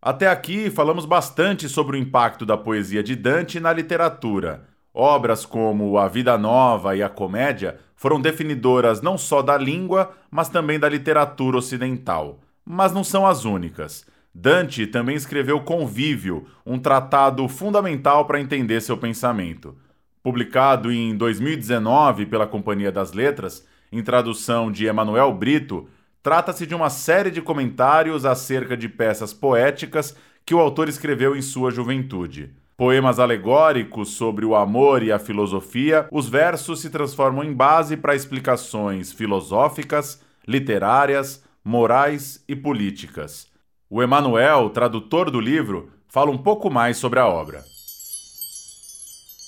Até 0.00 0.26
aqui 0.26 0.70
falamos 0.70 1.04
bastante 1.04 1.68
sobre 1.68 1.96
o 1.96 2.00
impacto 2.00 2.46
da 2.46 2.56
poesia 2.56 3.02
de 3.02 3.14
Dante 3.14 3.60
na 3.60 3.72
literatura. 3.74 4.66
Obras 4.92 5.44
como 5.44 5.98
A 5.98 6.08
Vida 6.08 6.38
Nova 6.38 6.96
e 6.96 7.02
A 7.02 7.10
Comédia 7.10 7.78
foram 7.94 8.20
definidoras 8.20 9.02
não 9.02 9.18
só 9.18 9.42
da 9.42 9.56
língua, 9.56 10.12
mas 10.30 10.48
também 10.48 10.78
da 10.78 10.88
literatura 10.88 11.58
ocidental. 11.58 12.40
Mas 12.64 12.92
não 12.92 13.04
são 13.04 13.26
as 13.26 13.44
únicas. 13.44 14.06
Dante 14.34 14.86
também 14.86 15.14
escreveu 15.14 15.60
Convívio, 15.60 16.46
um 16.64 16.78
tratado 16.78 17.46
fundamental 17.48 18.24
para 18.24 18.40
entender 18.40 18.80
seu 18.80 18.96
pensamento. 18.96 19.76
Publicado 20.22 20.90
em 20.90 21.14
2019 21.14 22.26
pela 22.26 22.46
Companhia 22.46 22.90
das 22.90 23.12
Letras, 23.12 23.66
em 23.92 24.02
tradução 24.02 24.72
de 24.72 24.86
Emanuel 24.86 25.32
Brito, 25.34 25.86
trata-se 26.22 26.66
de 26.66 26.74
uma 26.74 26.88
série 26.88 27.30
de 27.30 27.42
comentários 27.42 28.24
acerca 28.24 28.76
de 28.76 28.88
peças 28.88 29.34
poéticas 29.34 30.16
que 30.46 30.54
o 30.54 30.58
autor 30.58 30.88
escreveu 30.88 31.36
em 31.36 31.42
sua 31.42 31.70
juventude. 31.70 32.50
Poemas 32.76 33.20
alegóricos 33.20 34.12
sobre 34.12 34.46
o 34.46 34.56
amor 34.56 35.02
e 35.02 35.12
a 35.12 35.18
filosofia, 35.18 36.08
os 36.10 36.28
versos 36.28 36.80
se 36.80 36.90
transformam 36.90 37.44
em 37.44 37.52
base 37.52 37.96
para 37.96 38.14
explicações 38.14 39.12
filosóficas, 39.12 40.20
literárias, 40.48 41.44
morais 41.62 42.42
e 42.48 42.56
políticas. 42.56 43.46
O 43.88 44.02
Emanuel, 44.02 44.70
tradutor 44.70 45.30
do 45.30 45.38
livro, 45.38 45.90
fala 46.08 46.30
um 46.30 46.38
pouco 46.38 46.70
mais 46.70 46.96
sobre 46.96 47.20
a 47.20 47.26
obra. 47.26 47.62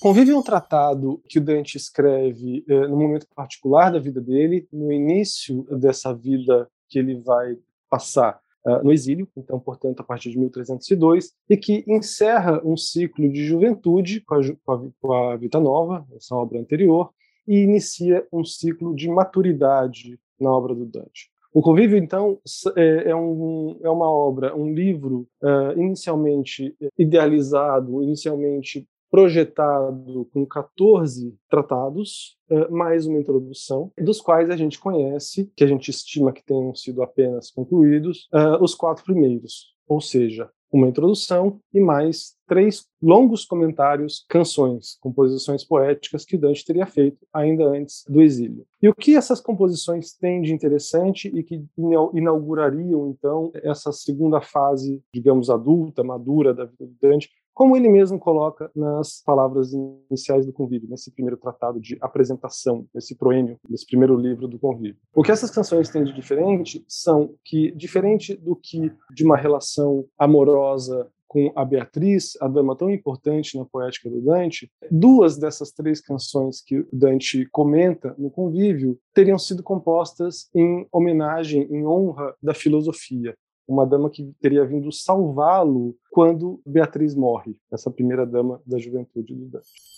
Convive 0.05 0.33
é 0.33 0.37
um 0.37 0.43
tratado 0.43 1.19
que 1.27 1.39
o 1.39 1.41
Dante 1.43 1.79
escreve 1.79 2.63
eh, 2.69 2.89
no 2.89 2.95
momento 2.95 3.27
particular 3.35 3.91
da 3.91 3.99
vida 3.99 4.21
dele, 4.21 4.69
no 4.71 4.93
início 4.93 5.63
dessa 5.79 6.13
vida 6.13 6.69
que 6.91 6.99
ele 6.99 7.15
vai 7.15 7.57
passar 7.89 8.39
uh, 8.67 8.85
no 8.85 8.93
exílio, 8.93 9.27
então, 9.35 9.59
portanto, 9.59 10.01
a 10.01 10.05
partir 10.05 10.31
de 10.31 10.39
1302, 10.39 11.33
e 11.49 11.57
que 11.57 11.83
encerra 11.89 12.61
um 12.63 12.77
ciclo 12.77 13.33
de 13.33 13.47
juventude 13.47 14.21
com 14.21 14.35
a, 14.35 14.41
com 14.63 14.73
a, 14.73 14.83
com 15.01 15.13
a 15.15 15.37
Vita 15.39 15.59
Nova, 15.59 16.07
essa 16.15 16.37
obra 16.37 16.61
anterior, 16.61 17.09
e 17.49 17.61
inicia 17.61 18.29
um 18.31 18.45
ciclo 18.45 18.95
de 18.95 19.09
maturidade 19.09 20.21
na 20.39 20.53
obra 20.53 20.75
do 20.75 20.85
Dante. 20.85 21.31
O 21.51 21.63
Convívio, 21.63 21.97
então, 21.97 22.39
é, 22.77 23.09
é, 23.09 23.17
um, 23.17 23.79
é 23.83 23.89
uma 23.89 24.11
obra, 24.11 24.55
um 24.55 24.71
livro 24.71 25.27
uh, 25.43 25.81
inicialmente 25.81 26.77
idealizado, 26.99 28.03
inicialmente 28.03 28.87
projetado 29.15 30.29
com 30.33 30.45
14 30.45 31.37
tratados, 31.49 32.37
uh, 32.51 32.75
mais 32.75 33.07
uma 33.07 33.21
introdução, 33.21 33.93
dos 33.97 34.21
quais 34.21 34.51
a 34.51 34.57
gente 34.57 34.77
conhece, 34.77 35.53
que 35.57 35.63
a 35.63 35.69
gente 35.69 35.89
estima 35.89 36.33
que 36.33 36.45
tenham 36.45 36.75
sido 36.75 37.01
apenas 37.01 37.49
concluídos, 37.49 38.29
uh, 38.35 38.61
os 38.61 38.75
quatro 38.75 39.05
primeiros, 39.05 39.73
ou 39.87 40.01
seja, 40.01 40.51
uma 40.73 40.89
introdução 40.89 41.61
e 41.73 41.79
mais 41.79 42.35
três 42.49 42.87
longos 43.01 43.45
comentários, 43.45 44.27
canções, 44.29 44.99
composições 45.01 45.63
poéticas 45.63 46.25
que 46.25 46.37
Dante 46.37 46.65
teria 46.65 46.85
feito 46.85 47.25
ainda 47.33 47.65
antes 47.67 48.05
do 48.09 48.21
exílio. 48.21 48.67
E 48.83 48.89
o 48.89 48.95
que 48.95 49.15
essas 49.15 49.41
composições 49.41 50.13
têm 50.15 50.43
de 50.43 50.53
interessante 50.53 51.29
e 51.29 51.45
que 51.45 51.65
inaugurariam 52.13 53.09
então 53.09 53.53
essa 53.63 53.93
segunda 53.93 54.41
fase, 54.41 55.01
digamos, 55.15 55.49
adulta, 55.49 56.03
madura 56.03 56.53
da 56.53 56.65
vida 56.65 56.85
de 56.85 56.97
Dante, 57.01 57.31
como 57.55 57.77
ele 57.77 57.89
mesmo 57.89 58.19
coloca 58.19 58.71
nas 58.75 59.23
palavras 59.25 59.73
iniciais 59.73 60.45
do 60.45 60.53
convívio, 60.53 60.89
nesse 60.91 61.11
primeiro 61.11 61.37
tratado 61.37 61.81
de 61.81 61.97
apresentação, 62.01 62.87
nesse 62.93 63.15
proêmio, 63.15 63.59
nesse 63.69 63.87
primeiro 63.87 64.17
livro 64.17 64.49
do 64.49 64.59
convívio. 64.59 65.01
O 65.15 65.23
que 65.23 65.31
essas 65.31 65.51
canções 65.51 65.89
têm 65.89 66.05
de 66.05 66.13
diferente 66.13 66.85
são 66.89 67.35
que, 67.45 67.71
diferente 67.73 68.35
do 68.35 68.57
que 68.57 68.93
de 69.15 69.25
uma 69.25 69.37
relação 69.37 70.05
amorosa 70.19 71.09
com 71.35 71.53
a 71.57 71.65
Beatriz, 71.65 72.39
a 72.41 72.47
dama 72.47 72.77
tão 72.77 72.89
importante 72.89 73.59
na 73.59 73.65
poética 73.65 74.09
do 74.09 74.21
Dante, 74.21 74.71
duas 74.89 75.37
dessas 75.37 75.73
três 75.73 76.01
canções 76.01 76.61
que 76.61 76.87
Dante 76.93 77.45
comenta 77.51 78.15
no 78.17 78.31
convívio 78.31 78.97
teriam 79.13 79.37
sido 79.37 79.61
compostas 79.61 80.49
em 80.55 80.87
homenagem, 80.93 81.63
em 81.63 81.85
honra 81.85 82.35
da 82.41 82.55
filosofia 82.55 83.35
uma 83.67 83.87
dama 83.87 84.11
que 84.11 84.33
teria 84.41 84.65
vindo 84.65 84.91
salvá-lo 84.93 85.97
quando 86.11 86.61
Beatriz 86.67 87.15
morre, 87.15 87.57
essa 87.73 87.91
primeira 87.91 88.27
dama 88.27 88.61
da 88.67 88.79
juventude 88.79 89.35
do 89.35 89.47
Dante. 89.47 89.95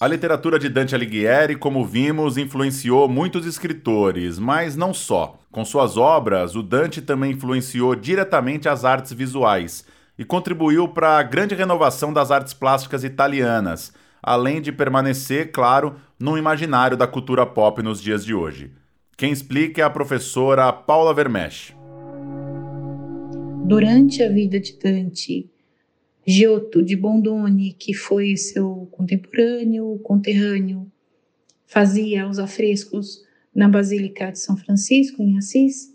A 0.00 0.06
literatura 0.06 0.60
de 0.60 0.68
Dante 0.68 0.94
Alighieri, 0.94 1.56
como 1.56 1.84
vimos, 1.84 2.38
influenciou 2.38 3.08
muitos 3.08 3.44
escritores, 3.44 4.38
mas 4.38 4.76
não 4.76 4.94
só. 4.94 5.40
Com 5.50 5.64
suas 5.64 5.96
obras, 5.96 6.54
o 6.54 6.62
Dante 6.62 7.02
também 7.02 7.32
influenciou 7.32 7.96
diretamente 7.96 8.68
as 8.68 8.84
artes 8.84 9.12
visuais 9.12 9.84
e 10.16 10.24
contribuiu 10.24 10.86
para 10.86 11.18
a 11.18 11.22
grande 11.24 11.56
renovação 11.56 12.12
das 12.12 12.30
artes 12.30 12.54
plásticas 12.54 13.02
italianas, 13.02 13.92
além 14.22 14.60
de 14.60 14.70
permanecer, 14.70 15.50
claro, 15.50 15.96
no 16.16 16.38
imaginário 16.38 16.96
da 16.96 17.08
cultura 17.08 17.44
pop 17.44 17.82
nos 17.82 18.00
dias 18.00 18.24
de 18.24 18.32
hoje. 18.32 18.72
Quem 19.18 19.32
explica 19.32 19.82
é 19.82 19.84
a 19.84 19.90
professora 19.90 20.72
Paula 20.72 21.12
Vermesch. 21.12 21.74
Durante 23.66 24.22
a 24.22 24.28
vida 24.28 24.60
de 24.60 24.78
Dante, 24.78 25.50
Giotto 26.24 26.80
de 26.84 26.94
Bondone, 26.94 27.72
que 27.72 27.92
foi 27.92 28.36
seu 28.36 28.86
contemporâneo, 28.92 29.98
conterrâneo, 30.04 30.86
fazia 31.66 32.28
os 32.28 32.38
afrescos 32.38 33.24
na 33.52 33.68
Basílica 33.68 34.30
de 34.30 34.38
São 34.38 34.56
Francisco, 34.56 35.20
em 35.20 35.36
Assis, 35.36 35.92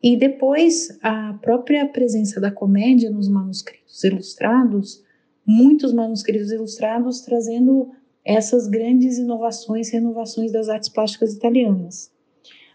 e 0.00 0.16
depois 0.16 0.96
a 1.02 1.36
própria 1.42 1.84
presença 1.88 2.40
da 2.40 2.52
comédia 2.52 3.10
nos 3.10 3.28
manuscritos 3.28 4.04
ilustrados, 4.04 5.02
muitos 5.44 5.92
manuscritos 5.92 6.52
ilustrados 6.52 7.20
trazendo 7.22 7.90
essas 8.24 8.68
grandes 8.68 9.18
inovações, 9.18 9.90
renovações 9.90 10.52
das 10.52 10.68
artes 10.68 10.88
plásticas 10.88 11.34
italianas. 11.34 12.13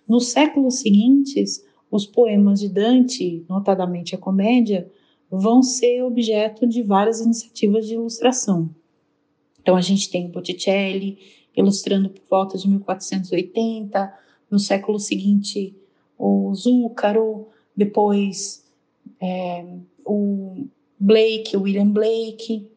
Nos 0.10 0.30
séculos 0.30 0.80
seguintes, 0.80 1.64
os 1.91 2.07
poemas 2.07 2.60
de 2.60 2.68
Dante, 2.68 3.45
notadamente 3.47 4.16
a 4.16 4.18
comédia, 4.18 4.91
vão 5.30 5.62
ser 5.62 6.01
objeto 6.01 6.68
de 6.68 6.82
várias 6.82 7.22
iniciativas 7.22 7.86
de 7.86 7.93
ilustração. 7.93 8.74
Então 9.62 9.76
a 9.76 9.82
gente 9.82 10.10
tem 10.10 10.32
Botticelli 10.32 11.20
ilustrando 11.55 12.10
por 12.10 12.24
volta 12.28 12.57
de 12.57 12.68
1480, 12.68 14.14
no 14.49 14.57
século 14.57 14.99
seguinte 14.99 15.76
o 16.18 16.53
Zúcaro, 16.55 17.47
depois 17.76 18.66
é, 19.22 19.64
o 20.03 20.66
Blake, 20.99 21.55
William 21.55 21.89
Blake, 21.91 22.68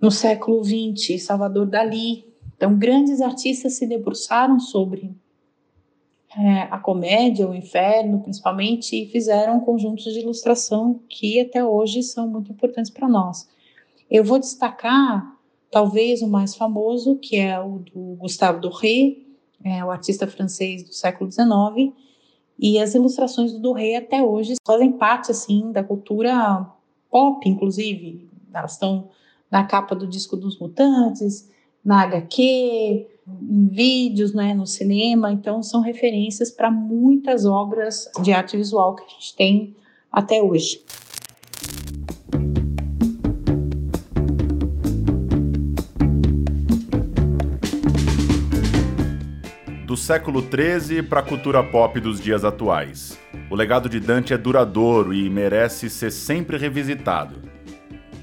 no 0.00 0.12
século 0.12 0.62
XX 0.62 1.20
Salvador 1.20 1.66
Dali. 1.66 2.24
Então 2.56 2.78
grandes 2.78 3.20
artistas 3.20 3.74
se 3.74 3.86
debruçaram 3.86 4.60
sobre 4.60 5.12
é, 6.36 6.62
a 6.62 6.78
comédia, 6.78 7.48
o 7.48 7.54
inferno, 7.54 8.20
principalmente, 8.20 8.96
e 8.96 9.06
fizeram 9.06 9.60
conjuntos 9.60 10.04
de 10.04 10.20
ilustração 10.20 11.00
que 11.08 11.40
até 11.40 11.64
hoje 11.64 12.02
são 12.02 12.28
muito 12.28 12.50
importantes 12.50 12.90
para 12.90 13.08
nós. 13.08 13.48
Eu 14.10 14.24
vou 14.24 14.38
destacar, 14.38 15.36
talvez, 15.70 16.22
o 16.22 16.28
mais 16.28 16.56
famoso, 16.56 17.16
que 17.16 17.36
é 17.36 17.58
o 17.60 17.78
do 17.78 18.16
Gustave 18.16 18.60
Doré, 18.60 19.16
é, 19.62 19.84
o 19.84 19.90
artista 19.90 20.26
francês 20.26 20.82
do 20.82 20.92
século 20.92 21.30
XIX, 21.30 21.92
e 22.58 22.78
as 22.78 22.94
ilustrações 22.94 23.52
do 23.52 23.60
Doré 23.60 23.96
até 23.96 24.22
hoje 24.22 24.54
fazem 24.66 24.92
parte, 24.92 25.30
assim, 25.30 25.70
da 25.72 25.82
cultura 25.82 26.66
pop, 27.10 27.48
inclusive. 27.48 28.28
Elas 28.52 28.72
estão 28.72 29.08
na 29.50 29.64
capa 29.64 29.94
do 29.94 30.06
disco 30.06 30.36
dos 30.36 30.58
Mutantes, 30.58 31.48
na 31.84 32.02
HQ, 32.02 33.06
em 33.26 33.68
vídeos, 33.68 34.34
né, 34.34 34.52
no 34.52 34.66
cinema, 34.66 35.32
então 35.32 35.62
são 35.62 35.80
referências 35.80 36.50
para 36.50 36.70
muitas 36.70 37.46
obras 37.46 38.10
de 38.22 38.32
arte 38.32 38.56
visual 38.56 38.94
que 38.94 39.04
a 39.04 39.08
gente 39.08 39.34
tem 39.34 39.74
até 40.12 40.42
hoje. 40.42 40.82
Do 49.86 49.96
século 49.96 50.42
XIII 50.42 51.02
para 51.02 51.20
a 51.20 51.22
cultura 51.22 51.62
pop 51.62 51.98
dos 52.00 52.20
dias 52.20 52.44
atuais. 52.44 53.18
O 53.50 53.54
legado 53.54 53.88
de 53.88 54.00
Dante 54.00 54.34
é 54.34 54.38
duradouro 54.38 55.14
e 55.14 55.30
merece 55.30 55.88
ser 55.88 56.10
sempre 56.10 56.56
revisitado. 56.58 57.36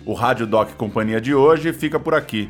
O 0.06 0.14
Rádio 0.14 0.46
Doc 0.46 0.72
Companhia 0.74 1.22
de 1.22 1.34
hoje 1.34 1.72
fica 1.72 2.00
por 2.00 2.14
aqui. 2.14 2.50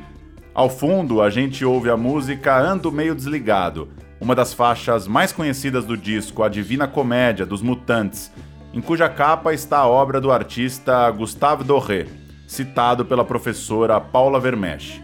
Ao 0.54 0.70
fundo, 0.70 1.22
a 1.22 1.30
gente 1.30 1.64
ouve 1.64 1.90
a 1.90 1.96
música 1.96 2.60
Ando 2.60 2.92
Meio 2.92 3.16
Desligado, 3.16 3.88
uma 4.20 4.36
das 4.36 4.54
faixas 4.54 5.08
mais 5.08 5.32
conhecidas 5.32 5.86
do 5.86 5.96
disco 5.96 6.44
A 6.44 6.50
Divina 6.50 6.90
Comédia 6.90 7.46
dos 7.46 7.62
Mutantes, 7.62 8.30
em 8.74 8.82
cuja 8.82 9.08
capa 9.08 9.54
está 9.54 9.78
a 9.78 9.88
obra 9.88 10.20
do 10.20 10.30
artista 10.30 11.10
Gustave 11.12 11.64
Doré, 11.64 12.06
citado 12.46 13.06
pela 13.06 13.24
professora 13.24 14.02
Paula 14.02 14.42
Vermesch. 14.42 15.02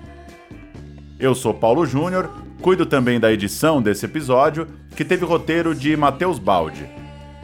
Eu 1.17 1.33
sou 1.33 1.53
Paulo 1.53 1.85
Júnior, 1.85 2.29
cuido 2.61 2.85
também 2.85 3.17
da 3.17 3.31
edição 3.31 3.81
desse 3.81 4.05
episódio, 4.05 4.67
que 4.97 5.05
teve 5.05 5.23
roteiro 5.23 5.73
de 5.73 5.95
Matheus 5.95 6.39
Baldi. 6.39 6.85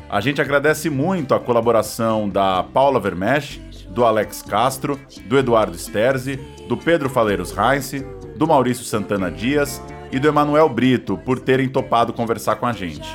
A 0.10 0.20
gente 0.20 0.42
agradece 0.42 0.90
muito 0.90 1.34
a 1.34 1.40
colaboração 1.40 2.28
da 2.28 2.64
Paula 2.64 3.00
Vermesch, 3.00 3.62
do 3.90 4.04
Alex 4.04 4.42
Castro, 4.42 5.00
do 5.26 5.38
Eduardo 5.38 5.78
Sterzi, 5.78 6.40
do 6.68 6.78
Pedro 6.78 7.10
Faleiros 7.10 7.54
Heinz, 7.58 8.04
do 8.36 8.48
Maurício 8.48 8.84
Santana 8.84 9.30
Dias 9.30 9.82
e 10.12 10.20
do 10.20 10.28
Emanuel 10.28 10.70
Brito 10.70 11.18
por 11.18 11.40
terem 11.40 11.68
topado 11.68 12.14
conversar 12.14 12.56
com 12.58 12.66
a 12.66 12.74
gente. 12.74 13.08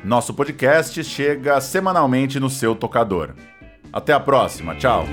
Nosso 0.03 0.34
podcast 0.34 1.03
chega 1.03 1.61
semanalmente 1.61 2.39
no 2.39 2.49
seu 2.49 2.74
tocador. 2.74 3.36
Até 3.93 4.13
a 4.13 4.20
próxima, 4.20 4.74
tchau! 4.76 5.05